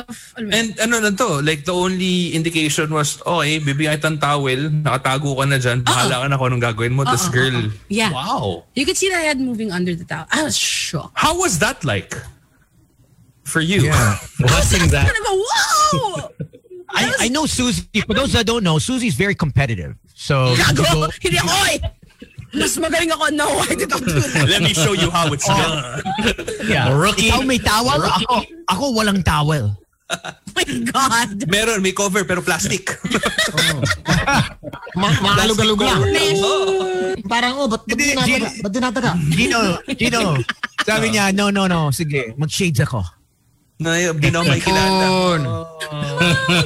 [0.06, 0.48] of, ano?
[0.54, 5.44] And ano na to, like the only indication was, okay, bibigyan kitang towel, nakatago ka
[5.48, 7.02] na dyan, bahala ka na kung anong gagawin mo.
[7.02, 7.72] This Oo, girl, oo.
[7.90, 8.12] Yeah.
[8.14, 8.62] wow.
[8.78, 10.26] You could see the head moving under the towel.
[10.30, 11.16] I was shocked.
[11.18, 12.14] How was that like?
[13.48, 13.88] For you?
[14.44, 15.08] Watching that.
[15.08, 16.30] Kind of a, wow!
[16.92, 17.88] I, I know Susie.
[18.04, 19.96] For those that don't know, Susie's very competitive.
[20.12, 21.08] So Gago!
[21.22, 21.78] Hindi ako eh!
[22.52, 23.24] Mas magaling ako.
[23.36, 24.48] No, I did not do that.
[24.48, 26.00] Let me show you how it's done.
[26.64, 26.88] yeah.
[26.92, 27.28] Rookie.
[27.28, 29.76] Ikaw may towel, ako, ako walang towel.
[30.08, 30.16] Oh
[30.56, 31.28] my God.
[31.52, 32.88] Meron, may cover pero plastic.
[34.96, 36.00] Ma- Maalog-alog lang.
[36.08, 36.40] Mesh.
[37.28, 38.24] Parang, oh, ba't, Hindi, dinataga?
[38.26, 39.10] Gino- Ba't dinataga?
[39.28, 39.60] Gino,
[39.94, 40.20] Gino,
[40.82, 43.04] sabi niya, no, no, no, sige, mag-shades ako.
[43.78, 45.06] na di na ako may kilala.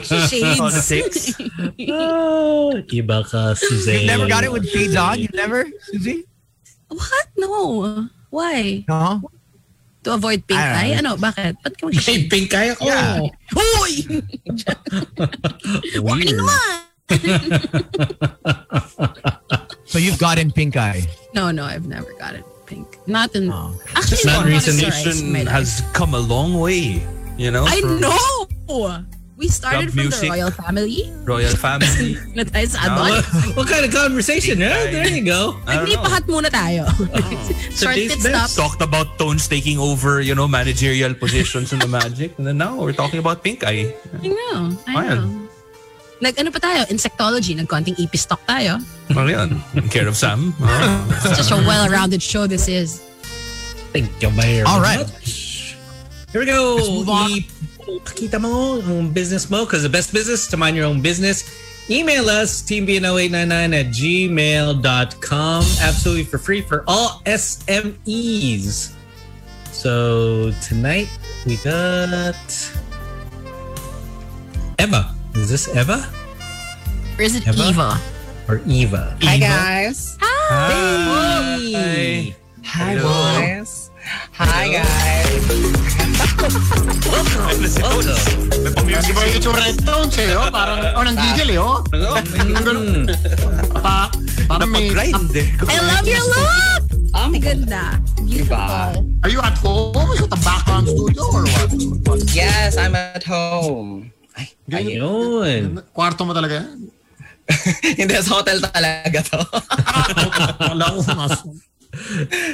[0.01, 0.57] Shades.
[0.63, 1.37] Oh, six.
[1.93, 4.07] Oh, iba ka, Suzanne.
[4.07, 5.19] You never got it with shades on?
[5.21, 6.25] You never, Susie?
[6.89, 7.27] What?
[7.37, 8.07] No.
[8.33, 8.87] Why?
[8.89, 9.21] No?
[10.03, 10.89] To avoid pink I eye?
[10.99, 11.17] don't Ano?
[11.17, 11.55] Bakit?
[11.63, 12.27] Ba't ka May mag-shade?
[12.31, 12.85] pink eye ako.
[12.87, 13.21] Yeah.
[13.55, 13.93] Hoy!
[16.03, 16.43] Warning Weird.
[16.43, 16.79] naman!
[19.85, 21.05] So you've gotten pink eye.
[21.35, 22.89] No, no, I've never gotten pink.
[23.07, 23.53] Not in.
[23.53, 23.77] Oh.
[23.95, 25.53] Actually, Not not recent moisturized nation my life.
[25.53, 27.05] has come a long way.
[27.37, 28.49] You know, I from know.
[29.43, 30.31] We started Dub from music.
[30.31, 31.11] the royal family.
[31.27, 32.15] royal family.
[32.39, 33.27] Na tayo sa adult.
[33.27, 34.63] what, what kind of conversation?
[34.63, 35.59] Yeah, there you go.
[35.67, 35.99] I don't know.
[35.99, 36.87] Nagnipahat muna tayo.
[37.75, 38.55] Short Today's pit stop.
[38.55, 42.79] Talked about Tones taking over, you know, managerial positions in the Magic, and then now
[42.79, 43.91] we're talking about Pink Eye.
[44.23, 44.79] I know.
[44.87, 45.19] I Ayan.
[45.19, 45.51] know.
[46.23, 46.87] Nag ano pa tayo?
[46.87, 47.59] Insectology.
[47.59, 48.79] Nagkonting EP stock tayo.
[49.19, 49.59] Oh, yan.
[49.75, 50.55] In care of Sam.
[50.63, 51.19] Oh.
[51.27, 53.03] It's just a well-rounded show this is.
[53.91, 55.03] Thank you very All right.
[55.03, 55.75] much.
[56.31, 56.79] Here we go.
[56.79, 57.43] move on.
[57.93, 61.45] I- Kita mo ang business mo because the best business to mind your own business.
[61.91, 68.93] Email us teambno899 at gmail.com absolutely for free for all SMEs.
[69.75, 71.09] So tonight
[71.45, 72.39] we got
[74.79, 75.11] Eva.
[75.35, 76.07] Is this Eva
[77.19, 77.69] Or is it Eva?
[77.69, 77.91] Eva?
[78.49, 79.17] or Eva?
[79.23, 80.17] Hi guys.
[80.49, 82.37] Hey.
[82.65, 83.91] Hi boys.
[84.39, 85.43] Hi guys.
[85.43, 86.02] May pang-music
[89.03, 90.49] Di ba yung itsura tones eh, oh?
[90.53, 91.83] Parang, oh, nanggigil eh, oh.
[91.93, 93.07] Mm.
[93.83, 94.09] Pa,
[94.47, 95.47] parang may, Napag-grind eh.
[95.69, 96.83] I love your look!
[97.43, 97.99] Ganda.
[98.23, 98.57] Beautiful.
[99.27, 99.99] Are you at home?
[100.15, 101.75] Is it a background studio or what?
[102.31, 104.15] yes, I'm at home.
[104.39, 105.83] Ay, ay, Ayun.
[105.91, 106.89] Kwarto mo talaga yan?
[107.99, 109.39] hindi sa hotel talaga to.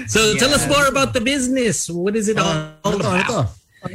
[0.08, 1.86] So tell us more about the business.
[1.86, 3.20] What is it all, all Ito, about?
[3.22, 3.38] ito.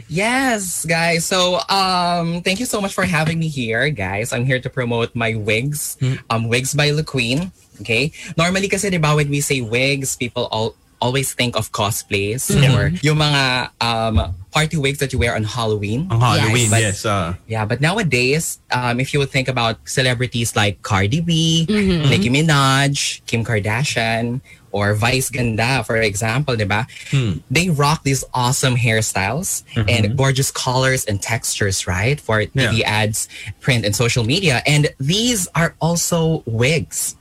[0.08, 1.26] Yes, guys.
[1.26, 4.32] So, um, thank you so much for having me here, guys.
[4.34, 5.98] I'm here to promote my wigs.
[6.30, 7.52] Um, wigs by La Queen.
[7.82, 8.12] Okay.
[8.38, 12.88] Normally, kasi di ba when we say wigs, people all always think of cosplays or
[13.04, 16.08] yung mga um party wigs that you wear on Halloween.
[16.08, 17.04] Ang Halloween, But- yes.
[17.04, 21.66] uh, Yeah, but nowadays, um, if you would think about celebrities like Cardi B,
[22.08, 24.40] Nicki Minaj, Kim Kardashian,
[24.74, 26.90] or Vice Ganda, for example, diba?
[27.14, 27.40] Hmm.
[27.50, 29.88] They rock these awesome hairstyles mm-hmm.
[29.88, 32.20] and gorgeous colors and textures, right?
[32.20, 33.30] For TV ads,
[33.62, 34.62] print, and social media.
[34.66, 37.16] And these are also wigs.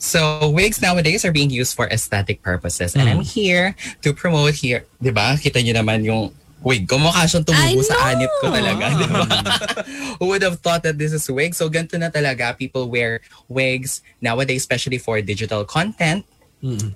[0.00, 2.96] So wigs nowadays are being used for aesthetic purposes.
[2.96, 3.40] And I'm mm-hmm.
[3.40, 4.84] here to promote here.
[5.02, 5.36] Diba?
[5.36, 6.32] Kita nyo naman yung
[6.64, 6.96] wig ko.
[6.96, 8.08] Mukha siyang I tumubo sa know.
[8.08, 8.84] anit ko talaga.
[8.96, 9.22] Diba?
[10.18, 11.54] Who would have thought that this is wig?
[11.54, 12.56] So ganito na talaga.
[12.56, 16.24] People wear wigs nowadays, especially for digital content.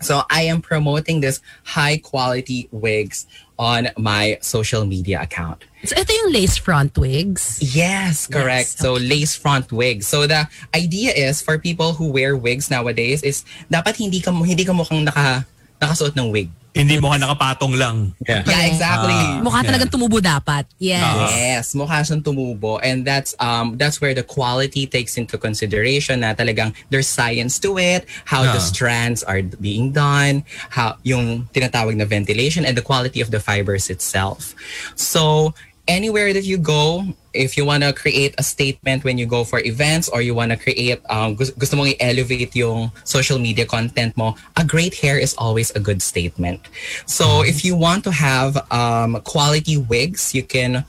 [0.00, 3.26] So I am promoting this high quality wigs
[3.58, 5.64] on my social media account.
[5.84, 7.60] So ito yung lace front wigs.
[7.60, 8.76] Yes, correct.
[8.76, 10.06] Yes, So lace front wigs.
[10.06, 14.64] So the idea is for people who wear wigs nowadays is dapat hindi ka hindi
[14.64, 15.48] ka mukhang naka
[15.80, 16.50] nakasuot ng wig.
[16.74, 17.96] Hindi mo ka nakapatong lang.
[18.26, 18.42] Yeah.
[18.44, 19.14] Yeah, exactly.
[19.40, 20.66] Mukha talagang tumubo dapat.
[20.82, 21.30] Yes.
[21.30, 26.34] Yes, mukha siyang tumubo and that's um that's where the quality takes into consideration na
[26.34, 28.66] talagang there's science to it, how the Ah.
[28.74, 30.42] strands are being done,
[30.74, 34.52] how yung tinatawag na ventilation and the quality of the fibers itself.
[34.98, 35.54] So
[35.88, 39.60] anywhere that you go, if you want to create a statement when you go for
[39.60, 44.16] events or you want to create um gusto, gusto mong i-elevate yung social media content
[44.16, 46.60] mo, a great hair is always a good statement.
[47.06, 50.84] So if you want to have um quality wigs, you can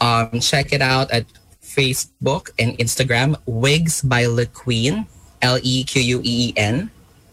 [0.00, 1.26] um check it out at
[1.62, 5.06] Facebook and Instagram Wigs by Le Queen,
[5.42, 6.90] L E Q U E E N.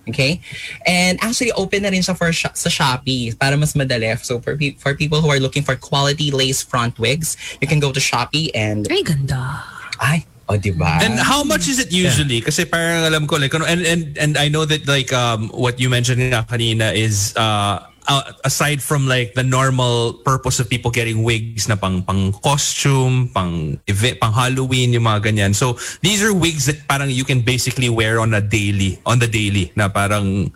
[0.10, 0.42] Okay?
[0.86, 4.14] And actually, open na rin siya for sh- sa Shopee para mas madali.
[4.24, 7.80] So, for, pe- for people who are looking for quality lace front wigs, you can
[7.80, 8.88] go to Shopee and...
[8.92, 9.64] Ay, ganda.
[10.00, 11.02] Ay, o diba?
[11.02, 12.42] And how much is it usually?
[12.42, 15.80] Kasi parang alam ko like ano, and and and I know that like um what
[15.80, 20.90] you mentioned nga kanina is uh uh, aside from like the normal purpose of people
[20.90, 25.52] getting wigs na pang pang costume, pang event, pang Halloween, yung mga ganyan.
[25.56, 29.28] So these are wigs that parang you can basically wear on a daily, on the
[29.28, 30.52] daily na parang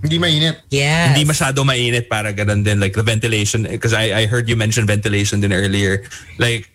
[0.00, 0.64] Hindi mainit.
[0.72, 1.12] yes.
[1.12, 4.88] hindi masyado mainit para ganun din like the ventilation because I I heard you mention
[4.88, 6.08] ventilation din earlier.
[6.40, 6.72] Like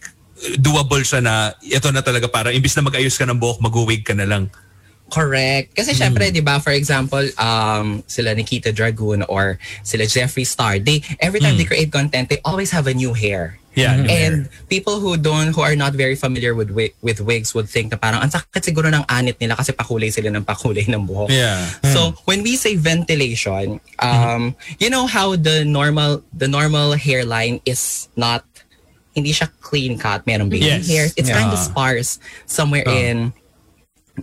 [0.61, 4.13] doable siya na ito na talaga para imbis na mag-ayos ka ng buhok, mag-wig ka
[4.13, 4.53] na lang.
[5.11, 5.75] Correct.
[5.75, 11.01] Kasi syempre, di ba, for example, um, sila Nikita Dragoon or sila Jeffree Star, they,
[11.21, 13.57] every time they create content, they always have a new hair.
[13.75, 13.91] Yeah.
[14.07, 14.07] hair.
[14.07, 14.35] And
[14.71, 17.99] people who don't, who are not very familiar with wi- with wigs would think na
[17.99, 21.27] parang ang sakit siguro ng anit nila kasi pakulay sila ng pakulay ng buhok.
[21.27, 21.59] Yeah.
[21.91, 28.07] So when we say ventilation, um, you know how the normal the normal hairline is
[28.15, 28.47] not
[29.11, 30.87] hindi siya clean cut, merong baby Yes.
[30.87, 31.11] hairs.
[31.19, 31.67] It's kind of Yeah.
[31.67, 33.35] sparse somewhere in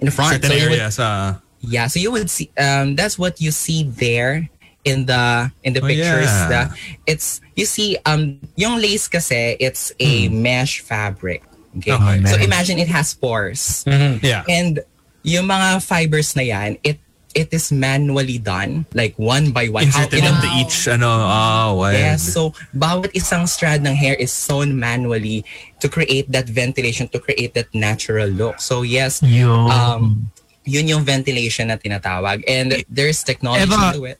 [0.00, 0.32] in the front.
[0.40, 3.84] certain So you would- uh, yeah, so you would see um that's what you see
[3.84, 4.48] there
[4.84, 6.26] in the in the Oh, pictures.
[6.26, 6.48] yeah.
[6.48, 6.60] The,
[7.06, 11.42] it's you see um yung lace kasi it's a mesh fabric.
[11.78, 11.92] Okay.
[11.92, 12.24] Okay.
[12.26, 13.84] So imagine it has pores.
[14.22, 14.42] yeah.
[14.48, 14.80] And
[15.22, 16.98] yung mga fibers na yan, it
[17.34, 19.84] it is manually done, like one by one.
[19.84, 21.96] Inserted in a- into each, ano, ah, wild.
[21.96, 25.44] Yes, so bawat isang strand ng hair is sewn manually
[25.80, 28.60] to create that ventilation, to create that natural look.
[28.60, 29.70] So yes, Yun.
[29.70, 30.30] um,
[30.64, 32.44] yun yung ventilation na tinatawag.
[32.46, 33.92] And there's technology Eva.
[33.94, 34.18] to it.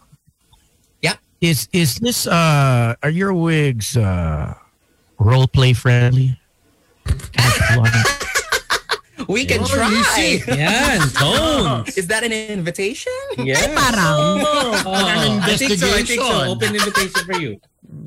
[1.43, 4.55] Is is is this uh are your wigs uh
[5.19, 6.39] role play friendly?
[9.29, 9.91] We can Oh, try.
[9.93, 10.43] easy.
[10.47, 11.97] Yan, tones.
[11.97, 13.13] Is that an invitation?
[13.39, 13.67] Yes.
[13.67, 14.43] Parang.
[14.45, 15.89] Oh, I think so.
[15.93, 16.45] I think so.
[16.53, 17.61] Open invitation for you.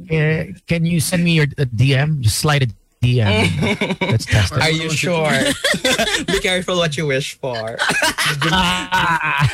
[0.09, 2.19] Uh, can you send me your a DM?
[2.21, 2.69] Just slide a
[3.05, 4.01] DM.
[4.11, 4.61] Let's test it.
[4.61, 5.29] Are you sure?
[6.27, 7.77] Be careful what you wish for.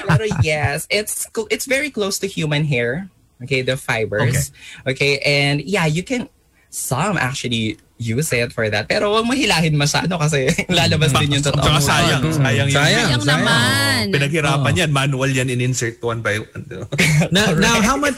[0.07, 3.09] Pero yes, it's it's very close to human hair.
[3.43, 4.51] Okay, the fibers.
[4.85, 4.91] Okay.
[4.91, 6.29] Okay, and yeah, you can
[6.72, 8.89] some actually use it for that.
[8.89, 11.61] Pero huwag mo hilahin masyado kasi lalabas din yung totoo.
[11.61, 12.23] Tsaka sayang.
[12.34, 12.80] Sayang yun.
[12.80, 13.07] Sayang.
[13.22, 14.03] Sayang naman.
[14.10, 14.89] Pinaghirapan yan.
[14.89, 16.65] Manual yan in-insert one by one.
[17.30, 18.18] Now, now, how much?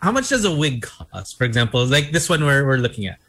[0.00, 1.36] How much does a wig cost?
[1.36, 3.20] For example, like this one we're we're looking at.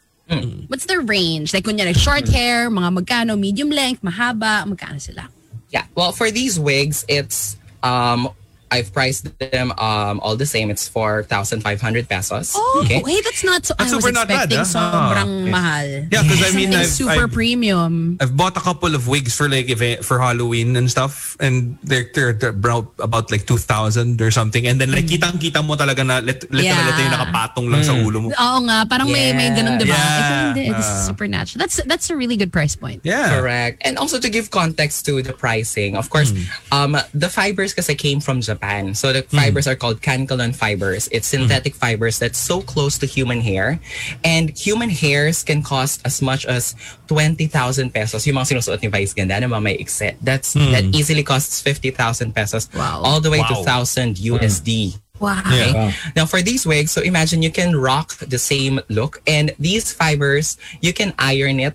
[0.72, 1.52] What's the range?
[1.52, 5.28] Like kunyari short hair, mga magkano, medium length, mahaba, magkano sila?
[5.68, 5.84] Yeah.
[5.94, 8.32] Well, for these wigs, it's um
[8.72, 10.72] I've priced them um all the same.
[10.72, 12.56] It's four thousand five hundred pesos.
[12.56, 13.04] Oh, okay.
[13.04, 13.76] hey, that's not so.
[13.76, 14.72] That's I was super not bad, expecting ah.
[14.72, 15.88] sobrang Ah, mahal.
[16.08, 18.16] Yeah, because I mean, Something I've, super I've, premium.
[18.16, 22.08] I've bought a couple of wigs for like event, for Halloween and stuff, and they're
[22.16, 25.76] they're, they're about, about like two thousand or something, and then like kitang kita mo
[25.76, 26.88] talaga na lit, literal Yeah.
[26.96, 28.28] ito yung nakapatong lang sa ulo mo.
[28.32, 29.92] Oo nga, parang may may ganun, di ba?
[29.92, 30.16] Yeah.
[30.16, 31.08] Ito hindi, this is Ah.
[31.12, 31.58] supernatural.
[31.60, 33.04] That's that's a really good price point.
[33.04, 33.36] Yeah.
[33.36, 33.82] Correct.
[33.84, 36.30] And also to give context to the pricing, of course,
[36.72, 38.61] um, the fibers kasi came from Japan.
[38.94, 39.36] So the hmm.
[39.36, 41.08] fibers are called Kanekalon fibers.
[41.10, 41.42] It's hmm.
[41.42, 43.80] synthetic fibers that's so close to human hair.
[44.24, 46.74] And human hairs can cost as much as
[47.08, 48.26] 20,000 pesos.
[48.26, 50.16] Yung mga sinusuot ni Vice Ganda na mga may ikse.
[50.22, 50.70] That's, hmm.
[50.72, 52.68] That easily costs 50,000 pesos.
[52.74, 53.02] Wow.
[53.02, 54.98] All the way to 1,000 USD.
[55.18, 55.38] Wow.
[55.46, 55.72] Okay.
[55.72, 55.90] Wow.
[56.16, 60.58] Now for these wigs, so imagine you can rock the same look and these fibers,
[60.80, 61.74] you can iron it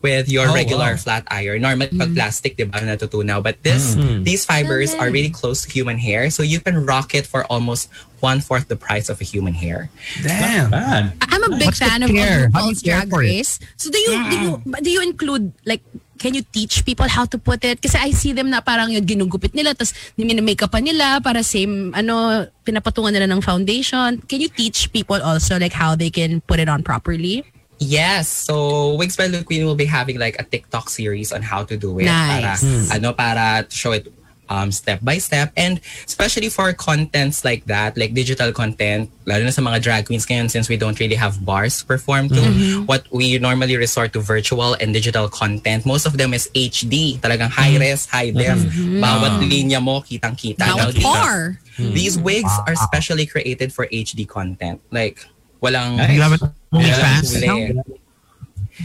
[0.00, 1.00] with your Oh, regular wow.
[1.00, 1.62] flat iron.
[1.62, 3.42] Normal pag plastic, di ba, natutunaw.
[3.42, 6.30] But this, these fibers are really close to human hair.
[6.30, 9.90] So you can rock it for almost one-fourth the price of a human hair.
[10.22, 10.70] Damn.
[10.70, 11.14] Bad.
[11.22, 13.10] I'm a big What's fan of, RuPaul's Drag?
[13.12, 13.58] Race.
[13.76, 14.50] So do you do you
[14.82, 15.82] do you include like
[16.18, 17.78] can you teach people how to put it?
[17.78, 21.94] Kasi I see them na parang yung ginugupit nila tapos makeup pa nila para same
[21.94, 24.18] ano pinapatungan nila ng foundation.
[24.26, 27.46] Can you teach people also like how they can put it on properly?
[27.78, 28.28] Yes.
[28.28, 31.76] So Wigs by the Queen will be having like a TikTok series on how to
[31.76, 32.04] do it.
[32.04, 32.62] Nice.
[32.62, 34.12] Para, ano, para to show it
[34.48, 35.52] um, step by step.
[35.56, 40.26] And especially for contents like that, like digital content, lalo na sa mga drag queens
[40.26, 42.86] ngayon since we don't really have bars to perform to, mm-hmm.
[42.86, 45.86] what we normally resort to virtual and digital content.
[45.86, 47.20] Most of them is HD.
[47.20, 47.80] Talagang high mm-hmm.
[47.80, 48.58] res, high def.
[48.58, 49.00] Mm-hmm.
[49.04, 50.64] Bawat linya mo, kitang-kita.
[50.64, 51.60] Bawat par.
[51.78, 54.80] These wigs are specially created for HD content.
[54.90, 55.22] Like,
[55.62, 55.98] walang...
[56.06, 57.98] Do you have an walang OnlyFans?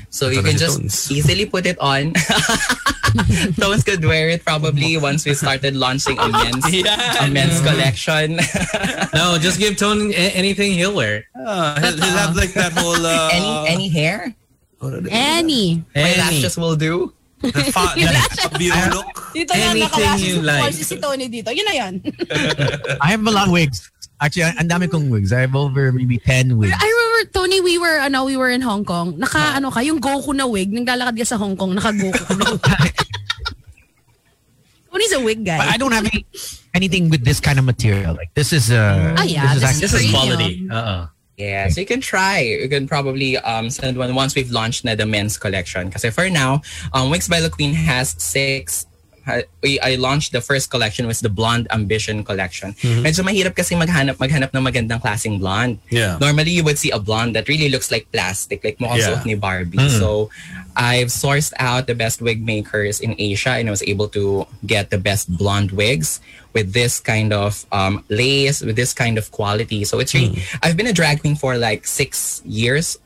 [0.10, 1.12] So you can just Tones.
[1.12, 2.14] easily put it on.
[3.62, 6.66] Tones could wear it probably once we started launching a men's,
[7.22, 8.40] a men's collection.
[9.14, 11.26] No, just give Tone a- anything he'll wear.
[11.38, 14.34] Uh, he'll, he'll have like that whole uh, any any hair?
[14.82, 15.86] Any.
[15.96, 17.14] My Any, lashes will do.
[17.44, 19.08] The, fa- the view look.
[19.36, 20.72] Dito yan, Anything you like.
[20.74, 21.52] si Tony dito.
[21.52, 21.94] Yun na yun.
[23.04, 23.92] I have a lot of wigs.
[24.24, 25.34] Actually, ang dami kong wigs.
[25.36, 26.72] I have over maybe 10 wigs.
[26.72, 29.20] I remember, Tony, we were, ano, we were in Hong Kong.
[29.20, 32.34] Naka, ano ka, yung Goku na wig, naglalakad ka sa Hong Kong, naka Goku ka
[32.40, 32.46] na.
[34.94, 35.58] Tony's a wig guy.
[35.58, 36.24] But I don't have any,
[36.74, 38.14] anything with this kind of material.
[38.14, 40.52] Like this is uh Ah, yeah, this is this actually This is quality.
[40.70, 41.08] Uh-uh.
[41.38, 42.40] Yeah, so you can try.
[42.40, 45.88] You can probably um, send one once we've launched na the men's collection.
[45.88, 46.62] Because for now,
[46.94, 48.86] um, Wigs by the Queen has six
[49.62, 52.74] we, I launched the first collection was the Blonde Ambition collection.
[52.74, 53.04] Mm-hmm.
[53.06, 55.80] Medyo mahirap kasi maghanap maghanap ng magandang klaseng blonde.
[55.90, 56.18] Yeah.
[56.20, 59.08] Normally you would see a blonde that really looks like plastic, like mukhang Yeah.
[59.16, 59.78] suot ni Barbie.
[59.78, 60.00] Mm.
[60.00, 60.30] So
[60.76, 64.90] I've sourced out the best wig makers in Asia and I was able to get
[64.90, 66.20] the best blonde wigs
[66.54, 69.84] with this kind of um, lace, with this kind of quality.
[69.86, 70.60] So it's really, mm.
[70.62, 72.98] I've been a drag queen for like six years.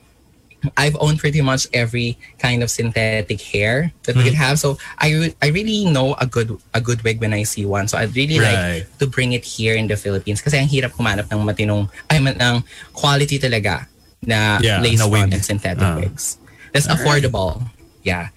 [0.76, 4.58] I've owned pretty much every kind of synthetic hair that we could have.
[4.58, 7.88] So I re- I really know a good a good wig when I see one.
[7.88, 8.82] So I'd really Right.
[8.84, 12.18] like to bring it here in the Philippines kasi ang hirap kumanap ng matinong ay
[12.20, 12.66] man- ng
[12.98, 13.86] quality talaga
[14.26, 15.30] na Yeah, lace na wig.
[15.30, 16.02] front and synthetic Ah.
[16.02, 16.42] wigs.
[16.74, 17.62] That's affordable.
[18.02, 18.34] Yeah.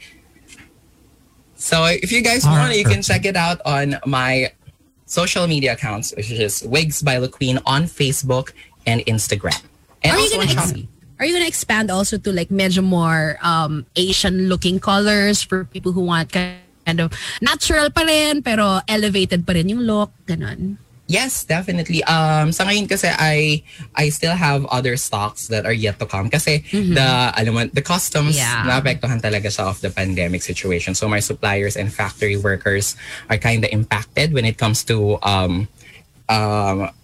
[1.57, 4.53] So if you guys want, you can check it out on my
[5.05, 8.53] social media accounts, which is Wigs by LaQueen on Facebook
[8.87, 9.57] and Instagram.
[10.05, 10.89] And Are you also on gonna ex- Shopee.
[11.21, 15.93] Are you gonna expand also to like medyo more um, Asian looking colors for people
[15.93, 17.13] who want kind of
[17.45, 20.11] natural pa rin, pero elevated pa rin yung look.
[20.25, 20.81] Ganon.
[21.11, 22.07] Yes, definitely.
[22.07, 23.67] Um, sa ngayon kasi I
[23.99, 27.83] I still have other stocks that are yet to come kasi the alam mo, the
[27.83, 28.63] customs Yeah.
[28.63, 30.95] naapektuhan talaga siya of the pandemic situation.
[30.95, 32.95] So my suppliers and factory workers
[33.27, 35.67] are kind of impacted when it comes to um
[36.31, 36.95] um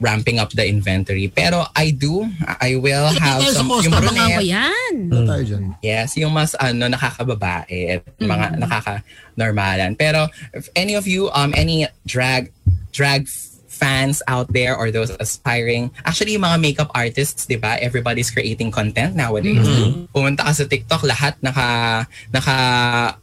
[0.00, 1.30] ramping up the inventory.
[1.30, 2.26] Pero I do,
[2.60, 4.94] I will have sa some yung brunette, yan.
[5.10, 5.64] Ano tayo dyan?
[5.80, 9.94] Yes, yung mas ano nakakababae at mga nakaka-normalan.
[9.94, 12.50] Pero if any of you um any drag
[12.90, 13.26] drag
[13.74, 17.74] fans out there or those aspiring actually yung mga makeup artists, 'di ba?
[17.82, 19.66] Everybody's creating content nowadays.
[20.14, 22.56] Pumunta ka sa TikTok, lahat naka naka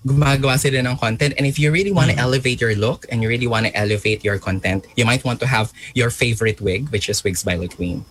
[0.04, 3.32] gumagawa sila ng content and if you really want to elevate your look and you
[3.32, 7.08] really want to elevate your content, you might want to have your favorite wig which
[7.08, 8.04] is Wigs by La Queen.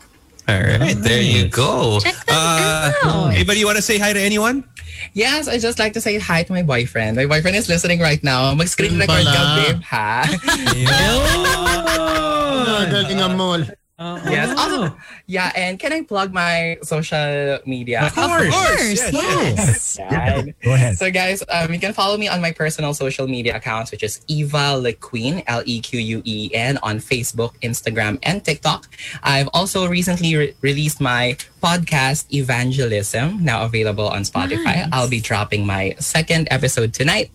[0.51, 2.01] All right, there you go.
[2.03, 3.31] Check them Uh, out.
[3.31, 4.67] anybody want to say hi to anyone?
[5.15, 7.15] Yes, I just like to say hi to my boyfriend.
[7.17, 8.51] My boyfriend is listening right now.
[8.59, 10.27] Mag-screen record ka, babe, ha?
[12.71, 13.35] Ah, galingan
[14.01, 14.17] mo.
[14.25, 14.57] yes.
[14.59, 14.97] Also,
[15.27, 18.07] yeah, and can I plug my social media?
[18.07, 18.49] Of course.
[18.49, 19.13] Yes.
[19.13, 19.99] yes.
[20.01, 20.55] Yan.
[20.63, 20.97] Go ahead.
[20.97, 24.21] So guys, um, you can follow me on my personal social media accounts, which is
[24.27, 28.89] Eva LeQueen, L-E-Q-U-E-N, on Facebook, Instagram, and TikTok.
[29.23, 34.65] I've also recently re- released my podcast, Evangelism, now available on Spotify.
[34.65, 34.89] Nice.
[34.93, 37.31] I'll be dropping my second episode tonight.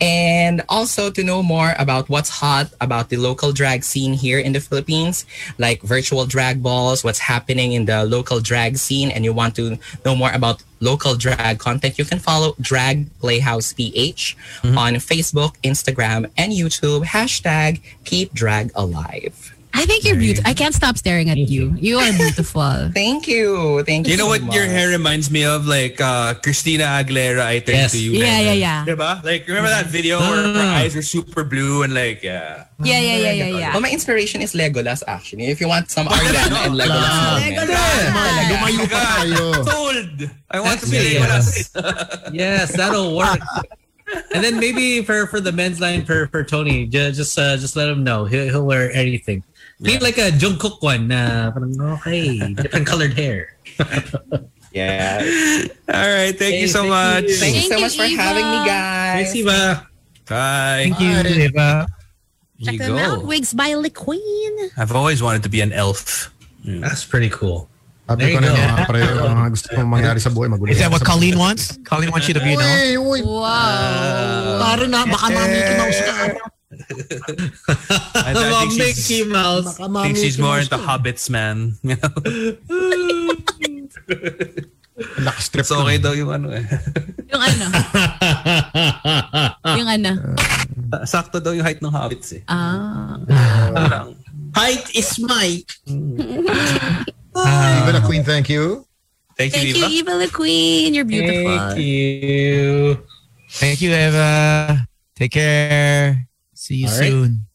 [0.00, 4.52] And also to know more about what's hot about the local drag scene here in
[4.52, 5.26] the Philippines,
[5.58, 9.78] like virtual drag balls, what's happening in the local drag scene, and you want to
[10.04, 14.78] know more about local drag content, you can follow Drag Playhouse PH mm-hmm.
[14.78, 17.04] on Facebook, Instagram, and YouTube.
[17.04, 19.57] Hashtag keep drag alive.
[19.74, 20.48] I think you're beautiful.
[20.50, 21.74] I can't stop staring at you.
[21.78, 22.90] You are beautiful.
[22.94, 23.82] Thank you.
[23.84, 24.12] Thank you.
[24.12, 25.66] You know so what your hair reminds me of?
[25.66, 27.92] Like uh, Christina Aguilera, I Turn Yes.
[27.92, 28.12] to You.
[28.12, 28.84] Yeah, yeah, yeah.
[28.86, 29.22] Diba?
[29.22, 32.64] Like, remember that video where her eyes are super blue and like, yeah.
[32.82, 33.72] Yeah, yeah, yeah, yeah, yeah.
[33.72, 35.46] Well, my inspiration is Legolas actually.
[35.46, 38.50] If you want some Ariana and Legolas moment.
[38.50, 39.64] Lumayo pa tayo.
[39.64, 40.30] Sold!
[40.50, 42.30] I want to be Legolas.
[42.32, 43.40] yes, that'll work.
[44.34, 47.76] and then maybe for for the men's line for for Tony, ju- just uh, just
[47.76, 49.44] let him know he'll, he'll wear anything.
[49.80, 53.54] Be like a Jungkook one na parang okay, different colored hair.
[54.68, 55.24] Yeah.
[55.88, 56.36] All right.
[56.36, 57.24] Thank Hey, you so thank much.
[57.24, 57.36] you.
[57.40, 58.20] Thank you so Thank much you, for Eva.
[58.22, 59.14] having me, guys.
[59.16, 59.60] Thanks, Eva.
[60.28, 60.92] Bye.
[60.92, 61.12] Thank you,
[61.48, 61.68] Eva.
[62.62, 62.98] Check you them go.
[63.00, 63.24] out.
[63.24, 64.52] Wigs by La Queen.
[64.76, 66.30] I've always wanted to be an elf.
[66.68, 67.66] That's pretty cool.
[68.06, 68.60] Sabi There ko you na go.
[68.60, 70.68] mga pre, mga gusto kong mangyari sa buhay, magulo.
[70.68, 71.80] Is that what Colleen wants?
[71.88, 72.60] Colleen wants you to be, no?
[72.60, 73.20] Uy, uy.
[73.24, 74.60] Wow.
[74.68, 76.14] Pare na, baka mami Mickey Mouse ka.
[76.70, 76.76] I, I
[78.36, 79.80] Mga think Mickey she's, Mouse.
[79.80, 81.74] I think she's Mickey more into hobbits, man.
[81.82, 82.08] You know?
[84.98, 86.66] Nakastrip It's okay daw yung ano eh.
[87.30, 87.70] Yung ano?
[89.78, 90.10] yung ano?
[91.06, 92.42] Sakto daw yung height ng hobbits eh.
[92.50, 93.14] Ah.
[93.72, 94.18] Parang,
[94.58, 95.70] Height is might.
[95.86, 98.82] Eva la Queen, thank you.
[99.38, 99.88] thank you, Thank you, Eva.
[99.88, 100.94] Eva La Queen.
[100.94, 101.46] You're beautiful.
[101.46, 102.98] Thank you.
[103.50, 104.88] Thank you, Eva.
[105.14, 106.27] Take care.
[106.58, 107.06] See you All right.
[107.06, 107.46] soon.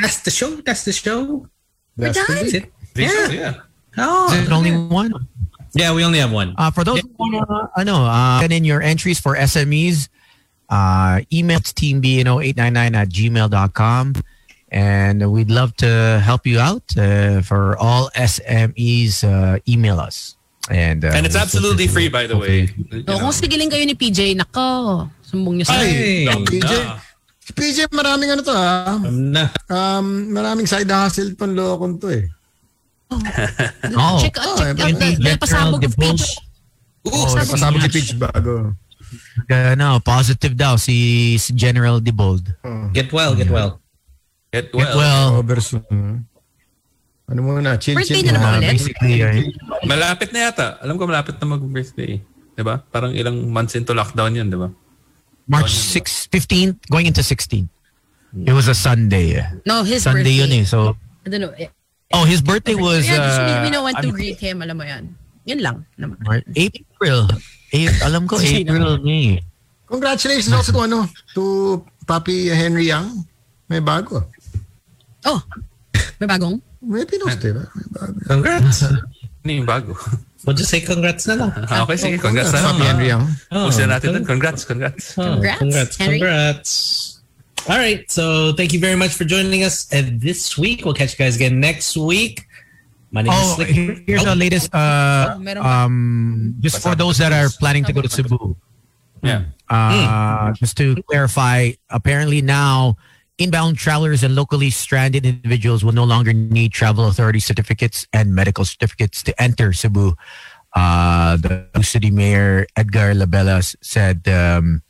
[0.00, 0.56] That's the show.
[0.64, 1.46] That's the show.
[2.00, 2.48] That's done.
[2.48, 2.72] It.
[2.96, 3.28] Yeah.
[3.28, 3.54] yeah.
[4.00, 5.12] Oh, Is it only one?
[5.76, 6.56] yeah, we only have one.
[6.56, 7.44] Uh, for those who wanna,
[7.76, 10.08] ano, uh, send in your entries for SMEs,
[10.70, 14.14] uh, email to teambno899 at gmail.com.
[14.72, 16.96] And we'd love to help you out.
[16.96, 20.36] Uh, for all SMEs, uh, email us.
[20.70, 22.72] And, uh, And it's we'll absolutely free, by the way.
[22.88, 23.20] You know.
[23.20, 25.12] kung sigiling kayo ni PJ, nako.
[25.20, 27.11] Sumbong nyo sa Ay, PJ.
[27.44, 28.94] PJ, maraming ano to ha.
[28.94, 29.50] Um, na.
[29.66, 32.24] Um, maraming side hustle tong lokon to eh.
[33.12, 33.18] Oh,
[34.22, 34.88] Check out, Oh, check eh, out.
[34.88, 35.90] hindi Dahil pasabog ng PJ.
[35.90, 36.28] divulge.
[37.04, 38.72] Oh, pasabog si Peach bago.
[39.50, 40.96] ano, positive daw si,
[41.36, 42.46] si General Dibold.
[42.62, 42.88] Oh.
[42.94, 43.82] Get well, get well.
[44.48, 44.96] Get Get well.
[44.96, 45.28] well.
[45.42, 46.24] Over soon.
[47.26, 48.28] Ano muna, chill, Birthday chill.
[48.28, 48.70] niya naman ulit?
[48.70, 49.32] basically, uh,
[49.82, 50.76] Malapit na yata.
[50.80, 52.20] Alam ko malapit na mag-birthday.
[52.52, 52.84] Diba?
[52.86, 54.68] Parang ilang months into lockdown yun, diba?
[55.48, 57.68] March 6, 15th, going into 16.
[58.46, 59.44] It was a Sunday.
[59.66, 60.56] No, his Sunday birthday.
[60.56, 60.64] yun eh.
[60.64, 60.96] So,
[61.26, 61.52] I don't know.
[61.58, 61.68] Eh,
[62.14, 64.62] oh, his birthday was yeah, just we, we uh, don't want to ano, greet him.
[64.62, 65.04] Alam mo yan.
[65.44, 65.76] Yun lang.
[66.00, 66.16] Naman.
[66.56, 67.28] April.
[67.76, 69.36] A- alam ko, April ni.
[69.84, 71.04] Congratulations also to ano,
[71.36, 73.28] to Papi Henry Yang.
[73.68, 74.24] May bago.
[75.28, 75.40] Oh,
[76.16, 76.56] may bagong?
[76.80, 77.52] May pinost eh.
[77.52, 78.16] May bago.
[78.24, 78.88] Congrats.
[78.88, 79.92] Ano yung bago?
[80.44, 81.50] We'll just say congrats na lang.
[81.70, 82.18] Ah, okay, sige.
[82.18, 82.74] Congrats na lang.
[82.74, 83.24] Papi Henry Yang.
[83.54, 84.24] Oh, Push na natin dun.
[84.26, 85.14] Congrats, congrats.
[85.18, 86.18] oh, Congrats, congrats, Henry.
[86.18, 86.70] congrats.
[87.70, 90.82] All right, so thank you very much for joining us uh, this week.
[90.84, 92.42] We'll catch you guys again next week.
[93.14, 93.70] My name is Oh, Slick.
[94.02, 94.74] here's the latest.
[94.74, 95.84] Uh, Oh, meron pa.
[95.86, 98.56] um, just for those that are planning to go to Cebu.
[99.22, 99.46] Yeah.
[99.70, 102.96] Uh, Just to clarify, apparently now
[103.38, 108.64] inbound travelers and locally stranded individuals will no longer need travel authority certificates and medical
[108.64, 110.14] certificates to enter Cebu.
[110.74, 114.82] Uh, the city mayor Edgar Labella said, um,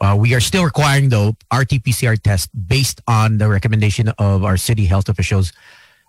[0.00, 4.84] uh, "We are still requiring though RT-PCR test based on the recommendation of our city
[4.84, 5.52] health officials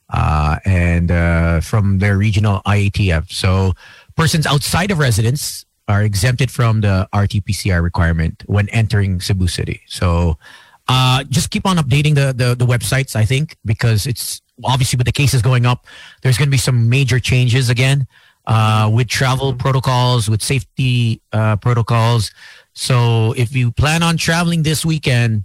[0.09, 3.31] uh, and uh, from their regional IATF.
[3.31, 3.73] So
[4.15, 9.81] persons outside of residence are exempted from the RT-PCR requirement when entering Cebu City.
[9.87, 10.37] So
[10.87, 13.15] uh, just keep on updating the, the the websites.
[13.15, 15.85] I think because it's obviously with the cases going up,
[16.21, 18.07] there's going to be some major changes again
[18.47, 22.31] uh, with travel protocols, with safety uh, protocols.
[22.73, 25.43] So if you plan on traveling this weekend,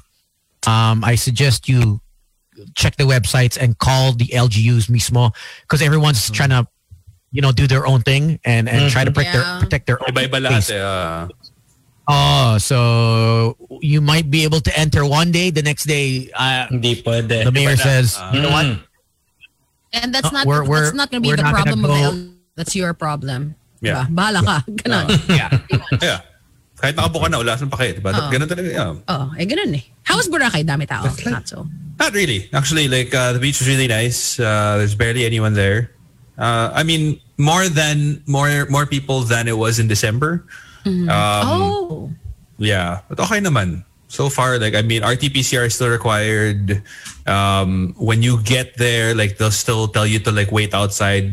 [0.67, 2.01] um, I suggest you
[2.77, 6.67] check the websites and call the LGUs mismo because everyone's trying to,
[7.33, 9.43] you know, do their own thing and, and try to protect Yeah.
[9.53, 10.71] their protect their own Iba-iba place.
[10.71, 11.31] lahat.
[12.11, 17.03] Oh, so you might be able to enter one day, the next day, uh, Hindi
[17.03, 17.45] pwede.
[17.47, 18.67] the mayor says, you know what?
[19.93, 21.91] And that's Uh, not we're- we're- that's not going to be we're the problem of
[21.91, 22.15] go- L.
[22.57, 23.55] That's your problem.
[23.81, 24.05] Yeah.
[24.05, 24.15] Diba?
[24.15, 24.57] Bahala ka.
[24.69, 25.07] Ganon.
[25.31, 25.49] Yeah.
[26.03, 26.19] yeah.
[26.77, 28.01] Kahit nakabuka na, wala siyang pake.
[28.01, 28.13] Diba?
[28.13, 28.29] Oo.
[28.29, 28.69] Ganun talaga.
[28.69, 28.95] Yeah.
[29.09, 29.85] Oh, eh ganun eh.
[30.05, 30.65] How was Boracay?
[30.67, 31.09] Dami tao.
[31.31, 31.65] Not so.
[31.99, 32.49] Not really.
[32.53, 34.39] Actually, like uh, the beach is really nice.
[34.41, 35.93] Uh, there's barely anyone there.
[36.41, 40.45] Uh, I mean, more than more more people than it was in December.
[40.87, 42.11] Um, oh.
[42.59, 43.85] Yeah, but okay naman.
[44.09, 46.83] So far, like I mean, RT-PCR is still required.
[47.27, 51.31] Um, when you get there, like they'll still tell you to like wait outside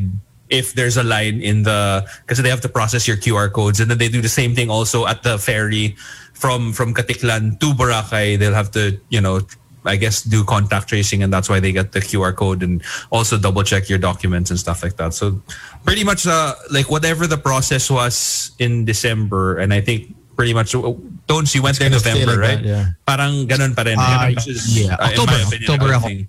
[0.49, 3.91] if there's a line in the because they have to process your QR codes, and
[3.91, 5.97] then they do the same thing also at the ferry
[6.33, 8.37] from from Caticlan to Boracay.
[8.39, 9.41] They'll have to you know.
[9.87, 13.37] I guess do contact tracing and that's why they get the QR code and also
[13.39, 15.13] double check your documents and stuff like that.
[15.15, 15.41] So
[15.87, 20.75] pretty much uh, like whatever the process was in December and I think pretty much
[20.75, 20.93] uh,
[21.25, 22.61] Tones you went there gonna November, like right?
[22.61, 22.85] that, yeah.
[23.07, 23.97] Parang ganun pa rin.
[23.97, 24.93] Uh, Which is, yeah.
[24.95, 25.33] uh, October.
[25.33, 26.05] opinion, October ako.
[26.07, 26.21] thing.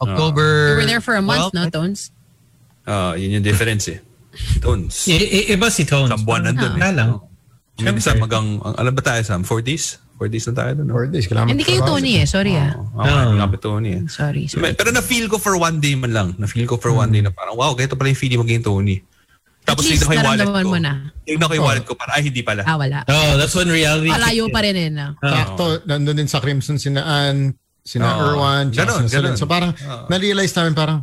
[0.00, 0.46] October.
[0.70, 2.12] We were there for a month, well, no, Tones?
[2.86, 3.98] Uh, yun yung difference eh.
[4.62, 5.08] Tones.
[5.08, 6.12] I- i- iba si Tones.
[6.12, 6.94] Isang buwan nandun Wala eh.
[6.94, 7.10] lang.
[7.80, 9.42] Yung isa magang, ang- alam ba tayo Sam?
[9.42, 9.60] 4
[10.16, 10.88] 4 days na tayo doon.
[10.88, 11.26] Four days.
[11.28, 11.84] Kailangan Hindi kayo.
[11.84, 12.26] Tony eh.
[12.26, 12.72] Sorry ah.
[12.96, 14.02] Oh, nga pa Tony eh.
[14.08, 14.72] Sorry, sorry.
[14.72, 16.28] Pero na-feel ko for one day man lang.
[16.36, 19.04] Na-feel ko for one day na parang, wow, ganito pala yung feeling maging Tony.
[19.66, 20.70] Tapos tignan ko yung wallet ko.
[20.72, 20.92] mo na.
[21.26, 22.62] Tignan ko yung wallet ko, parang, ay, hindi pala.
[22.62, 23.02] Ah, wala.
[23.04, 24.08] Oh, that's when reality.
[24.08, 24.66] Kicked pa in.
[24.72, 24.90] rin eh.
[24.94, 25.06] No?
[25.18, 27.50] Sakto, nandun din sa Crimson sina Ann,
[27.82, 28.22] sina Oo.
[28.38, 29.34] Erwan, Ganon, sina Celine.
[29.34, 29.36] ganon.
[29.36, 30.06] So parang, Oo.
[30.08, 30.98] na-realize namin parang,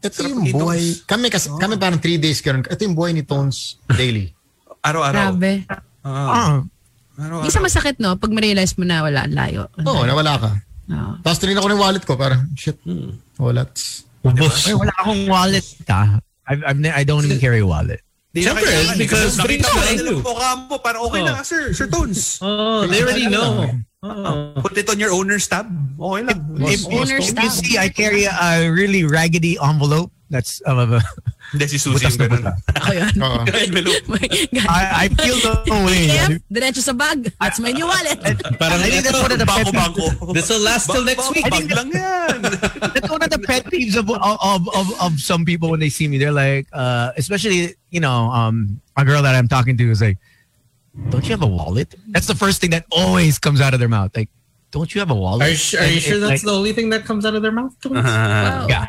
[0.00, 0.82] ito Sarap yung buhay.
[1.04, 2.64] Kami, kasi, kami parang three days ganun.
[2.64, 4.32] Ito yung buhay ni Tones daily.
[4.80, 5.36] Araw-araw.
[5.36, 5.52] Grabe.
[5.68, 6.56] Ah, Ah,
[7.18, 7.46] araw-araw.
[7.46, 9.62] Isa masakit no pag ma-realize mo na wala ang layo.
[9.74, 10.08] Ang Oo, layo.
[10.12, 10.50] nawala ka.
[10.86, 11.12] Oo.
[11.20, 13.16] Tapos tinignan ko na yung wallet ko, parang, shit, Hmm.
[13.36, 13.66] wala.
[14.22, 14.66] Ubus.
[14.66, 15.66] ay, wala akong wallet.
[15.86, 16.18] Ah.
[16.46, 18.02] I, I've ne- I don't even carry a wallet.
[18.30, 18.96] Di na Siyempre, kailangan.
[18.98, 21.26] because nakita mo yung mukha mo, parang okay Oh.
[21.26, 22.38] na, sir, Sir Tones.
[22.38, 23.66] Oh, they already know.
[24.06, 24.52] Oh.
[24.62, 25.66] Put it on your owner's tab.
[25.98, 26.38] Okay lang.
[26.60, 27.50] If, if, Owner's if you tab.
[27.50, 30.12] see, I carry a really raggedy envelope.
[30.28, 31.00] That's um, uh,
[31.54, 32.50] Hindi si Susie yung ganun.
[32.50, 33.14] Ako yun.
[33.22, 33.46] Oo.
[33.46, 34.06] Envelope.
[34.10, 34.66] My God.
[34.66, 36.10] I, I feel the way.
[36.10, 37.30] Left, diretso sa bag.
[37.38, 38.18] That's my new wallet.
[38.58, 40.34] Parang I think that's one of the pet Bangko-bangko.
[40.34, 41.46] This will last till next week.
[41.46, 42.42] Bag lang yan.
[42.42, 46.10] that's one of the pet peeves of, of of of some people when they see
[46.10, 46.18] me.
[46.18, 50.18] They're like, uh, especially you know, um, a girl that I'm talking to is like,
[51.10, 53.88] "Don't you have a wallet?" That's the first thing that always comes out of their
[53.88, 54.16] mouth.
[54.16, 54.30] Like,
[54.70, 56.52] "Don't you have a wallet?" Are you, su- are you sure it, that's like, the
[56.56, 57.74] only thing that comes out of their mouth?
[57.84, 58.02] Uh-huh.
[58.02, 58.66] Wow.
[58.68, 58.86] Yeah.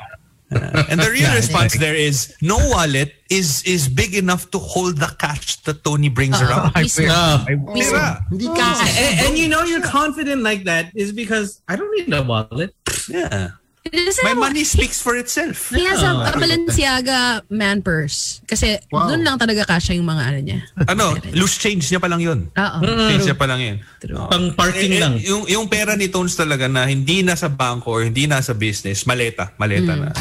[0.49, 5.11] And the real response there is no wallet is is big enough to hold the
[5.19, 6.47] cash that Tony brings Uh-oh.
[6.47, 6.71] around.
[6.75, 7.03] I Mismo.
[7.03, 8.07] feel- I- Diba?
[8.31, 8.55] Hindi oh.
[8.55, 8.67] ka.
[8.95, 12.73] And, and you know you're confident like that is because I don't need a wallet.
[13.09, 13.59] Yeah.
[13.89, 15.69] Kasi My mo- money speaks for itself.
[15.69, 18.39] He has a, a Balenciaga man purse.
[18.43, 19.09] Kasi Wow.
[19.09, 20.59] doon lang talaga kasha yung mga ano niya.
[20.85, 22.47] Ano, loose change niya pa lang yun.
[22.49, 22.77] Oo.
[23.07, 23.77] Change niya pa lang yun.
[23.97, 24.27] True.
[24.27, 25.13] Pang parking Eh, eh, lang.
[25.19, 29.51] Yung, yung pera ni Tones talaga na hindi nasa bangko or hindi nasa business, maleta.
[29.55, 30.11] Maleta na.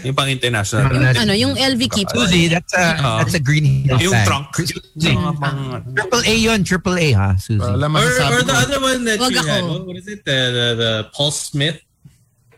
[0.00, 0.90] Yung pang international.
[0.90, 2.08] Yung Ano, yung LV keep.
[2.10, 4.26] Susie, that's a Uh, that's a green hill yung bag.
[4.26, 4.52] trunk.
[4.96, 7.62] Yung pang- Triple A yun, triple A ha, Susie.
[7.62, 9.48] Alam mo, Or, or ko, the other one that Wag you ako.
[9.48, 9.62] had.
[9.62, 10.20] What, what is it?
[10.22, 11.80] The, the, the Paul Smith?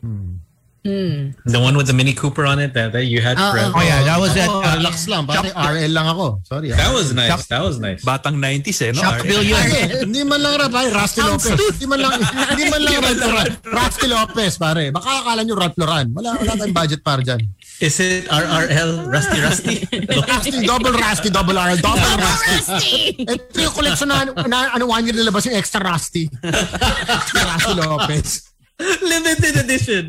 [0.00, 0.42] Hmm.
[0.86, 3.50] The one with the Mini Cooper on it that, that you had Oo.
[3.50, 3.72] forever.
[3.74, 5.26] oh yeah, that was at oh, uh, relax lang.
[5.26, 6.40] Pare, RL lang ako.
[6.46, 6.70] Sorry.
[6.72, 6.78] ah.
[6.78, 7.46] That was nice.
[7.50, 8.00] That was nice.
[8.06, 9.02] batang 90s eh, no?
[9.02, 9.66] Shockville yun.
[10.06, 11.58] Hindi man lang rap, ay, Rusty Lopez.
[11.58, 12.12] Hindi man lang,
[12.54, 13.48] hindi man lang rap.
[13.66, 14.84] Rusty Lopez, pare.
[14.94, 16.08] Baka akala nyo Ralph Lauren.
[16.14, 17.42] Wala, wala tayong budget para dyan.
[17.76, 19.76] Is it RRL Rusty Rusty?
[20.32, 23.20] Rusty, double Rusty, double RL, double Rusty.
[23.36, 26.30] Ito yung collection na, na ano, one year nilabas yung extra Rusty.
[26.40, 28.55] Rusty Lopez.
[29.12, 30.04] Limited edition.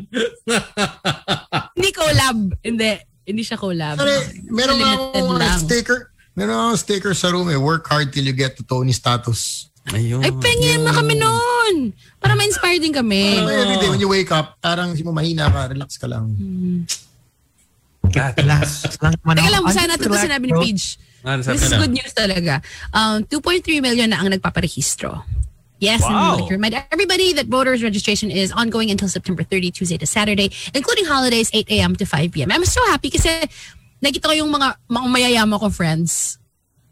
[1.76, 2.38] Hindi collab.
[2.60, 2.90] Hindi.
[3.28, 3.96] Hindi siya collab.
[3.96, 5.98] Pare, meron nga akong sticker.
[6.36, 7.56] Meron akong sticker sa room eh.
[7.56, 9.68] Work hard till you get to Tony status.
[9.92, 10.20] Ayun.
[10.20, 11.96] Ay, pengin na kami noon.
[12.20, 13.40] Para ma-inspire din kami.
[13.40, 16.28] Parang everyday when you wake up, parang si mo mahina ka, relax ka lang.
[18.08, 20.52] Relax lang naman Teka lang, natin ito sinabi ni.
[20.56, 20.86] Paige.
[21.18, 21.78] Sabi This is na?
[21.82, 22.52] good news talaga.
[22.94, 25.24] Um, 2.3 million na ang nagpaparehistro.
[25.78, 26.30] Yes, and Wow.
[26.34, 30.06] would like to remind everybody that voters registration is ongoing until September 30, Tuesday to
[30.06, 31.94] Saturday, including holidays, 8 a.m.
[31.96, 32.50] to 5 p.m.
[32.50, 33.30] I'm so happy kasi
[34.02, 36.38] nakita ko yung mga, mga mayayama ko friends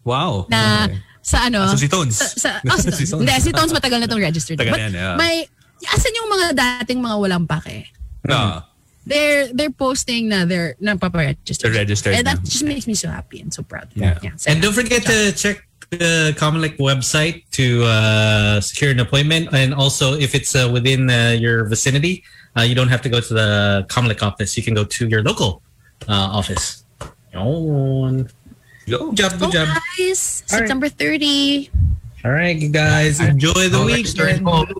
[0.06, 0.46] Wow.
[0.46, 0.86] na
[1.18, 1.66] sa ano.
[1.66, 2.14] Ah, so si Tones.
[2.14, 3.10] Sa, sa, oh, si, Si Tones.
[3.10, 3.20] Tones.
[3.26, 4.58] Hindi, si Tones matagal na itong registered.
[4.58, 5.16] Tagal But yan, yeah.
[5.18, 5.42] may,
[5.90, 7.90] asan yung mga dating mga walang pake?
[8.22, 8.62] No.
[9.06, 11.70] They're they're posting na they're napaparegister.
[11.70, 12.46] They're registered And that na.
[12.46, 13.90] just makes me so happy and so proud.
[13.94, 14.18] Yeah.
[14.34, 15.62] so- And don't forget to check
[15.96, 19.48] the Comelec website to uh, secure an appointment.
[19.52, 22.22] And also, if it's uh, within uh, your vicinity,
[22.56, 24.56] uh, you don't have to go to the Comelec office.
[24.56, 25.62] You can go to your local
[26.08, 26.84] uh, office.
[27.32, 28.28] Yun.
[28.88, 29.10] Go.
[29.10, 29.68] Good job, Go good job.
[29.98, 30.68] guys, All right.
[30.68, 31.70] September 30.
[32.24, 34.74] All right, you guys, enjoy the Go register and weekend.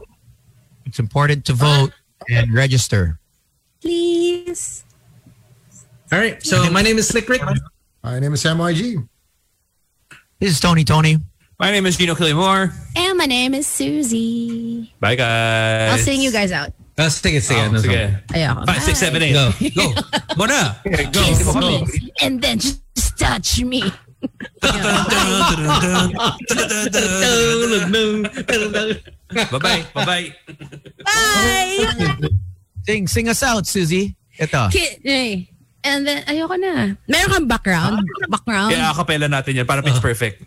[0.85, 1.93] It's important to vote
[2.31, 3.19] and register.
[3.81, 4.85] Please.
[6.13, 7.43] All right, so my name is Slick Rick.
[8.03, 9.07] My name is Sam YG.
[10.39, 11.17] This is Tony Tony.
[11.59, 12.71] My name is Gino Killimore.
[12.97, 14.93] And my name is Susie.
[15.01, 15.93] Bye, guys.
[15.93, 16.73] I'll sing you guys out.
[16.99, 17.57] Uh, sige, sige.
[17.57, 18.21] Oh, ano sige.
[18.33, 18.67] Ayoko.
[18.67, 19.33] Five, six, seven, eight.
[19.33, 19.49] Go.
[19.73, 19.93] Go.
[20.37, 20.77] Muna.
[21.13, 21.21] Go.
[21.25, 21.61] Kiss Go.
[21.61, 22.83] me and then just
[23.19, 23.81] touch me.
[29.33, 29.85] Bye-bye.
[29.95, 30.35] Bye-bye.
[31.05, 32.29] Bye!
[32.87, 34.17] Sing, sing us out, Susie.
[34.39, 34.69] Ito.
[34.71, 35.45] Ki- eh.
[35.87, 36.99] And then, ayoko na.
[37.07, 38.03] Meron kang background?
[38.27, 38.75] Background?
[38.75, 40.43] Kaya acapella natin yan para pitch perfect.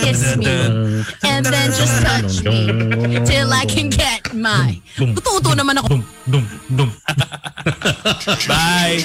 [0.00, 0.56] Kiss me.
[1.20, 2.64] And then just touch me.
[3.28, 4.80] Till I can get my.
[4.96, 6.00] Tututo naman ako.
[8.48, 9.04] Bye.